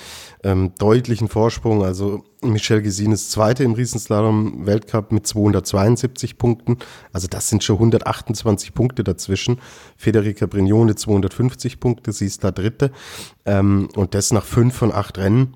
ähm, 0.43 0.73
deutlichen 0.77 1.27
Vorsprung. 1.27 1.83
Also 1.83 2.23
Michelle 2.41 2.81
Gesin 2.81 3.11
ist 3.11 3.31
Zweite 3.31 3.63
im 3.63 3.73
Riesenslalom 3.73 4.65
Weltcup 4.65 5.11
mit 5.11 5.27
272 5.27 6.37
Punkten. 6.37 6.77
Also 7.13 7.27
das 7.27 7.49
sind 7.49 7.63
schon 7.63 7.77
128 7.77 8.73
Punkte 8.73 9.03
dazwischen. 9.03 9.59
Federica 9.97 10.45
Brignone 10.45 10.95
250 10.95 11.79
Punkte, 11.79 12.11
sie 12.11 12.25
ist 12.25 12.43
da 12.43 12.51
Dritte. 12.51 12.91
Ähm, 13.45 13.89
und 13.95 14.15
das 14.15 14.31
nach 14.31 14.45
fünf 14.45 14.75
von 14.75 14.91
acht 14.91 15.17
Rennen. 15.17 15.55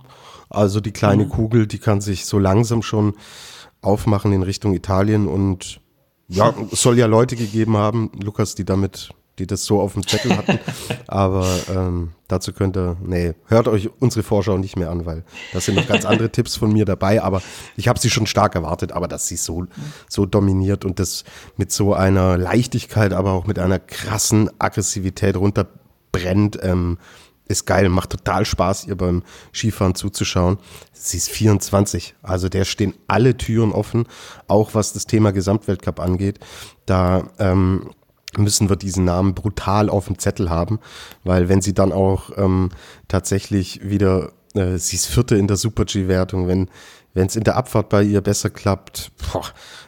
Also 0.50 0.80
die 0.80 0.92
kleine 0.92 1.26
mhm. 1.26 1.30
Kugel, 1.30 1.68
die 1.68 1.80
kann 1.80 2.02
sich 2.02 2.26
so 2.26 2.38
langsam 2.38 2.82
schon 2.82 3.16
aufmachen 3.82 4.32
in 4.32 4.44
Richtung 4.44 4.74
Italien 4.74 5.28
und 5.28 5.80
ja, 6.28 6.56
es 6.72 6.82
soll 6.82 6.98
ja 6.98 7.06
Leute 7.06 7.36
gegeben 7.36 7.78
haben, 7.78 8.10
Lukas, 8.24 8.56
die 8.56 8.66
damit 8.66 9.12
die 9.40 9.48
das 9.48 9.66
so 9.66 9.82
auf 9.82 9.94
dem 9.94 10.08
Zettel 10.08 10.36
hatten. 10.38 10.60
Aber 11.08 11.48
ähm, 11.70 12.12
dazu 12.28 12.54
könnt 12.54 12.78
ihr, 12.78 12.98
nee, 13.02 13.34
hört 13.48 13.68
euch 13.68 13.90
unsere 14.00 14.24
Vorschau 14.24 14.58
nicht 14.58 14.78
mehr 14.78 14.90
an, 14.90 15.06
weil 15.06 15.24
da 15.54 15.60
sind 15.60 15.76
noch 15.76 15.88
ganz 15.88 16.06
andere 16.06 16.32
Tipps 16.32 16.56
von 16.56 16.72
mir 16.72 16.86
dabei. 16.86 17.22
Aber 17.22 17.42
ich 17.76 17.88
habe 17.88 18.00
sie 18.00 18.10
schon 18.10 18.28
stark 18.28 18.56
erwartet, 18.56 18.92
aber 18.92 19.08
dass 19.08 19.28
sie 19.28 19.38
so, 19.38 19.66
so 20.08 20.26
dominiert 20.26 20.86
und 20.86 21.00
das 21.00 21.24
mit 21.58 21.72
so 21.72 21.94
einer 21.94 22.38
Leichtigkeit, 22.38 23.14
aber 23.14 23.34
auch 23.34 23.46
mit 23.46 23.60
einer 23.60 23.80
krassen 23.80 24.50
Aggressivität 24.60 25.36
runterbrennt, 25.36 26.60
ähm, 26.62 26.98
ist 27.48 27.66
geil, 27.66 27.90
macht 27.90 28.10
total 28.10 28.46
Spaß, 28.46 28.86
ihr 28.88 28.96
beim 28.96 29.24
Skifahren 29.54 29.96
zuzuschauen. 29.96 30.58
Sie 30.94 31.18
ist 31.18 31.30
24, 31.30 32.16
also 32.24 32.50
der 32.50 32.66
stehen 32.66 32.96
alle 33.08 33.38
Türen 33.38 33.72
offen, 33.72 34.08
auch 34.48 34.74
was 34.74 34.94
das 34.94 35.06
Thema 35.06 35.32
Gesamtweltcup 35.32 36.00
angeht. 36.00 36.40
Da 36.86 37.30
ähm, 37.38 37.92
müssen 38.38 38.70
wir 38.70 38.76
diesen 38.76 39.06
Namen 39.06 39.34
brutal 39.34 39.90
auf 39.90 40.08
dem 40.08 40.20
Zettel 40.20 40.50
haben, 40.50 40.80
weil 41.24 41.50
wenn 41.50 41.62
sie 41.62 41.74
dann 41.74 41.92
auch 41.92 42.32
ähm, 42.38 42.70
tatsächlich 43.08 43.88
wieder, 43.88 44.32
äh, 44.54 44.78
sie 44.78 44.96
ist 44.96 45.08
Vierte 45.08 45.36
in 45.36 45.48
der 45.48 45.58
Super-G-Wertung, 45.58 46.48
wenn 46.48 46.70
wenn 47.16 47.28
es 47.28 47.38
in 47.38 47.46
der 47.46 47.56
Abfahrt 47.56 47.88
bei 47.88 48.04
ihr 48.04 48.20
besser 48.20 48.50
klappt, 48.50 49.12
boah, 49.32 49.46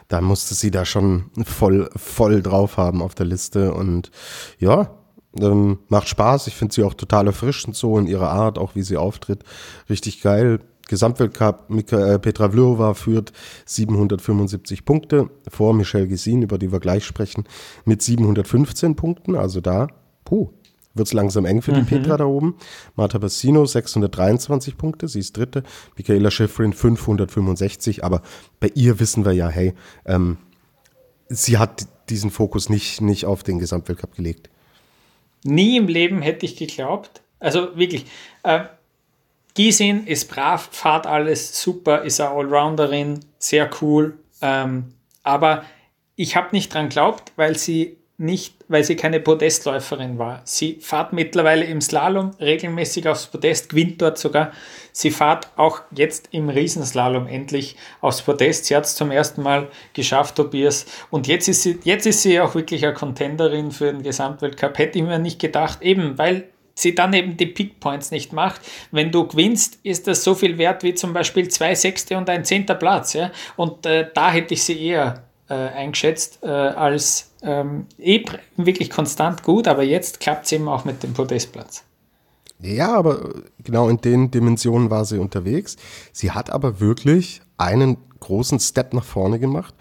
dann 0.08 0.24
musste 0.24 0.54
sie 0.54 0.70
da 0.70 0.84
schon 0.84 1.30
voll 1.44 1.90
voll 1.94 2.42
drauf 2.42 2.78
haben 2.78 3.02
auf 3.02 3.14
der 3.14 3.26
Liste 3.26 3.74
und 3.74 4.10
ja, 4.58 4.90
ähm, 5.38 5.78
macht 5.88 6.08
Spaß. 6.08 6.46
Ich 6.46 6.54
finde 6.54 6.74
sie 6.74 6.82
auch 6.82 6.94
total 6.94 7.26
erfrischend 7.26 7.76
so 7.76 7.98
in 7.98 8.06
ihrer 8.06 8.30
Art, 8.30 8.58
auch 8.58 8.74
wie 8.74 8.82
sie 8.82 8.96
auftritt, 8.96 9.44
richtig 9.88 10.22
geil. 10.22 10.60
Gesamtweltcup, 10.88 11.70
äh, 11.92 12.18
Petra 12.18 12.50
Vlhova 12.50 12.94
führt 12.94 13.32
775 13.66 14.84
Punkte 14.84 15.30
vor 15.46 15.74
Michelle 15.74 16.08
Gesin, 16.08 16.42
über 16.42 16.58
die 16.58 16.72
wir 16.72 16.80
gleich 16.80 17.04
sprechen, 17.04 17.44
mit 17.84 18.02
715 18.02 18.96
Punkten. 18.96 19.36
Also 19.36 19.60
da, 19.60 19.86
puh, 20.24 20.50
wird 20.94 21.06
es 21.06 21.12
langsam 21.14 21.44
eng 21.44 21.62
für 21.62 21.72
die 21.72 21.82
mhm. 21.82 21.86
Petra 21.86 22.16
da 22.16 22.24
oben. 22.24 22.56
Marta 22.96 23.18
Bassino 23.18 23.64
623 23.64 24.76
Punkte, 24.76 25.08
sie 25.08 25.20
ist 25.20 25.36
dritte. 25.36 25.62
Michaela 25.96 26.30
Schifrin 26.30 26.72
565, 26.72 28.04
aber 28.04 28.22
bei 28.60 28.70
ihr 28.74 28.98
wissen 29.00 29.24
wir 29.24 29.32
ja, 29.32 29.48
hey, 29.48 29.74
ähm, 30.04 30.38
sie 31.28 31.58
hat 31.58 31.86
diesen 32.10 32.30
Fokus 32.30 32.68
nicht, 32.68 33.00
nicht 33.00 33.26
auf 33.26 33.42
den 33.42 33.58
Gesamtweltcup 33.58 34.14
gelegt. 34.14 34.50
Nie 35.44 35.76
im 35.76 35.86
Leben 35.86 36.20
hätte 36.20 36.46
ich 36.46 36.56
geglaubt, 36.56 37.22
also 37.38 37.76
wirklich, 37.76 38.06
äh, 38.42 38.64
Gisin 39.58 40.06
ist 40.06 40.30
brav, 40.30 40.68
fahrt 40.70 41.08
alles 41.08 41.60
super, 41.60 42.02
ist 42.02 42.20
eine 42.20 42.30
Allrounderin, 42.30 43.18
sehr 43.40 43.68
cool, 43.82 44.16
ähm, 44.40 44.94
aber 45.24 45.64
ich 46.14 46.36
habe 46.36 46.50
nicht 46.52 46.72
dran 46.72 46.90
geglaubt, 46.90 47.32
weil 47.34 47.58
sie 47.58 47.96
nicht, 48.18 48.54
weil 48.68 48.84
sie 48.84 48.94
keine 48.94 49.18
Podestläuferin 49.18 50.16
war. 50.16 50.42
Sie 50.44 50.78
fährt 50.80 51.12
mittlerweile 51.12 51.64
im 51.64 51.80
Slalom 51.80 52.30
regelmäßig 52.38 53.08
aufs 53.08 53.26
Podest, 53.26 53.70
gewinnt 53.70 54.00
dort 54.00 54.18
sogar. 54.18 54.52
Sie 54.92 55.10
fährt 55.10 55.48
auch 55.56 55.80
jetzt 55.90 56.28
im 56.30 56.50
Riesenslalom 56.50 57.26
endlich 57.26 57.74
aufs 58.00 58.22
Podest. 58.22 58.66
Sie 58.66 58.76
hat 58.76 58.84
es 58.84 58.94
zum 58.94 59.10
ersten 59.10 59.42
Mal 59.42 59.66
geschafft, 59.92 60.36
Tobias. 60.36 60.86
Und 61.10 61.26
jetzt 61.26 61.48
ist 61.48 61.64
sie, 61.64 61.80
jetzt 61.82 62.06
ist 62.06 62.22
sie 62.22 62.40
auch 62.40 62.54
wirklich 62.54 62.84
eine 62.84 62.94
Contenderin 62.94 63.72
für 63.72 63.92
den 63.92 64.04
Gesamtweltcup. 64.04 64.78
Hätte 64.78 64.98
ich 64.98 65.04
mir 65.04 65.18
nicht 65.18 65.40
gedacht, 65.40 65.82
eben 65.82 66.16
weil 66.16 66.48
sie 66.78 66.94
dann 66.94 67.12
eben 67.12 67.36
die 67.36 67.46
Pickpoints 67.46 68.10
nicht 68.10 68.32
macht. 68.32 68.60
Wenn 68.90 69.10
du 69.10 69.26
gewinnst, 69.26 69.78
ist 69.82 70.06
das 70.06 70.22
so 70.22 70.34
viel 70.34 70.58
wert 70.58 70.82
wie 70.82 70.94
zum 70.94 71.12
Beispiel 71.12 71.48
zwei 71.48 71.74
Sechste 71.74 72.16
und 72.16 72.30
ein 72.30 72.44
zehnter 72.44 72.74
Platz. 72.74 73.14
Ja? 73.14 73.30
Und 73.56 73.84
äh, 73.86 74.08
da 74.14 74.30
hätte 74.30 74.54
ich 74.54 74.62
sie 74.62 74.80
eher 74.80 75.24
äh, 75.48 75.54
eingeschätzt 75.54 76.40
äh, 76.42 76.48
als 76.48 77.32
ähm, 77.42 77.86
eh 77.98 78.24
wirklich 78.56 78.90
konstant 78.90 79.42
gut, 79.42 79.68
aber 79.68 79.82
jetzt 79.82 80.20
klappt 80.20 80.46
es 80.46 80.52
eben 80.52 80.68
auch 80.68 80.84
mit 80.84 81.02
dem 81.02 81.14
Podestplatz. 81.14 81.84
Ja, 82.60 82.94
aber 82.94 83.34
genau 83.62 83.88
in 83.88 84.00
den 84.00 84.30
Dimensionen 84.30 84.90
war 84.90 85.04
sie 85.04 85.18
unterwegs. 85.18 85.76
Sie 86.12 86.32
hat 86.32 86.50
aber 86.50 86.80
wirklich 86.80 87.40
einen 87.56 87.98
großen 88.20 88.58
Step 88.58 88.94
nach 88.94 89.04
vorne 89.04 89.38
gemacht. 89.38 89.74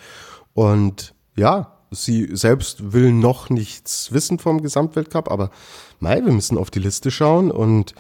Und 0.53 1.15
ja, 1.35 1.76
sie 1.91 2.29
selbst 2.35 2.93
will 2.93 3.11
noch 3.11 3.49
nichts 3.49 4.11
wissen 4.11 4.39
vom 4.39 4.61
Gesamtweltcup, 4.61 5.31
aber 5.31 5.51
mei, 5.99 6.23
wir 6.23 6.31
müssen 6.31 6.57
auf 6.57 6.69
die 6.71 6.79
Liste 6.79 7.11
schauen 7.11 7.51
und 7.51 7.93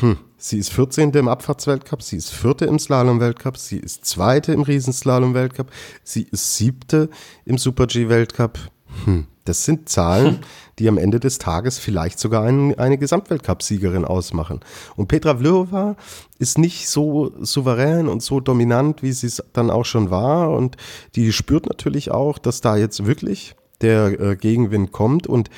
hm, 0.00 0.18
sie 0.36 0.58
ist 0.58 0.72
14. 0.72 1.10
im 1.12 1.28
Abfahrtsweltcup, 1.28 2.02
sie 2.02 2.16
ist 2.16 2.30
vierte 2.30 2.64
im 2.64 2.78
Slalom-Weltcup, 2.78 3.56
sie 3.56 3.78
ist 3.78 4.04
zweite 4.04 4.52
im 4.52 4.62
Riesenslalom-Weltcup, 4.62 5.70
sie 6.02 6.26
ist 6.30 6.56
siebte 6.56 7.10
im 7.44 7.58
Super-G-Weltcup. 7.58 8.58
Hm, 9.04 9.26
das 9.44 9.64
sind 9.64 9.88
Zahlen, 9.88 10.40
die 10.78 10.88
am 10.88 10.98
Ende 10.98 11.20
des 11.20 11.38
Tages 11.38 11.78
vielleicht 11.78 12.18
sogar 12.18 12.44
ein, 12.44 12.78
eine 12.78 12.98
Gesamtweltcup-Siegerin 12.98 14.04
ausmachen. 14.04 14.60
Und 14.96 15.08
Petra 15.08 15.36
Vlhova 15.36 15.96
ist 16.38 16.58
nicht 16.58 16.88
so 16.88 17.32
souverän 17.40 18.08
und 18.08 18.22
so 18.22 18.40
dominant, 18.40 19.02
wie 19.02 19.12
sie 19.12 19.26
es 19.26 19.42
dann 19.52 19.70
auch 19.70 19.84
schon 19.84 20.10
war. 20.10 20.50
Und 20.50 20.76
die 21.14 21.32
spürt 21.32 21.66
natürlich 21.66 22.10
auch, 22.10 22.38
dass 22.38 22.60
da 22.60 22.76
jetzt 22.76 23.06
wirklich 23.06 23.54
der 23.80 24.20
äh, 24.20 24.36
Gegenwind 24.36 24.92
kommt. 24.92 25.26
Und 25.26 25.50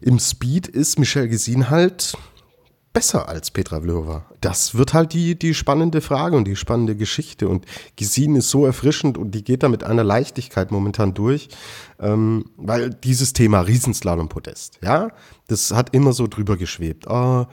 im 0.00 0.18
Speed 0.18 0.66
ist 0.66 0.98
Michelle 0.98 1.28
Gesin 1.28 1.70
halt 1.70 2.16
besser 2.92 3.28
als 3.28 3.50
Petra 3.50 3.80
Vlhova? 3.80 4.26
Das 4.40 4.74
wird 4.74 4.94
halt 4.94 5.12
die, 5.12 5.38
die 5.38 5.54
spannende 5.54 6.00
Frage 6.00 6.36
und 6.36 6.44
die 6.44 6.56
spannende 6.56 6.96
Geschichte. 6.96 7.48
Und 7.48 7.66
Gesin 7.96 8.36
ist 8.36 8.50
so 8.50 8.66
erfrischend 8.66 9.18
und 9.18 9.32
die 9.32 9.44
geht 9.44 9.62
da 9.62 9.68
mit 9.68 9.84
einer 9.84 10.04
Leichtigkeit 10.04 10.70
momentan 10.70 11.14
durch, 11.14 11.48
ähm, 12.00 12.46
weil 12.56 12.90
dieses 12.90 13.32
Thema 13.32 13.60
Riesenslalom-Podest, 13.60 14.80
ja, 14.82 15.10
das 15.48 15.72
hat 15.72 15.94
immer 15.94 16.12
so 16.12 16.26
drüber 16.26 16.56
geschwebt. 16.56 17.06
Oh, 17.08 17.46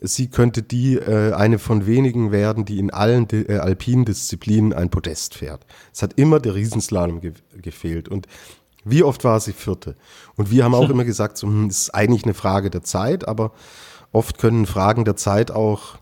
sie 0.00 0.28
könnte 0.28 0.62
die 0.62 0.94
äh, 0.94 1.32
eine 1.32 1.58
von 1.58 1.86
wenigen 1.86 2.32
werden, 2.32 2.64
die 2.64 2.78
in 2.78 2.92
allen 2.92 3.28
äh, 3.30 3.58
alpinen 3.58 4.04
Disziplinen 4.04 4.72
ein 4.72 4.90
Podest 4.90 5.34
fährt. 5.34 5.66
Es 5.92 6.02
hat 6.02 6.14
immer 6.14 6.40
der 6.40 6.54
Riesenslalom 6.54 7.20
ge 7.20 7.32
gefehlt 7.60 8.08
und 8.08 8.26
wie 8.88 9.02
oft 9.02 9.24
war 9.24 9.40
sie 9.40 9.52
Vierte? 9.52 9.96
Und 10.36 10.50
wir 10.50 10.64
haben 10.64 10.74
auch 10.74 10.88
immer 10.90 11.04
gesagt, 11.04 11.38
so, 11.38 11.48
hm, 11.48 11.68
ist 11.68 11.90
eigentlich 11.90 12.24
eine 12.24 12.34
Frage 12.34 12.70
der 12.70 12.82
Zeit, 12.82 13.26
aber 13.26 13.52
Oft 14.16 14.38
können 14.38 14.64
Fragen 14.64 15.04
der 15.04 15.16
Zeit 15.16 15.50
auch 15.50 15.98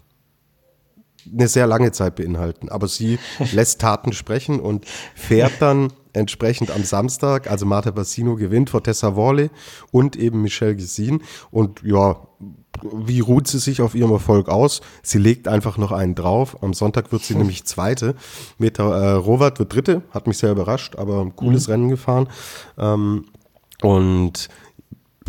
eine 1.33 1.49
sehr 1.49 1.67
lange 1.67 1.91
Zeit 1.91 2.15
beinhalten. 2.15 2.69
Aber 2.69 2.87
sie 2.87 3.19
lässt 3.53 3.81
Taten 3.81 4.13
sprechen 4.13 4.61
und 4.61 4.87
fährt 5.17 5.55
dann 5.59 5.93
entsprechend 6.13 6.71
am 6.71 6.85
Samstag, 6.85 7.51
also 7.51 7.67
Marta 7.67 7.91
Bassino 7.91 8.37
gewinnt 8.37 8.71
vor 8.71 8.85
Tessa 8.85 9.17
Worley 9.17 9.51
und 9.91 10.15
eben 10.15 10.43
Michelle 10.43 10.77
Gesin. 10.77 11.23
Und 11.51 11.83
ja, 11.83 12.19
wie 12.85 13.19
ruht 13.19 13.49
sie 13.49 13.59
sich 13.59 13.83
auf 13.83 13.97
ihrem 13.97 14.13
Erfolg 14.13 14.49
aus? 14.49 14.81
Sie 15.03 15.19
legt 15.19 15.49
einfach 15.49 15.77
noch 15.77 15.91
einen 15.91 16.15
drauf. 16.15 16.63
Am 16.63 16.73
Sonntag 16.73 17.11
wird 17.11 17.25
sie 17.25 17.35
nämlich 17.37 17.65
Zweite. 17.65 18.15
Meta 18.59 18.97
äh, 18.97 19.11
Rovat 19.15 19.59
wird 19.59 19.75
Dritte, 19.75 20.03
hat 20.13 20.29
mich 20.29 20.39
sehr 20.39 20.53
überrascht, 20.53 20.95
aber 20.95 21.21
ein 21.21 21.35
cooles 21.35 21.67
mhm. 21.67 21.73
Rennen 21.73 21.89
gefahren. 21.89 22.29
Ähm, 22.79 23.25
und 23.83 24.49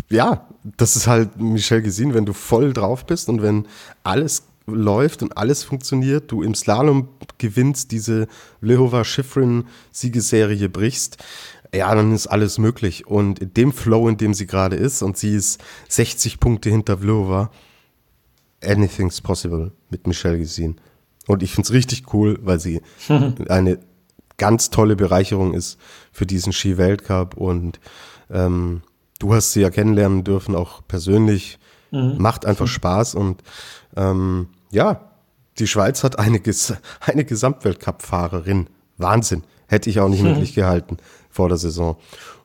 ja, 0.08 0.46
das 0.76 0.96
ist 0.96 1.06
halt 1.06 1.40
Michel 1.40 1.82
gesehen, 1.82 2.14
wenn 2.14 2.26
du 2.26 2.32
voll 2.32 2.72
drauf 2.72 3.06
bist 3.06 3.28
und 3.28 3.42
wenn 3.42 3.66
alles 4.04 4.44
läuft 4.66 5.22
und 5.22 5.36
alles 5.36 5.62
funktioniert, 5.62 6.30
du 6.30 6.42
im 6.42 6.54
Slalom 6.54 7.08
gewinnst, 7.38 7.92
diese 7.92 8.26
Lehova 8.60 9.04
Schifrin 9.04 9.64
Siegeserie 9.92 10.68
brichst, 10.68 11.18
ja, 11.74 11.94
dann 11.94 12.12
ist 12.12 12.26
alles 12.26 12.58
möglich. 12.58 13.06
Und 13.06 13.38
in 13.38 13.54
dem 13.54 13.72
Flow, 13.72 14.08
in 14.08 14.16
dem 14.16 14.34
sie 14.34 14.46
gerade 14.46 14.76
ist, 14.76 15.02
und 15.02 15.16
sie 15.16 15.34
ist 15.34 15.62
60 15.88 16.40
Punkte 16.40 16.70
hinter 16.70 16.98
Vlhova, 16.98 17.50
anything's 18.62 19.20
possible 19.20 19.72
mit 19.90 20.06
Michelle 20.06 20.38
gesehen. 20.38 20.80
Und 21.26 21.42
ich 21.42 21.52
finde 21.52 21.66
es 21.66 21.72
richtig 21.72 22.12
cool, 22.14 22.38
weil 22.42 22.60
sie 22.60 22.80
eine 23.48 23.78
ganz 24.36 24.70
tolle 24.70 24.96
Bereicherung 24.96 25.54
ist 25.54 25.78
für 26.12 26.26
diesen 26.26 26.52
Ski-Weltcup 26.52 27.36
und 27.36 27.80
ähm, 28.30 28.82
du 29.18 29.34
hast 29.34 29.52
sie 29.52 29.60
ja 29.60 29.70
kennenlernen 29.70 30.24
dürfen, 30.24 30.54
auch 30.54 30.82
persönlich. 30.86 31.58
Mhm. 31.90 32.16
Macht 32.18 32.46
einfach 32.46 32.66
Spaß 32.66 33.14
und 33.14 33.42
ähm, 33.96 34.48
ja, 34.70 35.12
die 35.58 35.66
Schweiz 35.66 36.04
hat 36.04 36.18
eine, 36.18 36.40
Ges 36.40 36.74
eine 37.00 37.24
Gesamtweltcup-Fahrerin. 37.24 38.68
Wahnsinn. 38.98 39.42
Hätte 39.68 39.90
ich 39.90 40.00
auch 40.00 40.08
nicht 40.08 40.22
mhm. 40.22 40.30
möglich 40.32 40.54
gehalten 40.54 40.98
vor 41.30 41.48
der 41.48 41.58
Saison. 41.58 41.96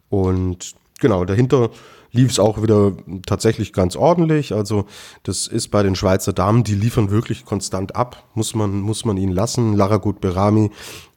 Und 0.09 0.75
genau, 0.99 1.25
dahinter 1.25 1.71
lief 2.11 2.29
es 2.31 2.39
auch 2.39 2.61
wieder 2.61 2.93
tatsächlich 3.25 3.73
ganz 3.73 3.95
ordentlich. 3.95 4.53
Also 4.53 4.85
das 5.23 5.47
ist 5.47 5.69
bei 5.69 5.81
den 5.83 5.95
Schweizer 5.95 6.33
Damen, 6.33 6.63
die 6.63 6.75
liefern 6.75 7.09
wirklich 7.09 7.45
konstant 7.45 7.95
ab, 7.95 8.27
muss 8.33 8.53
man, 8.53 8.81
muss 8.81 9.05
man 9.05 9.17
ihnen 9.17 9.31
lassen. 9.31 9.73
Lara 9.73 9.97
Gut 9.97 10.19
Berami 10.19 10.71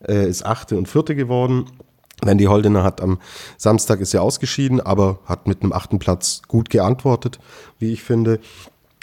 äh, 0.07 0.29
ist 0.29 0.47
achte 0.47 0.77
und 0.77 0.89
vierte 0.89 1.17
geworden. 1.17 1.67
Wendy 2.23 2.45
Holdener 2.45 2.85
hat 2.85 3.01
am 3.01 3.19
Samstag 3.57 4.01
ist 4.01 4.13
ja 4.13 4.21
ausgeschieden, 4.21 4.81
aber 4.81 5.19
hat 5.27 5.47
mit 5.47 5.63
einem 5.63 5.73
achten 5.73 5.99
Platz 5.99 6.43
gut 6.49 6.71
geantwortet, 6.71 7.39
wie 7.79 7.93
ich 7.93 8.03
finde. 8.03 8.41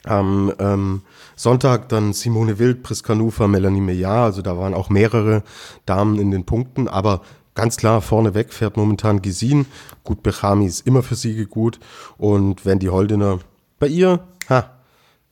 Am 0.03 0.51
ähm, 0.57 1.01
Sonntag 1.35 1.89
dann 1.89 2.13
Simone 2.13 2.57
Wild, 2.57 2.81
Priska 2.81 3.13
Nufer, 3.13 3.47
Melanie 3.47 3.81
Meillard, 3.81 4.25
also 4.25 4.41
da 4.41 4.57
waren 4.57 4.73
auch 4.73 4.89
mehrere 4.89 5.43
Damen 5.85 6.17
in 6.19 6.31
den 6.31 6.43
Punkten, 6.43 6.87
aber 6.87 7.21
ganz 7.53 7.77
klar 7.77 8.01
vorneweg 8.01 8.51
fährt 8.51 8.77
momentan 8.77 9.21
Gesin. 9.21 9.67
Gut, 10.03 10.23
Bechami 10.23 10.65
ist 10.65 10.87
immer 10.87 11.03
für 11.03 11.15
Siege 11.15 11.45
gut 11.45 11.79
und 12.17 12.65
Wendy 12.65 12.87
Holdener 12.87 13.39
bei 13.77 13.87
ihr, 13.87 14.25
ha, 14.49 14.71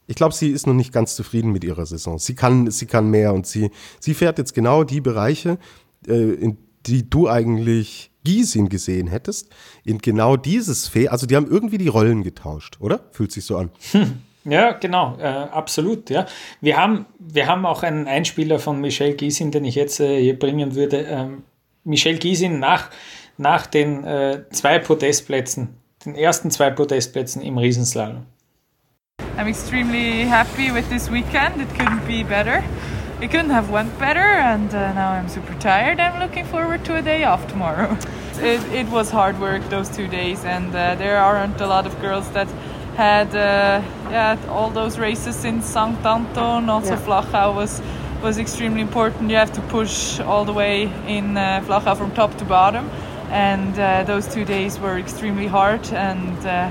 ich 0.05 0.15
glaube, 0.15 0.33
sie 0.33 0.49
ist 0.49 0.65
noch 0.65 0.73
nicht 0.73 0.91
ganz 0.91 1.15
zufrieden 1.15 1.51
mit 1.51 1.63
ihrer 1.63 1.85
Saison. 1.85 2.17
Sie 2.17 2.33
kann, 2.33 2.71
sie 2.71 2.87
kann 2.87 3.11
mehr 3.11 3.33
und 3.33 3.45
sie, 3.45 3.69
sie 3.99 4.15
fährt 4.15 4.39
jetzt 4.39 4.55
genau 4.55 4.83
die 4.83 5.01
Bereiche, 5.01 5.59
äh, 6.07 6.33
in 6.33 6.57
die 6.85 7.09
du 7.09 7.29
eigentlich 7.29 8.11
Gisin 8.23 8.69
gesehen 8.69 9.07
hättest, 9.07 9.49
in 9.83 9.99
genau 9.99 10.37
dieses 10.37 10.87
Fee, 10.87 11.07
also 11.07 11.25
die 11.25 11.35
haben 11.35 11.49
irgendwie 11.49 11.77
die 11.77 11.87
Rollen 11.87 12.23
getauscht, 12.23 12.77
oder? 12.79 13.01
Fühlt 13.11 13.31
sich 13.31 13.45
so 13.45 13.57
an. 13.57 13.71
Hm. 13.91 14.21
Ja, 14.45 14.71
genau, 14.71 15.17
äh, 15.19 15.25
absolut. 15.25 16.09
Ja. 16.09 16.25
Wir, 16.61 16.77
haben, 16.77 17.05
wir 17.19 17.47
haben 17.47 17.65
auch 17.65 17.83
einen 17.83 18.07
Einspieler 18.07 18.59
von 18.59 18.79
Michel 18.79 19.13
Giesin, 19.13 19.51
den 19.51 19.65
ich 19.65 19.75
jetzt 19.75 19.99
äh, 19.99 20.21
hier 20.21 20.39
bringen 20.39 20.75
würde. 20.75 21.01
Ähm, 21.01 21.43
Michel 21.83 22.17
Giesin 22.17 22.59
nach, 22.59 22.89
nach 23.37 23.67
den 23.67 24.03
äh, 24.05 24.43
zwei 24.51 24.79
Podestplätzen, 24.79 25.75
den 26.05 26.15
ersten 26.15 26.51
zwei 26.51 26.71
Podestplätzen 26.71 27.41
im 27.41 27.57
Riesenslalom. 27.57 28.25
I'm 29.37 29.47
extremely 29.47 30.25
happy 30.25 30.73
with 30.73 30.87
this 30.89 31.09
weekend. 31.11 31.61
It 31.61 31.69
couldn't 31.77 32.05
be 32.07 32.23
better. 32.23 32.63
It 33.21 33.29
couldn't 33.31 33.49
have 33.49 33.69
went 33.69 33.97
better 33.99 34.19
and 34.19 34.73
uh, 34.73 34.93
now 34.93 35.11
i'm 35.11 35.27
super 35.27 35.53
tired 35.55 35.99
i'm 35.99 36.19
looking 36.19 36.45
forward 36.45 36.83
to 36.85 36.95
a 36.95 37.01
day 37.01 37.23
off 37.23 37.47
tomorrow 37.47 37.97
it, 38.35 38.61
it 38.71 38.87
was 38.87 39.09
hard 39.09 39.39
work 39.39 39.61
those 39.69 39.89
two 39.89 40.07
days 40.07 40.45
and 40.45 40.73
uh, 40.75 40.95
there 40.95 41.17
aren't 41.17 41.59
a 41.61 41.67
lot 41.67 41.85
of 41.85 41.99
girls 42.01 42.29
that 42.31 42.47
had 42.95 43.27
uh, 43.35 43.81
yeah 44.09 44.37
all 44.49 44.69
those 44.69 44.99
races 44.99 45.45
in 45.45 45.61
St. 45.61 46.05
Anton 46.05 46.69
also 46.69 46.95
yeah. 46.95 47.05
Flachau 47.05 47.55
was 47.55 47.81
was 48.21 48.37
extremely 48.37 48.81
important. 48.81 49.29
You 49.29 49.37
have 49.37 49.53
to 49.53 49.61
push 49.61 50.19
all 50.19 50.43
the 50.45 50.53
way 50.53 50.83
in 51.07 51.37
uh, 51.37 51.63
Flachau 51.65 51.95
from 51.95 52.11
top 52.11 52.35
to 52.37 52.45
bottom, 52.45 52.89
and 53.31 53.79
uh, 53.79 54.03
those 54.03 54.27
two 54.27 54.45
days 54.45 54.77
were 54.79 54.97
extremely 54.97 55.47
hard. 55.47 55.87
And 55.93 56.37
uh, 56.45 56.69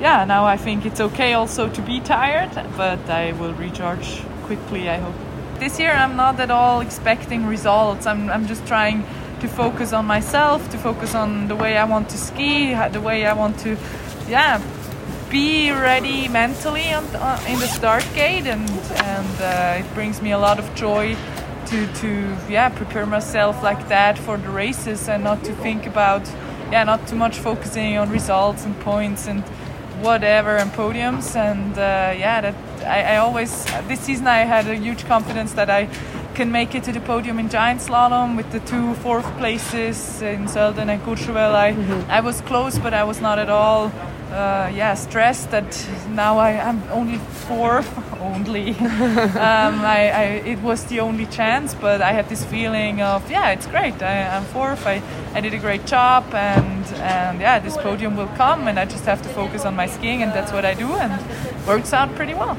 yeah, 0.00 0.24
now 0.24 0.44
I 0.44 0.56
think 0.56 0.86
it's 0.86 1.00
okay 1.00 1.34
also 1.34 1.68
to 1.68 1.82
be 1.82 2.00
tired, 2.00 2.50
but 2.76 2.98
I 3.08 3.32
will 3.32 3.54
recharge 3.54 4.22
quickly. 4.46 4.88
I 4.88 4.98
hope. 4.98 5.27
This 5.58 5.80
year 5.80 5.90
I'm 5.90 6.14
not 6.14 6.38
at 6.38 6.52
all 6.52 6.80
expecting 6.80 7.44
results. 7.44 8.06
I'm 8.06 8.30
I'm 8.30 8.46
just 8.46 8.64
trying 8.66 9.04
to 9.40 9.48
focus 9.48 9.92
on 9.92 10.06
myself, 10.06 10.70
to 10.70 10.78
focus 10.78 11.14
on 11.16 11.48
the 11.48 11.56
way 11.56 11.76
I 11.76 11.84
want 11.84 12.08
to 12.10 12.18
ski, 12.18 12.74
the 12.92 13.00
way 13.00 13.26
I 13.26 13.32
want 13.32 13.58
to, 13.60 13.76
yeah, 14.28 14.60
be 15.30 15.70
ready 15.70 16.28
mentally 16.28 16.92
on, 16.92 17.04
in 17.46 17.58
the 17.58 17.66
start 17.66 18.06
gate, 18.14 18.46
and 18.46 18.70
and 18.70 19.40
uh, 19.40 19.84
it 19.84 19.94
brings 19.94 20.22
me 20.22 20.30
a 20.30 20.38
lot 20.38 20.60
of 20.60 20.74
joy 20.76 21.16
to 21.66 21.86
to 21.94 22.36
yeah 22.48 22.68
prepare 22.68 23.04
myself 23.04 23.60
like 23.62 23.88
that 23.88 24.16
for 24.16 24.36
the 24.38 24.48
races 24.48 25.08
and 25.08 25.24
not 25.24 25.42
to 25.44 25.52
think 25.56 25.86
about 25.86 26.22
yeah 26.72 26.84
not 26.84 27.06
too 27.08 27.16
much 27.16 27.38
focusing 27.38 27.98
on 27.98 28.08
results 28.10 28.64
and 28.64 28.78
points 28.80 29.26
and 29.26 29.42
whatever 30.00 30.56
and 30.56 30.70
podiums 30.72 31.36
and 31.36 31.72
uh, 31.72 32.14
yeah 32.16 32.40
that 32.40 32.54
I, 32.88 33.14
I 33.14 33.16
always 33.18 33.64
this 33.86 34.00
season 34.00 34.26
I 34.26 34.38
had 34.38 34.66
a 34.66 34.74
huge 34.74 35.04
confidence 35.04 35.52
that 35.52 35.68
I 35.68 35.88
can 36.34 36.50
make 36.50 36.74
it 36.74 36.84
to 36.84 36.92
the 36.92 37.00
podium 37.00 37.38
in 37.38 37.48
giant 37.48 37.80
slalom 37.80 38.36
with 38.36 38.50
the 38.50 38.60
two 38.60 38.94
fourth 38.94 39.26
places 39.38 40.22
in 40.22 40.48
Selden 40.48 40.88
and 40.88 41.02
Courchevel. 41.02 41.54
I, 41.54 41.72
mm-hmm. 41.72 42.10
I 42.10 42.20
was 42.20 42.40
close, 42.42 42.78
but 42.78 42.94
I 42.94 43.04
was 43.04 43.20
not 43.20 43.38
at 43.38 43.50
all 43.50 43.92
uh, 44.30 44.70
yeah, 44.74 44.94
stressed 44.94 45.50
that 45.50 45.88
now 46.10 46.38
I 46.38 46.52
am 46.52 46.82
only 46.90 47.18
fourth. 47.18 47.88
only. 48.20 48.70
um, 48.78 49.80
I, 49.84 50.10
I, 50.14 50.22
it 50.44 50.60
was 50.60 50.84
the 50.84 51.00
only 51.00 51.26
chance, 51.26 51.74
but 51.74 52.00
I 52.02 52.12
had 52.12 52.28
this 52.28 52.44
feeling 52.44 53.00
of, 53.00 53.30
yeah, 53.30 53.50
it's 53.50 53.66
great. 53.66 54.02
I, 54.02 54.36
am 54.36 54.44
fourth. 54.44 54.86
I, 54.86 55.02
I 55.34 55.40
did 55.40 55.54
a 55.54 55.58
great 55.58 55.86
job, 55.86 56.24
and, 56.34 56.86
and 56.96 57.40
yeah, 57.40 57.58
this 57.58 57.76
podium 57.76 58.16
will 58.16 58.28
come, 58.28 58.68
and 58.68 58.78
I 58.78 58.84
just 58.84 59.04
have 59.04 59.22
to 59.22 59.28
focus 59.28 59.64
on 59.64 59.76
my 59.76 59.86
skiing, 59.86 60.22
and 60.22 60.32
that's 60.32 60.52
what 60.52 60.64
I 60.64 60.74
do, 60.74 60.88
and 60.92 61.66
works 61.66 61.92
out 61.92 62.14
pretty 62.14 62.34
well. 62.34 62.56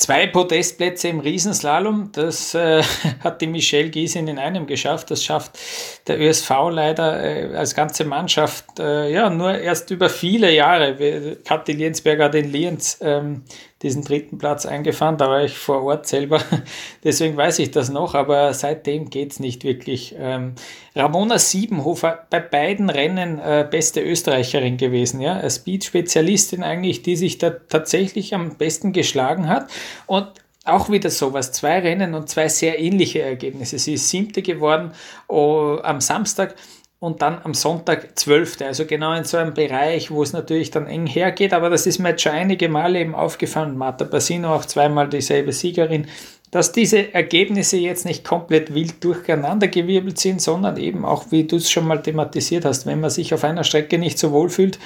Zwei 0.00 0.26
Podestplätze 0.28 1.08
im 1.08 1.20
Riesenslalom, 1.20 2.10
das 2.12 2.54
äh, 2.54 2.82
hat 3.20 3.42
die 3.42 3.46
Michelle 3.46 3.90
Giesin 3.90 4.28
in 4.28 4.38
einem 4.38 4.66
geschafft. 4.66 5.10
Das 5.10 5.22
schafft 5.22 5.58
der 6.06 6.18
ÖSV 6.18 6.50
leider 6.70 7.22
äh, 7.22 7.54
als 7.54 7.74
ganze 7.74 8.06
Mannschaft 8.06 8.78
äh, 8.78 9.12
ja 9.12 9.28
nur 9.28 9.58
erst 9.58 9.90
über 9.90 10.08
viele 10.08 10.50
Jahre. 10.54 11.36
Kathi 11.44 11.72
Liensberger 11.72 12.24
hat 12.24 12.34
in 12.34 12.50
Lienz 12.50 12.96
ähm, 13.02 13.42
diesen 13.82 14.02
dritten 14.02 14.38
Platz 14.38 14.66
eingefahren. 14.66 15.16
Da 15.16 15.28
war 15.28 15.42
ich 15.42 15.56
vor 15.56 15.82
Ort 15.82 16.06
selber, 16.06 16.40
deswegen 17.04 17.36
weiß 17.36 17.58
ich 17.60 17.70
das 17.70 17.88
noch, 17.90 18.14
aber 18.14 18.52
seitdem 18.52 19.10
geht 19.10 19.32
es 19.32 19.40
nicht 19.40 19.64
wirklich. 19.64 20.14
Ähm, 20.18 20.54
Ramona 20.94 21.38
Siebenhofer, 21.38 22.26
bei 22.28 22.40
beiden 22.40 22.90
Rennen 22.90 23.38
äh, 23.38 23.66
beste 23.68 24.02
Österreicherin 24.02 24.76
gewesen, 24.76 25.20
ja, 25.20 25.48
Speed-Spezialistin 25.48 26.62
eigentlich, 26.62 27.02
die 27.02 27.16
sich 27.16 27.38
da 27.38 27.50
tatsächlich 27.50 28.34
am 28.34 28.56
besten 28.56 28.92
geschlagen 28.92 29.48
hat 29.48 29.70
und 30.06 30.28
auch 30.64 30.90
wieder 30.90 31.10
sowas, 31.10 31.52
zwei 31.52 31.78
Rennen 31.78 32.14
und 32.14 32.28
zwei 32.28 32.48
sehr 32.48 32.78
ähnliche 32.78 33.22
Ergebnisse. 33.22 33.78
Sie 33.78 33.94
ist 33.94 34.10
siebte 34.10 34.42
geworden 34.42 34.92
oh, 35.26 35.78
am 35.82 36.00
Samstag 36.00 36.54
und 37.00 37.22
dann 37.22 37.40
am 37.42 37.54
Sonntag 37.54 38.16
12. 38.18 38.60
Also 38.60 38.84
genau 38.84 39.14
in 39.14 39.24
so 39.24 39.38
einem 39.38 39.54
Bereich, 39.54 40.10
wo 40.10 40.22
es 40.22 40.32
natürlich 40.32 40.70
dann 40.70 40.86
eng 40.86 41.06
hergeht, 41.06 41.52
aber 41.54 41.70
das 41.70 41.86
ist 41.86 41.98
mir 41.98 42.10
jetzt 42.10 42.22
schon 42.22 42.32
einige 42.32 42.68
Male 42.68 43.00
eben 43.00 43.14
aufgefallen. 43.14 43.76
Marta 43.76 44.04
Basino 44.04 44.54
auch 44.54 44.66
zweimal 44.66 45.08
dieselbe 45.08 45.52
Siegerin, 45.52 46.06
dass 46.50 46.72
diese 46.72 47.14
Ergebnisse 47.14 47.78
jetzt 47.78 48.04
nicht 48.04 48.24
komplett 48.24 48.74
wild 48.74 49.02
durcheinandergewirbelt 49.02 50.18
sind, 50.18 50.42
sondern 50.42 50.76
eben 50.76 51.04
auch, 51.04 51.26
wie 51.30 51.44
du 51.44 51.56
es 51.56 51.70
schon 51.70 51.86
mal 51.86 52.02
thematisiert 52.02 52.64
hast, 52.64 52.86
wenn 52.86 53.00
man 53.00 53.10
sich 53.10 53.32
auf 53.32 53.44
einer 53.44 53.64
Strecke 53.64 53.98
nicht 53.98 54.18
so 54.18 54.32
wohl 54.32 54.50
fühlt, 54.50 54.78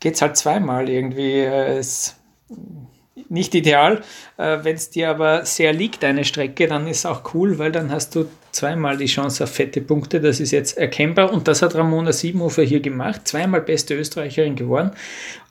geht 0.00 0.14
es 0.14 0.22
halt 0.22 0.36
zweimal 0.36 0.88
irgendwie. 0.88 1.40
Äh, 1.40 1.78
es 1.78 2.16
nicht 3.28 3.54
ideal. 3.54 4.02
Äh, 4.36 4.58
Wenn 4.62 4.76
es 4.76 4.90
dir 4.90 5.10
aber 5.10 5.44
sehr 5.44 5.72
liegt, 5.72 6.04
eine 6.04 6.24
Strecke, 6.24 6.66
dann 6.66 6.86
ist 6.86 7.06
auch 7.06 7.34
cool, 7.34 7.58
weil 7.58 7.72
dann 7.72 7.90
hast 7.90 8.14
du 8.14 8.26
zweimal 8.52 8.96
die 8.96 9.06
Chance 9.06 9.44
auf 9.44 9.50
fette 9.50 9.80
Punkte. 9.80 10.20
Das 10.20 10.40
ist 10.40 10.50
jetzt 10.50 10.78
erkennbar 10.78 11.32
und 11.32 11.48
das 11.48 11.62
hat 11.62 11.74
Ramona 11.74 12.12
Siebenhofer 12.12 12.62
hier 12.62 12.80
gemacht. 12.80 13.22
Zweimal 13.26 13.62
beste 13.62 13.94
Österreicherin 13.94 14.56
geworden. 14.56 14.92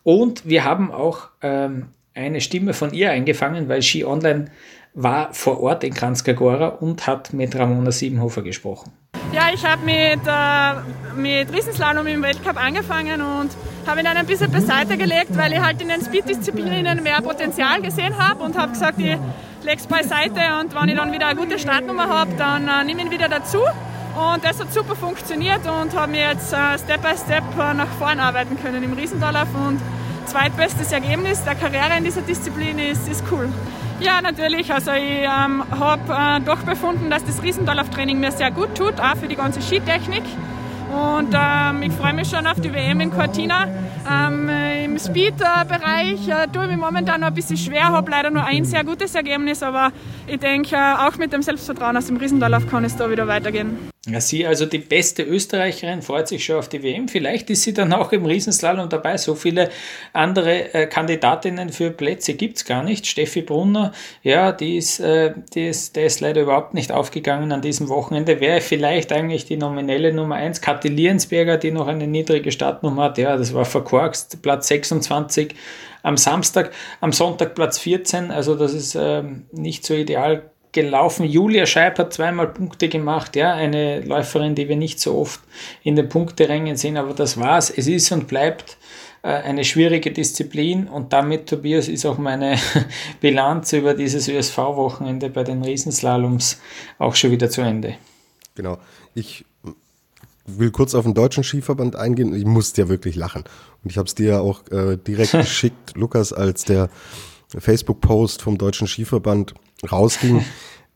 Und 0.03 0.47
wir 0.47 0.63
haben 0.63 0.91
auch 0.91 1.29
ähm, 1.41 1.87
eine 2.13 2.41
Stimme 2.41 2.73
von 2.73 2.93
ihr 2.93 3.11
eingefangen, 3.11 3.69
weil 3.69 3.81
Ski 3.81 4.05
Online 4.05 4.45
war 4.93 5.33
vor 5.33 5.61
Ort 5.61 5.83
in 5.83 5.93
Kranzkagora 5.93 6.67
und 6.67 7.07
hat 7.07 7.33
mit 7.33 7.55
Ramona 7.55 7.91
Siebenhofer 7.91 8.41
gesprochen. 8.41 8.91
Ja, 9.33 9.43
ich 9.53 9.65
habe 9.65 9.85
mit, 9.85 10.19
äh, 10.27 11.19
mit 11.19 11.53
Riesenslalom 11.53 12.05
im 12.07 12.21
Weltcup 12.21 12.61
angefangen 12.61 13.21
und 13.21 13.51
habe 13.87 14.01
ihn 14.01 14.05
dann 14.05 14.17
ein 14.17 14.25
bisschen 14.25 14.51
beiseite 14.51 14.97
gelegt, 14.97 15.37
weil 15.37 15.53
ich 15.53 15.59
halt 15.61 15.81
in 15.81 15.87
den 15.87 16.01
Speed-Disziplinen 16.01 17.01
mehr 17.01 17.21
Potenzial 17.21 17.81
gesehen 17.81 18.17
habe 18.17 18.43
und 18.43 18.57
habe 18.57 18.73
gesagt, 18.73 18.99
ich 18.99 19.17
lege 19.63 19.77
es 19.77 19.87
beiseite 19.87 20.41
und 20.59 20.75
wenn 20.75 20.89
ich 20.89 20.97
dann 20.97 21.13
wieder 21.13 21.27
eine 21.27 21.39
gute 21.39 21.57
Startnummer 21.57 22.09
habe, 22.09 22.31
dann 22.37 22.67
äh, 22.67 22.83
nehme 22.83 23.01
ich 23.01 23.05
ihn 23.05 23.11
wieder 23.11 23.29
dazu. 23.29 23.59
Und 23.59 24.43
das 24.43 24.59
hat 24.59 24.73
super 24.73 24.95
funktioniert 24.97 25.61
und 25.65 25.95
habe 25.95 26.11
mir 26.11 26.31
jetzt 26.31 26.51
äh, 26.51 26.77
Step 26.77 27.01
by 27.01 27.15
Step 27.15 27.43
äh, 27.57 27.73
nach 27.73 27.87
vorn 27.97 28.19
arbeiten 28.19 28.61
können 28.61 28.83
im 28.83 28.91
Riesendorlauf 28.91 29.47
und 29.55 29.79
zweitbestes 30.25 30.91
Ergebnis 30.91 31.41
der 31.45 31.55
Karriere 31.55 31.97
in 31.97 32.03
dieser 32.03 32.21
Disziplin 32.21 32.77
ist, 32.79 33.07
ist 33.07 33.23
cool. 33.31 33.47
Ja, 34.01 34.19
natürlich. 34.19 34.73
Also 34.73 34.91
ich 34.91 35.21
ähm, 35.21 35.63
habe 35.79 36.11
äh, 36.11 36.41
doch 36.43 36.63
befunden, 36.63 37.11
dass 37.11 37.23
das 37.23 37.43
Riesendorlauf-Training 37.43 38.19
mir 38.19 38.31
sehr 38.31 38.49
gut 38.49 38.75
tut, 38.75 38.99
auch 38.99 39.15
für 39.15 39.27
die 39.27 39.35
ganze 39.35 39.61
Skitechnik. 39.61 40.23
Und 40.91 41.29
ähm, 41.33 41.83
ich 41.83 41.93
freue 41.93 42.13
mich 42.13 42.27
schon 42.27 42.47
auf 42.47 42.59
die 42.59 42.73
WM 42.73 42.99
in 42.99 43.11
Cortina. 43.11 43.67
Ähm, 44.11 44.49
Im 44.85 44.97
Speed-Bereich 44.97 46.27
äh, 46.27 46.47
tue 46.51 46.63
ich 46.63 46.69
mich 46.69 46.77
momentan 46.77 47.21
noch 47.21 47.27
ein 47.27 47.33
bisschen 47.33 47.57
schwer, 47.57 47.89
habe 47.89 48.09
leider 48.09 48.31
nur 48.31 48.43
ein 48.43 48.65
sehr 48.65 48.83
gutes 48.83 49.13
Ergebnis, 49.13 49.61
aber 49.61 49.91
ich 50.25 50.39
denke, 50.39 50.75
äh, 50.75 51.07
auch 51.07 51.17
mit 51.17 51.31
dem 51.31 51.43
Selbstvertrauen 51.43 51.95
aus 51.95 52.07
dem 52.07 52.17
Riesendorlauf 52.17 52.67
kann 52.67 52.83
es 52.83 52.97
da 52.97 53.09
wieder 53.09 53.27
weitergehen. 53.27 53.90
Ja, 54.07 54.19
sie, 54.19 54.47
also 54.47 54.65
die 54.65 54.79
beste 54.79 55.21
Österreicherin, 55.21 56.01
freut 56.01 56.27
sich 56.27 56.43
schon 56.43 56.55
auf 56.55 56.67
die 56.67 56.81
WM. 56.81 57.07
Vielleicht 57.07 57.51
ist 57.51 57.61
sie 57.61 57.73
dann 57.75 57.93
auch 57.93 58.11
im 58.11 58.25
Riesenslalom 58.25 58.89
dabei. 58.89 59.17
So 59.17 59.35
viele 59.35 59.69
andere 60.11 60.73
äh, 60.73 60.87
Kandidatinnen 60.87 61.69
für 61.69 61.91
Plätze 61.91 62.33
gibt 62.33 62.57
es 62.57 62.65
gar 62.65 62.81
nicht. 62.81 63.05
Steffi 63.05 63.43
Brunner, 63.43 63.91
ja, 64.23 64.53
die 64.53 64.77
ist, 64.77 65.01
äh, 65.01 65.35
die 65.53 65.67
ist, 65.67 65.95
der 65.95 66.07
ist 66.07 66.19
leider 66.19 66.41
überhaupt 66.41 66.73
nicht 66.73 66.91
aufgegangen 66.91 67.51
an 67.51 67.61
diesem 67.61 67.89
Wochenende. 67.89 68.39
Wäre 68.39 68.61
vielleicht 68.61 69.11
eigentlich 69.11 69.45
die 69.45 69.57
nominelle 69.57 70.11
Nummer 70.11 70.33
1. 70.33 70.61
Kathi 70.61 70.87
Liensberger, 70.87 71.57
die 71.57 71.69
noch 71.69 71.85
eine 71.85 72.07
niedrige 72.07 72.51
Startnummer 72.51 73.03
hat. 73.03 73.19
Ja, 73.19 73.37
das 73.37 73.53
war 73.53 73.65
verkorkst. 73.65 74.41
Platz 74.41 74.67
26 74.67 75.53
am 76.01 76.17
Samstag, 76.17 76.71
am 77.01 77.11
Sonntag 77.11 77.53
Platz 77.53 77.77
14. 77.77 78.31
Also 78.31 78.55
das 78.55 78.73
ist 78.73 78.95
ähm, 78.95 79.45
nicht 79.51 79.85
so 79.85 79.93
ideal 79.93 80.50
gelaufen. 80.71 81.25
Julia 81.25 81.65
Scheib 81.65 81.99
hat 81.99 82.13
zweimal 82.13 82.47
Punkte 82.47 82.89
gemacht, 82.89 83.35
ja, 83.35 83.53
eine 83.53 84.01
Läuferin, 84.01 84.55
die 84.55 84.69
wir 84.69 84.75
nicht 84.75 84.99
so 84.99 85.17
oft 85.17 85.41
in 85.83 85.95
den 85.95 86.09
Punkterängen 86.09 86.77
sehen, 86.77 86.97
aber 86.97 87.13
das 87.13 87.37
war's. 87.39 87.69
Es 87.69 87.87
ist 87.87 88.11
und 88.11 88.27
bleibt 88.27 88.77
äh, 89.23 89.27
eine 89.27 89.63
schwierige 89.63 90.11
Disziplin 90.11 90.87
und 90.87 91.13
damit, 91.13 91.47
Tobias, 91.47 91.87
ist 91.87 92.05
auch 92.05 92.17
meine 92.17 92.57
Bilanz 93.21 93.73
über 93.73 93.93
dieses 93.93 94.27
ÖSV-Wochenende 94.27 95.29
bei 95.29 95.43
den 95.43 95.63
Riesenslaloms 95.63 96.59
auch 96.97 97.15
schon 97.15 97.31
wieder 97.31 97.49
zu 97.49 97.61
Ende. 97.61 97.95
Genau. 98.55 98.77
Ich 99.13 99.45
will 100.45 100.71
kurz 100.71 100.95
auf 100.95 101.03
den 101.03 101.13
deutschen 101.13 101.43
Skiverband 101.43 101.95
eingehen. 101.95 102.33
Ich 102.33 102.45
musste 102.45 102.81
ja 102.81 102.89
wirklich 102.89 103.15
lachen. 103.15 103.43
Und 103.83 103.91
ich 103.91 103.97
habe 103.97 104.07
es 104.07 104.15
dir 104.15 104.27
ja 104.27 104.39
auch 104.39 104.67
äh, 104.71 104.97
direkt 104.97 105.31
geschickt, 105.39 105.95
Lukas, 105.95 106.33
als 106.33 106.65
der 106.65 106.89
Facebook-Post 107.57 108.41
vom 108.41 108.57
deutschen 108.57 108.87
Skiverband 108.87 109.53
rausging. 109.89 110.43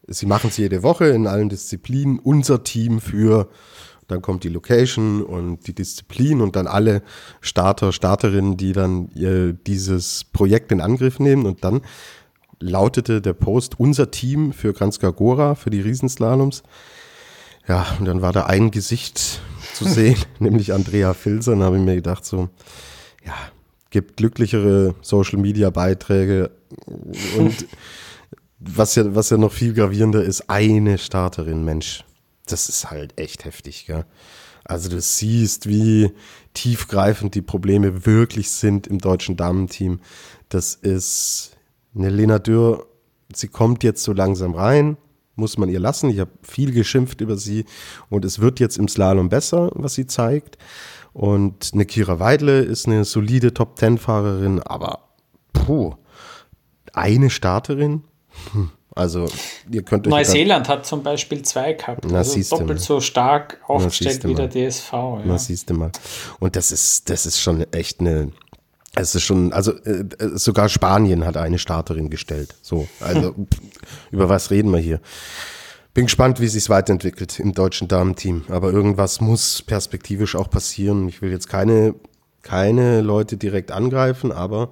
Sie 0.07 0.25
machen 0.25 0.49
es 0.49 0.57
jede 0.57 0.83
Woche 0.83 1.07
in 1.07 1.27
allen 1.27 1.49
Disziplinen. 1.49 2.19
Unser 2.19 2.63
Team 2.63 3.01
für, 3.01 3.49
dann 4.07 4.21
kommt 4.21 4.43
die 4.43 4.49
Location 4.49 5.23
und 5.23 5.67
die 5.67 5.73
Disziplin 5.73 6.41
und 6.41 6.55
dann 6.55 6.67
alle 6.67 7.01
Starter, 7.41 7.91
Starterinnen, 7.91 8.57
die 8.57 8.73
dann 8.73 9.09
ihr, 9.15 9.53
dieses 9.53 10.23
Projekt 10.25 10.71
in 10.71 10.81
Angriff 10.81 11.19
nehmen. 11.19 11.45
Und 11.45 11.63
dann 11.63 11.81
lautete 12.59 13.21
der 13.21 13.33
Post 13.33 13.79
unser 13.79 14.11
Team 14.11 14.53
für 14.53 14.73
Kranzkagora, 14.73 15.55
für 15.55 15.69
die 15.69 15.81
Riesenslaloms. 15.81 16.63
Ja, 17.67 17.87
und 17.99 18.05
dann 18.05 18.21
war 18.21 18.31
da 18.31 18.45
ein 18.45 18.69
Gesicht 18.69 19.41
zu 19.73 19.85
sehen, 19.89 20.17
nämlich 20.39 20.73
Andrea 20.73 21.13
Filzer. 21.13 21.53
Und 21.53 21.63
habe 21.63 21.77
ich 21.77 21.83
mir 21.83 21.95
gedacht, 21.95 22.25
so, 22.25 22.49
ja, 23.25 23.33
gibt 23.89 24.17
glücklichere 24.17 24.93
Social 25.01 25.39
Media 25.39 25.69
Beiträge 25.69 26.51
und 27.37 27.65
was 28.67 28.95
ja, 28.95 29.15
was 29.15 29.29
ja 29.29 29.37
noch 29.37 29.51
viel 29.51 29.73
gravierender 29.73 30.23
ist, 30.23 30.49
eine 30.49 30.97
Starterin, 30.97 31.63
Mensch, 31.63 32.03
das 32.47 32.69
ist 32.69 32.89
halt 32.89 33.19
echt 33.19 33.45
heftig, 33.45 33.85
gell? 33.85 34.05
Also 34.63 34.89
du 34.89 34.99
siehst, 34.99 35.67
wie 35.67 36.11
tiefgreifend 36.53 37.35
die 37.35 37.43
Probleme 37.43 38.05
wirklich 38.05 38.49
sind 38.49 38.87
im 38.87 38.97
deutschen 38.97 39.37
Damenteam. 39.37 39.99
Das 40.49 40.73
ist 40.73 41.51
eine 41.95 42.09
Lena 42.09 42.39
Dürr, 42.39 42.87
sie 43.33 43.47
kommt 43.47 43.83
jetzt 43.83 44.03
so 44.03 44.11
langsam 44.11 44.55
rein, 44.55 44.97
muss 45.35 45.57
man 45.59 45.69
ihr 45.69 45.79
lassen. 45.79 46.09
Ich 46.09 46.19
habe 46.19 46.31
viel 46.41 46.71
geschimpft 46.71 47.21
über 47.21 47.37
sie 47.37 47.65
und 48.09 48.25
es 48.25 48.39
wird 48.39 48.59
jetzt 48.59 48.77
im 48.77 48.87
Slalom 48.87 49.29
besser, 49.29 49.69
was 49.75 49.93
sie 49.93 50.07
zeigt. 50.07 50.57
Und 51.13 51.71
eine 51.73 51.85
Kira 51.85 52.19
Weidle 52.19 52.61
ist 52.61 52.87
eine 52.87 53.05
solide 53.05 53.53
Top-10-Fahrerin, 53.53 54.61
aber 54.61 55.09
puh, 55.53 55.93
eine 56.91 57.29
Starterin? 57.29 58.03
Hm. 58.53 58.71
Also, 58.95 59.27
ihr 59.69 59.83
könnt 59.83 60.07
euch. 60.07 60.11
Neuseeland 60.11 60.69
hat 60.69 60.85
zum 60.85 61.03
Beispiel 61.03 61.41
zwei 61.41 61.73
gehabt. 61.73 62.05
Na, 62.09 62.19
also 62.19 62.39
doppelt 62.49 62.79
mal. 62.79 62.79
so 62.79 63.01
stark 63.01 63.59
aufgestellt 63.67 64.23
wie 64.23 64.33
der 64.33 64.49
DSV. 64.49 64.93
Ja. 64.93 65.21
Na, 65.25 65.37
siehst 65.37 65.69
du 65.69 65.73
mal. 65.73 65.91
Und 66.39 66.55
das 66.55 66.71
ist, 66.71 67.09
das 67.09 67.25
ist 67.25 67.41
schon 67.41 67.61
echt 67.73 67.99
eine. 67.99 68.31
Es 68.97 69.13
ist 69.13 69.23
schon, 69.23 69.51
also 69.51 69.73
äh, 69.73 70.05
sogar 70.35 70.69
Spanien 70.69 71.25
hat 71.25 71.35
eine 71.35 71.59
Starterin 71.59 72.09
gestellt. 72.09 72.55
So, 72.61 72.87
also 73.01 73.21
hm. 73.35 73.47
über 74.11 74.29
was 74.29 74.49
reden 74.49 74.71
wir 74.71 74.79
hier? 74.79 75.01
Bin 75.93 76.05
gespannt, 76.05 76.39
wie 76.39 76.47
sich 76.47 76.69
weiterentwickelt 76.69 77.39
im 77.39 77.53
deutschen 77.53 77.89
Damenteam. 77.89 78.45
Aber 78.47 78.71
irgendwas 78.71 79.19
muss 79.19 79.61
perspektivisch 79.61 80.37
auch 80.37 80.49
passieren. 80.49 81.09
Ich 81.09 81.21
will 81.21 81.31
jetzt 81.31 81.49
keine, 81.49 81.95
keine 82.41 83.01
Leute 83.01 83.35
direkt 83.35 83.71
angreifen, 83.71 84.31
aber 84.31 84.71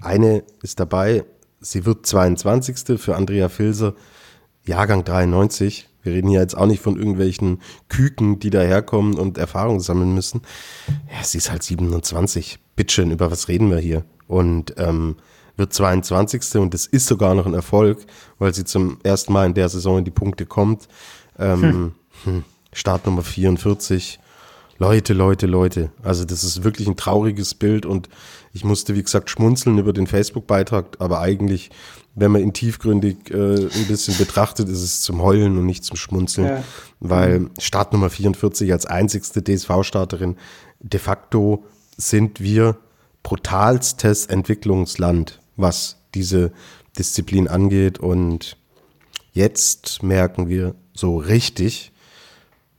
eine 0.00 0.42
ist 0.62 0.80
dabei, 0.80 1.24
sie 1.60 1.84
wird 1.84 2.06
22. 2.06 3.00
für 3.00 3.16
Andrea 3.16 3.48
Filser, 3.48 3.94
Jahrgang 4.64 5.04
93. 5.04 5.88
Wir 6.02 6.12
reden 6.12 6.28
hier 6.28 6.40
jetzt 6.40 6.56
auch 6.56 6.66
nicht 6.66 6.80
von 6.80 6.96
irgendwelchen 6.96 7.60
Küken, 7.88 8.38
die 8.38 8.50
daherkommen 8.50 9.18
und 9.18 9.38
Erfahrung 9.38 9.80
sammeln 9.80 10.14
müssen. 10.14 10.42
Ja, 11.12 11.24
sie 11.24 11.38
ist 11.38 11.50
halt 11.50 11.62
27. 11.62 12.58
Bitteschön, 12.76 13.10
über 13.10 13.30
was 13.30 13.48
reden 13.48 13.70
wir 13.70 13.78
hier? 13.78 14.04
Und 14.28 14.74
ähm, 14.78 15.16
wird 15.56 15.72
22. 15.72 16.56
und 16.56 16.74
das 16.74 16.86
ist 16.86 17.06
sogar 17.06 17.34
noch 17.34 17.46
ein 17.46 17.54
Erfolg, 17.54 18.04
weil 18.38 18.54
sie 18.54 18.64
zum 18.64 18.98
ersten 19.02 19.32
Mal 19.32 19.46
in 19.46 19.54
der 19.54 19.68
Saison 19.68 19.98
in 19.98 20.04
die 20.04 20.10
Punkte 20.10 20.46
kommt. 20.46 20.88
Ähm, 21.38 21.62
hm. 21.62 21.92
hm 22.24 22.44
Startnummer 22.76 23.22
44. 23.22 24.20
Leute, 24.78 25.14
Leute, 25.14 25.46
Leute. 25.46 25.90
Also 26.02 26.26
das 26.26 26.44
ist 26.44 26.62
wirklich 26.62 26.86
ein 26.86 26.96
trauriges 26.96 27.54
Bild 27.54 27.86
und 27.86 28.10
ich 28.56 28.64
musste, 28.64 28.94
wie 28.94 29.02
gesagt, 29.02 29.28
schmunzeln 29.28 29.76
über 29.76 29.92
den 29.92 30.06
Facebook-Beitrag, 30.06 30.96
aber 30.98 31.20
eigentlich, 31.20 31.70
wenn 32.14 32.32
man 32.32 32.40
ihn 32.40 32.54
tiefgründig 32.54 33.30
äh, 33.30 33.66
ein 33.66 33.86
bisschen 33.86 34.16
betrachtet, 34.16 34.70
ist 34.70 34.82
es 34.82 35.02
zum 35.02 35.20
Heulen 35.20 35.58
und 35.58 35.66
nicht 35.66 35.84
zum 35.84 35.98
Schmunzeln, 35.98 36.46
ja. 36.46 36.64
weil 36.98 37.50
Startnummer 37.58 38.08
44 38.08 38.72
als 38.72 38.86
einzigste 38.86 39.44
DSV-Starterin, 39.44 40.36
de 40.80 40.98
facto 40.98 41.64
sind 41.98 42.40
wir 42.40 42.78
brutalstes 43.22 44.24
Entwicklungsland, 44.24 45.38
was 45.56 45.98
diese 46.14 46.50
Disziplin 46.98 47.48
angeht 47.48 47.98
und 47.98 48.56
jetzt 49.34 50.02
merken 50.02 50.48
wir 50.48 50.74
so 50.94 51.18
richtig, 51.18 51.92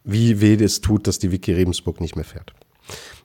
wie 0.03 0.41
weh 0.41 0.55
es 0.55 0.81
tut, 0.81 1.05
dass 1.05 1.19
die 1.19 1.31
Vicky 1.31 1.53
Rebensburg 1.53 2.01
nicht 2.01 2.15
mehr 2.15 2.25
fährt. 2.25 2.53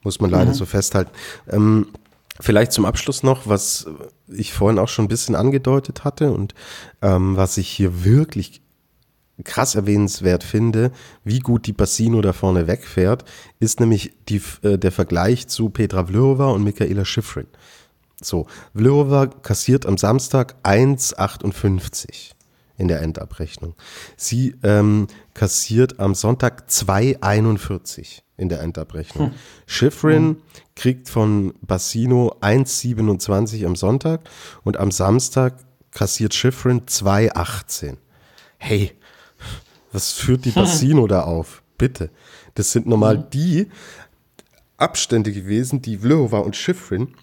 Muss 0.03 0.21
man 0.21 0.31
leider 0.31 0.51
mhm. 0.51 0.55
so 0.55 0.67
festhalten. 0.67 1.13
Ähm, 1.49 1.87
Vielleicht 2.41 2.73
zum 2.73 2.87
Abschluss 2.87 3.23
noch, 3.23 3.47
was 3.47 3.87
ich 4.27 4.53
vorhin 4.53 4.79
auch 4.79 4.89
schon 4.89 5.05
ein 5.05 5.09
bisschen 5.09 5.35
angedeutet 5.35 6.05
hatte 6.05 6.33
und 6.33 6.55
ähm, 7.03 7.37
was 7.37 7.59
ich 7.59 7.69
hier 7.69 8.05
wirklich 8.05 8.63
krass 9.45 9.75
erwähnenswert 9.75 10.45
finde, 10.45 10.93
wie 11.25 11.41
gut 11.41 11.67
die 11.67 11.73
Bassino 11.73 12.21
da 12.21 12.33
vorne 12.33 12.67
wegfährt, 12.67 13.25
ist 13.61 13.81
nämlich 13.81 14.13
die, 14.29 14.41
äh, 14.63 14.79
der 14.79 14.93
Vergleich 14.93 15.49
zu 15.49 15.69
Petra 15.69 16.07
Vlhova 16.07 16.47
und 16.51 16.65
Michaela 16.65 17.05
Schifrin. 17.05 17.47
So, 18.23 18.47
Vlhova 18.75 19.27
kassiert 19.27 19.85
am 19.85 19.99
Samstag 19.99 20.55
1,58 20.63 22.33
in 22.79 22.89
der 22.89 23.03
Endabrechnung. 23.03 23.75
Sie 24.17 24.55
ähm, 24.63 25.09
kassiert 25.35 25.99
am 25.99 26.15
Sonntag 26.15 26.69
2,41 26.69 28.23
in 28.43 28.49
der 28.49 28.61
Endabrechnung. 28.61 29.29
Hm. 29.29 29.35
Schifrin 29.67 30.25
hm. 30.25 30.37
kriegt 30.77 31.09
von 31.09 31.55
Bassino 31.63 32.37
1,27 32.41 33.65
am 33.65 33.77
Sonntag 33.77 34.21
und 34.65 34.77
am 34.77 34.91
Samstag 34.91 35.55
kassiert 35.93 36.35
Schifrin 36.35 36.83
2,18. 36.83 37.97
Hey, 38.59 38.93
was 39.93 40.13
führt 40.13 40.45
die 40.45 40.51
Bassino 40.55 41.07
da 41.07 41.23
auf? 41.23 41.63
Bitte. 41.79 42.11
Das 42.55 42.73
sind 42.73 42.87
normal 42.87 43.17
hm. 43.17 43.31
die 43.33 43.69
Abstände 44.77 45.33
gewesen, 45.33 45.81
die 45.81 45.99
Vlhova 45.99 46.39
und 46.39 46.57
Schifrin 46.57 47.15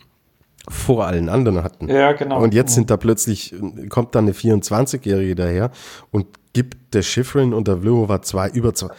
vor 0.68 1.06
allen 1.06 1.30
anderen 1.30 1.64
hatten. 1.64 1.90
Ja, 1.90 2.14
genau. 2.14 2.42
Und 2.42 2.54
jetzt 2.54 2.76
sind 2.76 2.90
da 2.90 2.98
plötzlich, 2.98 3.56
kommt 3.90 4.16
dann 4.16 4.26
eine 4.26 4.34
24-Jährige 4.34 5.36
daher 5.36 5.72
und 6.12 6.28
gibt 6.54 6.94
der 6.94 7.02
Schifrin 7.02 7.54
und 7.54 7.68
der 7.68 7.80
Vlhova 7.80 8.22
zwei, 8.22 8.50
über 8.50 8.74
zwei, 8.74 8.90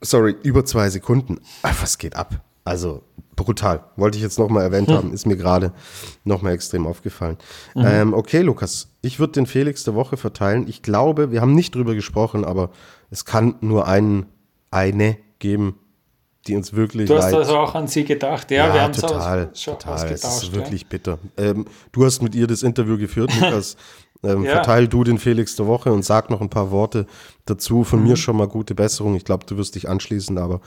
sorry, 0.00 0.36
über 0.42 0.64
zwei 0.64 0.88
Sekunden. 0.90 1.40
Ach, 1.62 1.82
was 1.82 1.98
geht 1.98 2.16
ab? 2.16 2.42
Also 2.64 3.02
brutal. 3.38 3.84
Wollte 3.96 4.18
ich 4.18 4.22
jetzt 4.22 4.38
nochmal 4.38 4.64
erwähnt 4.64 4.88
hm. 4.88 4.96
haben, 4.96 5.12
ist 5.12 5.26
mir 5.26 5.36
gerade 5.36 5.72
nochmal 6.24 6.52
extrem 6.52 6.86
aufgefallen. 6.86 7.38
Mhm. 7.74 7.84
Ähm, 7.86 8.14
okay, 8.14 8.42
Lukas, 8.42 8.88
ich 9.00 9.18
würde 9.18 9.34
den 9.34 9.46
Felix 9.46 9.84
der 9.84 9.94
Woche 9.94 10.16
verteilen. 10.16 10.66
Ich 10.68 10.82
glaube, 10.82 11.30
wir 11.30 11.40
haben 11.40 11.54
nicht 11.54 11.74
drüber 11.74 11.94
gesprochen, 11.94 12.44
aber 12.44 12.70
es 13.10 13.24
kann 13.24 13.54
nur 13.60 13.86
einen, 13.86 14.26
eine 14.70 15.16
geben, 15.38 15.78
die 16.46 16.56
uns 16.56 16.72
wirklich. 16.72 17.08
Du 17.08 17.16
hast 17.16 17.30
leid. 17.30 17.34
also 17.34 17.58
auch 17.58 17.74
an 17.74 17.86
sie 17.86 18.04
gedacht, 18.04 18.50
ja, 18.50 18.66
ja 18.66 18.74
wir 18.74 18.82
haben 18.82 18.92
total, 18.92 19.50
schon 19.54 19.78
total. 19.78 20.12
Es 20.12 20.24
ist 20.24 20.52
wirklich 20.52 20.82
ja. 20.82 20.86
bitter. 20.90 21.18
Ähm, 21.36 21.66
du 21.92 22.04
hast 22.04 22.22
mit 22.22 22.34
ihr 22.34 22.46
das 22.46 22.62
Interview 22.62 22.98
geführt, 22.98 23.32
Lukas. 23.40 23.76
Ähm, 24.22 24.44
ja. 24.44 24.52
Verteil 24.52 24.88
du 24.88 25.04
den 25.04 25.18
Felix 25.18 25.56
der 25.56 25.66
Woche 25.66 25.92
und 25.92 26.04
sag 26.04 26.30
noch 26.30 26.40
ein 26.40 26.50
paar 26.50 26.70
Worte 26.70 27.06
dazu. 27.44 27.84
Von 27.84 28.00
mhm. 28.00 28.08
mir 28.08 28.16
schon 28.16 28.36
mal 28.36 28.48
gute 28.48 28.74
Besserung. 28.74 29.14
Ich 29.14 29.24
glaube, 29.24 29.46
du 29.46 29.56
wirst 29.56 29.74
dich 29.74 29.88
anschließen, 29.88 30.38
aber 30.38 30.60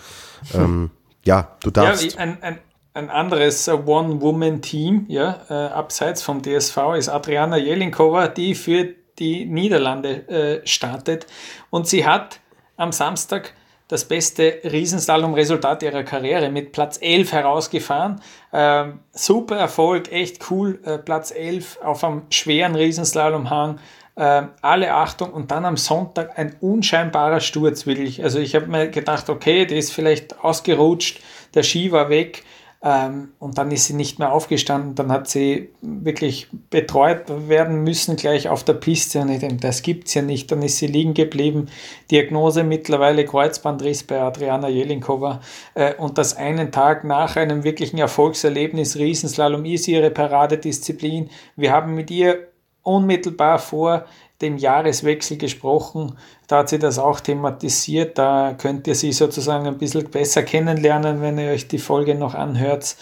ähm, 0.54 0.92
ja, 1.26 1.58
du 1.64 1.72
darfst. 1.72 2.14
Ja, 2.14 2.20
ein, 2.20 2.42
ein, 2.42 2.60
ein 2.94 3.10
anderes 3.10 3.68
One-Woman-Team, 3.68 5.06
ja, 5.08 5.42
äh, 5.50 5.54
abseits 5.54 6.22
vom 6.22 6.42
DSV, 6.42 6.78
ist 6.98 7.10
Adriana 7.10 7.58
Jelinkova, 7.58 8.28
die 8.28 8.56
für 8.56 8.90
die 9.20 9.46
Niederlande 9.46 10.28
äh, 10.28 10.68
startet. 10.68 11.28
Und 11.70 11.88
sie 11.88 12.06
hat 12.06 12.40
am 12.78 12.92
Samstag 12.92 13.54
das 13.92 14.06
beste 14.06 14.60
Riesenslalom-Resultat 14.64 15.84
ihrer 15.84 16.04
Karriere 16.04 16.50
mit 16.50 16.72
Platz 16.72 16.98
11 17.02 17.34
herausgefahren. 17.34 18.22
Ähm, 18.54 19.00
super 19.12 19.58
Erfolg, 19.58 20.10
echt 20.14 20.50
cool. 20.50 20.80
Äh, 20.86 20.98
Platz 20.98 21.32
11 21.32 21.80
auf 21.84 22.02
einem 22.06 22.22
schweren 22.30 22.76
Riesenslalomhang. 22.76 23.80
Äh, 24.16 24.44
alle 24.62 24.94
Achtung 24.94 25.34
und 25.34 25.52
dann 25.52 25.66
am 25.66 25.76
Sonntag 25.76 26.40
ein 26.40 26.56
unscheinbarer 26.62 27.42
Sturz, 27.42 27.86
wirklich. 27.86 28.24
Also 28.24 28.40
ich 28.40 28.56
habe 28.56 28.68
mir 28.68 28.88
gedacht, 28.88 29.30
okay, 29.30 29.66
der 29.66 29.78
ist 29.78 29.92
vielleicht 29.92 30.42
ausgerutscht, 30.42 31.20
der 31.54 31.64
Ski 31.64 31.92
war 31.92 32.10
weg 32.10 32.44
ähm, 32.84 33.34
und 33.38 33.60
dann 33.60 33.70
ist 33.70 33.86
sie 33.86 33.94
nicht 33.94 34.18
mehr 34.18 34.32
aufgestanden. 34.32 34.96
Dann 34.96 35.12
hat 35.12 35.28
sie 35.28 35.70
wirklich 35.82 36.48
betreut 36.72 37.26
werden 37.48 37.84
müssen, 37.84 38.16
gleich 38.16 38.50
auf 38.50 38.64
der 38.64 38.74
Piste. 38.74 39.20
Und 39.20 39.30
ich 39.30 39.40
denke, 39.40 39.58
das 39.58 39.84
gibt 39.84 40.08
es 40.08 40.16
ja 40.16 40.24
nicht. 40.24 40.52
Dann 40.52 40.64
ist 40.64 40.78
sie 40.78 40.88
liegen 40.88 41.14
geblieben. 41.14 41.68
Diagnose 42.10 42.64
mittlerweile 42.64 43.24
Kreuzbandriss 43.24 44.02
bei 44.04 44.20
Adriana 44.20 44.68
Jelinkova. 44.68 45.42
Äh, 45.76 45.94
und 45.96 46.18
das 46.18 46.36
einen 46.36 46.72
Tag 46.72 47.04
nach 47.04 47.36
einem 47.36 47.64
wirklichen 47.64 48.00
Erfolgserlebnis, 48.00 48.98
Riesenslalom 48.98 49.64
ist 49.66 49.88
ihre 49.88 50.10
Paradedisziplin. 50.10 51.30
Wir 51.56 51.72
haben 51.72 51.94
mit 51.94 52.10
ihr 52.10 52.48
unmittelbar 52.82 53.60
vor 53.60 54.06
dem 54.42 54.58
Jahreswechsel 54.58 55.38
gesprochen. 55.38 56.18
Da 56.48 56.60
hat 56.60 56.70
sie 56.70 56.80
das 56.80 57.00
auch 57.00 57.20
thematisiert. 57.20 58.18
Da 58.18 58.56
könnt 58.58 58.88
ihr 58.88 58.96
sie 58.96 59.12
sozusagen 59.12 59.68
ein 59.68 59.78
bisschen 59.78 60.10
besser 60.10 60.44
kennenlernen, 60.44 61.22
wenn 61.22 61.38
ihr 61.38 61.52
euch 61.52 61.68
die 61.68 61.78
Folge 61.78 62.16
noch 62.16 62.34
anhört. 62.34 62.96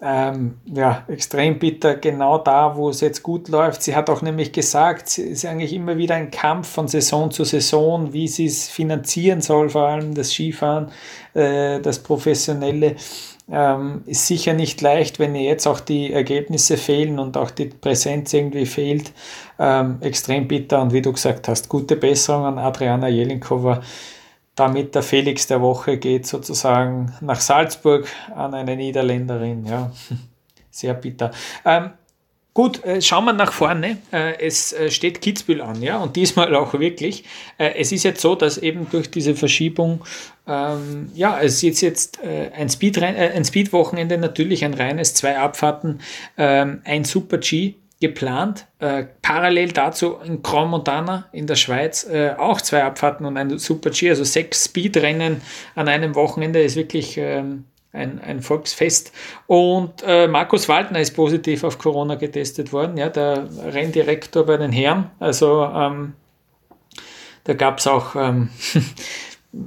Ähm, 0.00 0.58
ja, 0.64 1.04
extrem 1.08 1.58
bitter, 1.58 1.96
genau 1.96 2.38
da, 2.38 2.76
wo 2.76 2.88
es 2.88 3.00
jetzt 3.00 3.24
gut 3.24 3.48
läuft. 3.48 3.82
Sie 3.82 3.96
hat 3.96 4.08
auch 4.08 4.22
nämlich 4.22 4.52
gesagt, 4.52 5.08
es 5.08 5.18
ist 5.18 5.44
eigentlich 5.44 5.72
immer 5.72 5.96
wieder 5.96 6.14
ein 6.14 6.30
Kampf 6.30 6.68
von 6.68 6.86
Saison 6.86 7.32
zu 7.32 7.42
Saison, 7.42 8.12
wie 8.12 8.28
sie 8.28 8.46
es 8.46 8.68
finanzieren 8.68 9.40
soll, 9.40 9.70
vor 9.70 9.88
allem 9.88 10.14
das 10.14 10.32
Skifahren, 10.32 10.92
äh, 11.34 11.80
das 11.80 11.98
Professionelle. 11.98 12.94
Ähm, 13.50 14.02
ist 14.04 14.26
sicher 14.26 14.52
nicht 14.52 14.80
leicht, 14.82 15.18
wenn 15.18 15.34
jetzt 15.34 15.66
auch 15.66 15.80
die 15.80 16.12
Ergebnisse 16.12 16.76
fehlen 16.76 17.18
und 17.18 17.36
auch 17.38 17.50
die 17.50 17.66
Präsenz 17.66 18.34
irgendwie 18.34 18.66
fehlt. 18.66 19.12
Ähm, 19.58 19.98
extrem 20.00 20.46
bitter 20.46 20.82
und 20.82 20.92
wie 20.92 21.00
du 21.00 21.12
gesagt 21.12 21.48
hast, 21.48 21.68
gute 21.68 21.96
Besserung 21.96 22.44
an 22.44 22.58
Adriana 22.58 23.08
Jelinkova. 23.08 23.80
Damit 24.54 24.94
der 24.94 25.02
Felix 25.02 25.46
der 25.46 25.62
Woche 25.62 25.98
geht 25.98 26.26
sozusagen 26.26 27.14
nach 27.20 27.40
Salzburg 27.40 28.06
an 28.34 28.54
eine 28.54 28.76
Niederländerin. 28.76 29.64
Ja, 29.64 29.92
sehr 30.70 30.94
bitter. 30.94 31.30
Ähm, 31.64 31.90
Gut, 32.58 32.82
äh, 32.82 33.00
schauen 33.00 33.24
wir 33.24 33.32
nach 33.32 33.52
vorne. 33.52 33.98
Äh, 34.12 34.44
es 34.44 34.72
äh, 34.72 34.90
steht 34.90 35.20
Kitzbühel 35.20 35.62
an, 35.62 35.80
ja, 35.80 35.98
und 35.98 36.16
diesmal 36.16 36.56
auch 36.56 36.72
wirklich. 36.74 37.22
Es 37.56 37.92
ist 37.92 38.02
jetzt 38.02 38.20
so, 38.20 38.34
dass 38.34 38.58
eben 38.58 38.90
durch 38.90 39.12
diese 39.12 39.36
Verschiebung, 39.36 40.04
ähm, 40.48 41.08
ja, 41.14 41.38
es 41.40 41.62
ist 41.62 41.80
jetzt 41.82 42.18
ein, 42.20 42.68
Speed 42.68 43.00
ein 43.00 43.44
Speedwochenende, 43.44 44.18
natürlich 44.18 44.64
ein 44.64 44.74
reines, 44.74 45.14
zwei 45.14 45.38
Abfahrten, 45.38 46.00
ähm, 46.36 46.80
ein 46.82 47.04
Super-G 47.04 47.74
geplant. 48.00 48.66
Äh, 48.80 49.04
parallel 49.22 49.70
dazu 49.70 50.16
in 50.24 50.42
Grand 50.42 50.72
Montana 50.72 51.28
in 51.30 51.46
der 51.46 51.54
Schweiz 51.54 52.08
äh, 52.10 52.34
auch 52.36 52.60
zwei 52.60 52.82
Abfahrten 52.82 53.24
und 53.24 53.36
ein 53.36 53.56
Super 53.60 53.90
G, 53.90 54.10
also 54.10 54.24
sechs 54.24 54.64
Speedrennen 54.64 55.42
an 55.76 55.86
einem 55.86 56.16
Wochenende 56.16 56.60
ist 56.60 56.74
wirklich 56.74 57.18
ähm, 57.18 57.66
ein, 57.92 58.20
ein 58.20 58.42
Volksfest. 58.42 59.12
Und 59.46 60.02
äh, 60.06 60.28
Markus 60.28 60.68
Waldner 60.68 61.00
ist 61.00 61.14
positiv 61.14 61.64
auf 61.64 61.78
Corona 61.78 62.16
getestet 62.16 62.72
worden, 62.72 62.96
ja, 62.96 63.08
der 63.08 63.48
Renndirektor 63.72 64.44
bei 64.44 64.56
den 64.56 64.72
Herren. 64.72 65.10
Also 65.18 65.64
ähm, 65.64 66.14
da 67.44 67.54
gab 67.54 67.78
es 67.78 67.86
auch 67.86 68.14
ähm, 68.14 68.50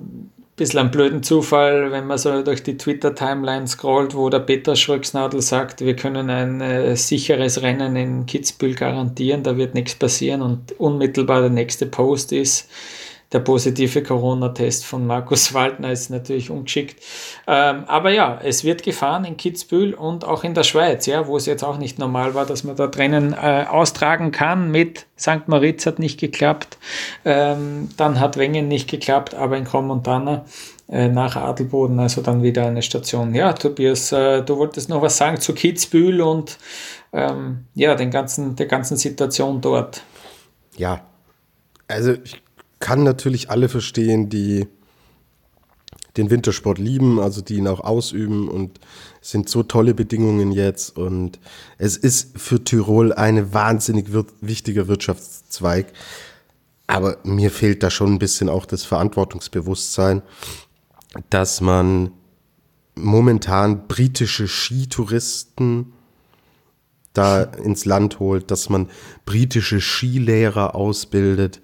bisschen 0.61 0.79
einen 0.79 0.91
blöden 0.91 1.23
Zufall, 1.23 1.91
wenn 1.91 2.05
man 2.05 2.19
so 2.19 2.43
durch 2.43 2.61
die 2.61 2.77
Twitter-Timeline 2.77 3.67
scrollt, 3.67 4.13
wo 4.13 4.29
der 4.29 4.39
Peter 4.39 4.75
Schröcksnadel 4.75 5.41
sagt, 5.41 5.81
wir 5.81 5.95
können 5.95 6.29
ein 6.29 6.61
äh, 6.61 6.95
sicheres 6.95 7.63
Rennen 7.63 7.95
in 7.95 8.25
Kitzbühel 8.27 8.75
garantieren, 8.75 9.41
da 9.41 9.57
wird 9.57 9.73
nichts 9.73 9.95
passieren 9.95 10.43
und 10.43 10.79
unmittelbar 10.79 11.41
der 11.41 11.49
nächste 11.49 11.87
Post 11.87 12.31
ist, 12.31 12.69
der 13.31 13.39
positive 13.39 14.03
Corona-Test 14.03 14.85
von 14.85 15.07
Markus 15.07 15.53
Waldner 15.53 15.91
ist 15.91 16.09
natürlich 16.09 16.49
ungeschickt. 16.49 17.01
Ähm, 17.47 17.85
aber 17.87 18.11
ja, 18.11 18.39
es 18.43 18.63
wird 18.63 18.83
gefahren 18.83 19.25
in 19.25 19.37
Kitzbühel 19.37 19.93
und 19.93 20.25
auch 20.25 20.43
in 20.43 20.53
der 20.53 20.63
Schweiz, 20.63 21.05
ja, 21.05 21.27
wo 21.27 21.37
es 21.37 21.45
jetzt 21.45 21.63
auch 21.63 21.77
nicht 21.77 21.99
normal 21.99 22.33
war, 22.33 22.45
dass 22.45 22.63
man 22.63 22.75
da 22.75 22.87
drinnen 22.87 23.33
äh, 23.33 23.65
austragen 23.69 24.31
kann. 24.31 24.71
Mit 24.71 25.05
St. 25.17 25.47
Moritz 25.47 25.85
hat 25.85 25.99
nicht 25.99 26.19
geklappt, 26.19 26.77
ähm, 27.25 27.89
dann 27.97 28.19
hat 28.19 28.37
Wengen 28.37 28.67
nicht 28.67 28.89
geklappt, 28.89 29.33
aber 29.35 29.57
in 29.57 29.63
Cromontana 29.63 30.45
äh, 30.89 31.07
nach 31.07 31.37
Adelboden, 31.37 31.99
also 31.99 32.21
dann 32.21 32.43
wieder 32.43 32.65
eine 32.65 32.81
Station. 32.81 33.33
Ja, 33.33 33.53
Tobias, 33.53 34.11
äh, 34.11 34.41
du 34.41 34.57
wolltest 34.57 34.89
noch 34.89 35.01
was 35.01 35.15
sagen 35.15 35.39
zu 35.39 35.53
Kitzbühel 35.53 36.21
und 36.21 36.57
ähm, 37.13 37.65
ja, 37.75 37.95
den 37.95 38.11
ganzen, 38.11 38.55
der 38.55 38.65
ganzen 38.65 38.97
Situation 38.97 39.61
dort. 39.61 40.03
Ja, 40.77 41.01
also 41.87 42.13
ich 42.13 42.41
kann 42.81 43.03
natürlich 43.03 43.49
alle 43.49 43.69
verstehen, 43.69 44.27
die 44.27 44.67
den 46.17 46.29
Wintersport 46.29 46.77
lieben, 46.77 47.19
also 47.19 47.41
die 47.41 47.55
ihn 47.55 47.67
auch 47.67 47.79
ausüben 47.79 48.49
und 48.49 48.79
es 49.21 49.31
sind 49.31 49.47
so 49.47 49.63
tolle 49.63 49.93
Bedingungen 49.93 50.51
jetzt 50.51 50.97
und 50.97 51.39
es 51.77 51.95
ist 51.95 52.37
für 52.37 52.61
Tirol 52.61 53.13
ein 53.13 53.53
wahnsinnig 53.53 54.11
wir 54.11 54.25
wichtiger 54.41 54.89
Wirtschaftszweig. 54.89 55.93
Aber 56.87 57.17
mir 57.23 57.51
fehlt 57.51 57.83
da 57.83 57.89
schon 57.89 58.13
ein 58.15 58.19
bisschen 58.19 58.49
auch 58.49 58.65
das 58.65 58.83
Verantwortungsbewusstsein, 58.83 60.21
dass 61.29 61.61
man 61.61 62.11
momentan 62.95 63.87
britische 63.87 64.49
Skitouristen 64.49 65.93
da 67.13 67.43
ins 67.43 67.85
Land 67.85 68.19
holt, 68.19 68.51
dass 68.51 68.69
man 68.69 68.89
britische 69.25 69.79
Skilehrer 69.79 70.75
ausbildet 70.75 71.61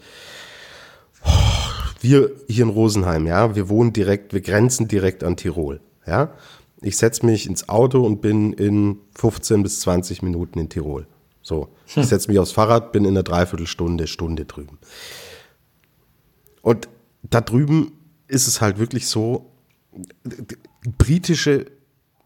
wir 2.01 2.31
hier 2.47 2.63
in 2.63 2.69
Rosenheim, 2.69 3.27
ja, 3.27 3.55
wir 3.55 3.69
wohnen 3.69 3.93
direkt, 3.93 4.33
wir 4.33 4.41
grenzen 4.41 4.87
direkt 4.87 5.23
an 5.23 5.37
Tirol, 5.37 5.81
ja. 6.05 6.33
Ich 6.81 6.97
setze 6.97 7.25
mich 7.25 7.47
ins 7.47 7.69
Auto 7.69 8.05
und 8.05 8.21
bin 8.21 8.53
in 8.53 8.99
15 9.15 9.63
bis 9.63 9.79
20 9.79 10.21
Minuten 10.21 10.59
in 10.59 10.69
Tirol. 10.69 11.07
So, 11.41 11.69
ich 11.87 12.05
setze 12.05 12.29
mich 12.29 12.37
aufs 12.39 12.51
Fahrrad, 12.51 12.91
bin 12.91 13.03
in 13.05 13.11
einer 13.11 13.23
Dreiviertelstunde, 13.23 14.05
Stunde 14.05 14.45
drüben. 14.45 14.77
Und 16.61 16.87
da 17.23 17.41
drüben 17.41 17.93
ist 18.27 18.47
es 18.47 18.61
halt 18.61 18.77
wirklich 18.77 19.07
so, 19.07 19.49
britische 20.97 21.65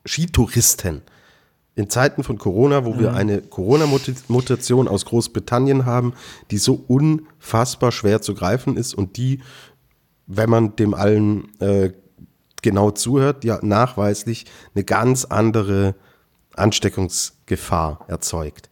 Skitouristen, 0.05 1.03
in 1.75 1.89
Zeiten 1.89 2.23
von 2.23 2.37
Corona, 2.37 2.85
wo 2.85 2.99
wir 2.99 3.11
mhm. 3.11 3.15
eine 3.15 3.41
Corona-Mutation 3.41 4.87
aus 4.87 5.05
Großbritannien 5.05 5.85
haben, 5.85 6.13
die 6.51 6.57
so 6.57 6.83
unfassbar 6.87 7.91
schwer 7.91 8.21
zu 8.21 8.33
greifen 8.33 8.77
ist 8.77 8.93
und 8.93 9.17
die, 9.17 9.39
wenn 10.27 10.49
man 10.49 10.75
dem 10.75 10.93
allen 10.93 11.59
äh, 11.59 11.91
genau 12.61 12.91
zuhört, 12.91 13.43
ja 13.43 13.59
nachweislich 13.61 14.45
eine 14.75 14.83
ganz 14.83 15.25
andere 15.25 15.95
Ansteckungsgefahr 16.55 18.05
erzeugt. 18.07 18.69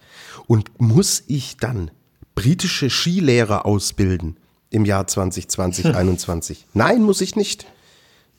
Und 0.48 0.80
muss 0.80 1.24
ich 1.28 1.58
dann 1.58 1.92
britische 2.36 2.90
Skilehrer 2.90 3.66
ausbilden 3.66 4.38
im 4.70 4.86
Jahr 4.86 5.08
2020, 5.08 5.84
2021? 5.84 6.66
Nein, 6.74 7.04
muss 7.04 7.22
ich 7.22 7.36
nicht. 7.36 7.66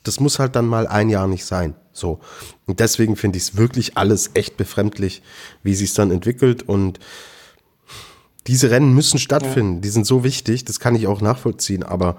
Das 0.02 0.20
muss 0.20 0.38
halt 0.38 0.56
dann 0.56 0.66
mal 0.66 0.86
ein 0.86 1.10
Jahr 1.10 1.26
nicht 1.26 1.44
sein. 1.44 1.74
So. 2.00 2.18
Und 2.66 2.80
deswegen 2.80 3.16
finde 3.16 3.36
ich 3.36 3.44
es 3.44 3.56
wirklich 3.56 3.96
alles 3.96 4.30
echt 4.34 4.56
befremdlich, 4.56 5.22
wie 5.62 5.74
sich 5.74 5.90
es 5.90 5.94
dann 5.94 6.10
entwickelt. 6.10 6.62
Und 6.62 6.98
diese 8.46 8.70
Rennen 8.70 8.94
müssen 8.94 9.18
stattfinden. 9.18 9.74
Ja. 9.76 9.80
Die 9.82 9.88
sind 9.90 10.06
so 10.06 10.24
wichtig, 10.24 10.64
das 10.64 10.80
kann 10.80 10.94
ich 10.96 11.06
auch 11.06 11.20
nachvollziehen. 11.20 11.82
Aber 11.82 12.16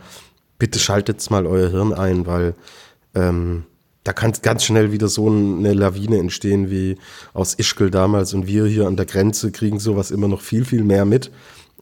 bitte 0.58 0.80
schaltet 0.80 1.30
mal 1.30 1.46
euer 1.46 1.70
Hirn 1.70 1.92
ein, 1.92 2.26
weil 2.26 2.56
ähm, 3.16 3.64
da 4.04 4.14
kann 4.14 4.32
ganz 4.42 4.64
schnell 4.64 4.92
wieder 4.92 5.08
so 5.08 5.30
eine 5.30 5.74
Lawine 5.74 6.18
entstehen 6.18 6.72
wie 6.72 6.98
aus 7.34 7.54
Ischgl 7.56 7.92
damals. 7.92 8.34
Und 8.34 8.48
wir 8.48 8.66
hier 8.66 8.88
an 8.88 8.96
der 8.96 9.06
Grenze 9.06 9.52
kriegen 9.52 9.80
sowas 9.80 10.12
immer 10.12 10.28
noch 10.28 10.42
viel, 10.42 10.66
viel 10.66 10.84
mehr 10.84 11.06
mit, 11.06 11.32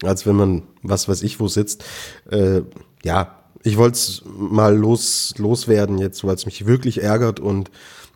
als 0.03 0.25
wenn 0.25 0.35
man, 0.35 0.63
was 0.81 1.07
weiß 1.07 1.23
ich, 1.23 1.39
wo 1.39 1.47
sitzt. 1.47 1.83
Äh, 2.29 2.61
ja, 3.03 3.38
ich 3.63 3.77
wollte 3.77 3.95
es 3.95 4.23
mal 4.25 4.75
los, 4.75 5.33
loswerden 5.37 5.97
jetzt, 5.97 6.23
weil 6.23 6.35
es 6.35 6.45
mich 6.45 6.65
wirklich 6.65 7.03
ärgert 7.03 7.39
und 7.39 7.71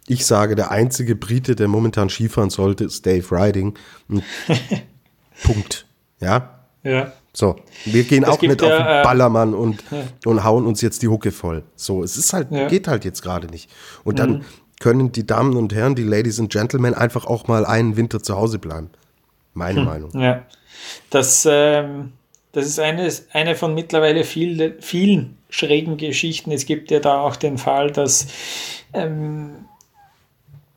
ich 0.07 0.25
sage, 0.25 0.55
der 0.55 0.71
einzige 0.71 1.15
Brite, 1.15 1.55
der 1.55 1.67
momentan 1.67 2.09
Skifahren 2.09 2.49
sollte, 2.49 2.83
ist 2.83 3.05
Dave 3.05 3.25
Riding. 3.31 3.75
Punkt. 5.43 5.85
Ja? 6.19 6.65
Ja. 6.83 7.13
So, 7.31 7.55
wir 7.85 8.03
gehen 8.03 8.23
es 8.23 8.29
auch 8.29 8.41
nicht 8.41 8.61
ja, 8.61 8.67
auf 8.67 8.77
den 8.77 8.87
äh, 8.87 9.03
Ballermann 9.03 9.53
und, 9.53 9.83
ja. 9.89 10.03
und 10.25 10.43
hauen 10.43 10.65
uns 10.65 10.81
jetzt 10.81 11.01
die 11.01 11.07
Hucke 11.07 11.31
voll. 11.31 11.63
So, 11.75 12.03
es 12.03 12.17
ist 12.17 12.33
halt, 12.33 12.51
ja. 12.51 12.67
geht 12.67 12.87
halt 12.87 13.05
jetzt 13.05 13.23
gerade 13.23 13.47
nicht. 13.47 13.71
Und 14.03 14.19
dann 14.19 14.31
mhm. 14.31 14.41
können 14.79 15.11
die 15.11 15.25
Damen 15.25 15.55
und 15.55 15.73
Herren, 15.73 15.95
die 15.95 16.03
Ladies 16.03 16.39
and 16.39 16.51
Gentlemen, 16.51 16.93
einfach 16.93 17.25
auch 17.25 17.47
mal 17.47 17.65
einen 17.65 17.97
Winter 17.97 18.21
zu 18.21 18.35
Hause 18.35 18.59
bleiben. 18.59 18.89
Meine 19.53 19.79
hm. 19.79 19.85
Meinung. 19.85 20.19
Ja. 20.19 20.45
Das, 21.09 21.47
ähm, 21.49 22.13
das 22.53 22.67
ist 22.67 22.79
eine, 22.79 23.11
eine 23.33 23.55
von 23.55 23.73
mittlerweile 23.73 24.23
viel, 24.23 24.77
vielen 24.79 25.37
schrägen 25.49 25.97
Geschichten. 25.97 26.51
Es 26.51 26.65
gibt 26.65 26.91
ja 26.91 26.99
da 26.99 27.21
auch 27.21 27.35
den 27.35 27.57
Fall, 27.57 27.91
dass 27.91 28.27
ähm, 28.93 29.65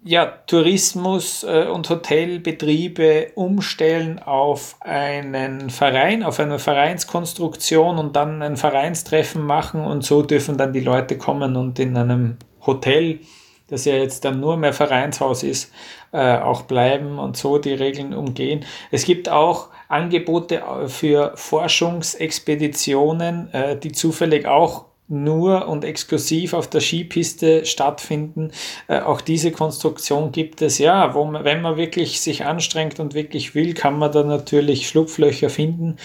ja, 0.03 0.24
Tourismus 0.47 1.45
äh, 1.45 1.66
und 1.66 1.91
Hotelbetriebe 1.91 3.33
umstellen 3.35 4.20
auf 4.20 4.77
einen 4.81 5.68
Verein, 5.68 6.22
auf 6.22 6.41
eine 6.41 6.59
Vereinskonstruktion 6.59 7.99
und 7.99 8.16
dann 8.16 8.41
ein 8.41 8.57
Vereinstreffen 8.57 9.45
machen 9.45 9.83
und 9.83 10.03
so 10.03 10.22
dürfen 10.22 10.57
dann 10.57 10.72
die 10.72 10.81
Leute 10.81 11.18
kommen 11.18 11.57
und 11.57 11.79
in 11.79 11.97
einem 11.97 12.37
Hotel, 12.64 13.20
das 13.66 13.85
ja 13.85 13.97
jetzt 13.97 14.24
dann 14.24 14.41
nur 14.41 14.57
mehr 14.57 14.72
Vereinshaus 14.72 15.43
ist, 15.43 15.72
äh, 16.12 16.39
auch 16.39 16.62
bleiben 16.62 17.18
und 17.18 17.37
so 17.37 17.59
die 17.59 17.74
Regeln 17.74 18.14
umgehen. 18.14 18.64
Es 18.91 19.05
gibt 19.05 19.29
auch 19.29 19.68
Angebote 19.89 20.57
äh, 20.57 20.89
für 20.89 21.32
Forschungsexpeditionen, 21.37 23.53
äh, 23.53 23.78
die 23.78 23.93
zufällig 23.93 24.47
auch 24.47 24.87
nur 25.09 25.68
und 25.68 25.84
exklusiv 25.84 26.52
auf 26.52 26.68
der 26.68 26.80
Skipiste 26.80 27.64
stattfinden. 27.64 28.50
Äh, 28.88 29.00
auch 29.00 29.20
diese 29.20 29.52
Konstruktion 29.52 30.32
gibt 30.32 30.62
es 30.62 30.78
ja, 30.78 31.14
wo 31.14 31.24
man, 31.24 31.44
wenn 31.44 31.62
man 31.62 31.76
wirklich 31.76 32.20
sich 32.20 32.44
anstrengt 32.44 32.98
und 32.98 33.14
wirklich 33.14 33.54
will, 33.54 33.74
kann 33.74 33.98
man 33.98 34.11
da 34.11 34.24
natürlich 34.24 34.88
Schlupflöcher 34.88 35.48
finden. 35.48 35.96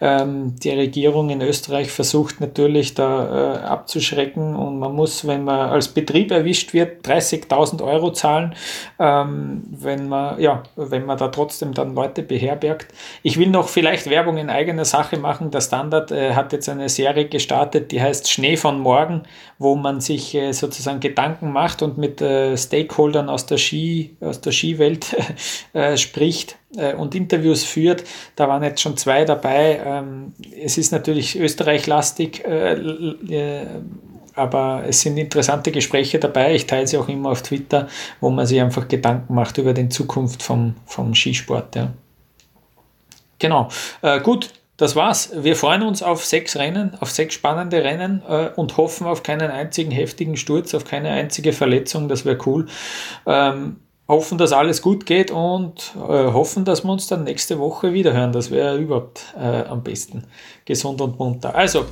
Ähm, 0.00 0.56
die 0.56 0.70
Regierung 0.70 1.30
in 1.30 1.40
Österreich 1.40 1.92
versucht 1.92 2.40
natürlich 2.40 2.94
da 2.94 3.54
äh, 3.54 3.58
abzuschrecken 3.58 4.56
und 4.56 4.80
man 4.80 4.92
muss, 4.92 5.24
wenn 5.26 5.44
man 5.44 5.70
als 5.70 5.88
Betrieb 5.88 6.32
erwischt 6.32 6.74
wird, 6.74 7.06
30.000 7.06 7.84
Euro 7.84 8.12
zahlen, 8.12 8.56
ähm, 8.98 9.62
wenn 9.70 10.08
man, 10.08 10.40
ja, 10.40 10.64
wenn 10.74 11.06
man 11.06 11.16
da 11.16 11.28
trotzdem 11.28 11.74
dann 11.74 11.94
Leute 11.94 12.22
beherbergt. 12.24 12.92
Ich 13.22 13.38
will 13.38 13.48
noch 13.48 13.68
vielleicht 13.68 14.10
Werbung 14.10 14.36
in 14.36 14.50
eigener 14.50 14.84
Sache 14.84 15.16
machen. 15.16 15.52
Der 15.52 15.60
Standard 15.60 16.10
äh, 16.10 16.34
hat 16.34 16.52
jetzt 16.52 16.68
eine 16.68 16.88
Serie 16.88 17.28
gestartet, 17.28 17.92
die 17.92 18.02
heißt 18.02 18.28
Schnee 18.28 18.47
Schnee 18.48 18.56
von 18.56 18.80
morgen, 18.80 19.24
wo 19.58 19.76
man 19.76 20.00
sich 20.00 20.34
äh, 20.34 20.52
sozusagen 20.52 21.00
Gedanken 21.00 21.52
macht 21.52 21.82
und 21.82 21.98
mit 21.98 22.22
äh, 22.22 22.56
Stakeholdern 22.56 23.28
aus 23.28 23.44
der 23.44 23.58
Ski, 23.58 24.16
aus 24.20 24.40
der 24.40 24.52
Skiwelt 24.52 25.14
äh, 25.74 25.96
spricht 25.96 26.56
und 26.98 27.14
Interviews 27.14 27.64
führt. 27.64 28.04
Da 28.36 28.46
waren 28.46 28.62
jetzt 28.62 28.82
schon 28.82 28.98
zwei 28.98 29.24
dabei. 29.24 29.80
Ähm, 29.84 30.34
es 30.62 30.76
ist 30.76 30.92
natürlich 30.92 31.40
österreichlastig, 31.40 32.44
aber 34.34 34.82
es 34.86 35.00
sind 35.00 35.16
interessante 35.16 35.72
Gespräche 35.72 36.18
dabei. 36.18 36.54
Ich 36.54 36.66
teile 36.66 36.86
sie 36.86 36.98
auch 36.98 37.08
immer 37.08 37.30
auf 37.30 37.40
Twitter, 37.40 37.88
wo 38.20 38.28
man 38.28 38.44
sich 38.44 38.60
einfach 38.60 38.86
Gedanken 38.86 39.34
macht 39.34 39.56
über 39.56 39.72
die 39.72 39.88
Zukunft 39.88 40.42
vom, 40.42 40.74
vom 40.84 41.14
Skisport. 41.14 41.74
Ja. 41.74 41.94
Genau. 43.38 43.68
Äh, 44.02 44.20
gut, 44.20 44.50
das 44.78 44.96
war's. 44.96 45.30
Wir 45.34 45.56
freuen 45.56 45.82
uns 45.82 46.02
auf 46.02 46.24
sechs 46.24 46.56
Rennen, 46.56 46.96
auf 47.00 47.10
sechs 47.10 47.34
spannende 47.34 47.84
Rennen 47.84 48.22
äh, 48.26 48.48
und 48.54 48.76
hoffen 48.76 49.06
auf 49.06 49.22
keinen 49.22 49.50
einzigen 49.50 49.90
heftigen 49.90 50.36
Sturz, 50.36 50.72
auf 50.72 50.84
keine 50.84 51.10
einzige 51.10 51.52
Verletzung. 51.52 52.08
Das 52.08 52.24
wäre 52.24 52.38
cool. 52.46 52.66
Ähm, 53.26 53.80
hoffen, 54.06 54.38
dass 54.38 54.52
alles 54.52 54.80
gut 54.80 55.04
geht 55.04 55.30
und 55.32 55.92
äh, 55.96 56.32
hoffen, 56.32 56.64
dass 56.64 56.84
wir 56.84 56.92
uns 56.92 57.08
dann 57.08 57.24
nächste 57.24 57.58
Woche 57.58 57.92
wieder 57.92 58.12
hören. 58.12 58.32
Das 58.32 58.50
wäre 58.52 58.78
überhaupt 58.78 59.34
äh, 59.36 59.64
am 59.64 59.82
besten. 59.82 60.24
Gesund 60.64 61.00
und 61.00 61.18
munter. 61.18 61.54
Also, 61.54 61.84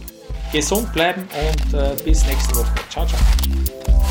gesund 0.52 0.92
bleiben 0.92 1.22
und 1.22 1.74
äh, 1.74 1.90
bis 2.04 2.24
nächste 2.24 2.54
Woche. 2.54 2.72
Ciao, 2.88 3.04
ciao. 3.04 4.05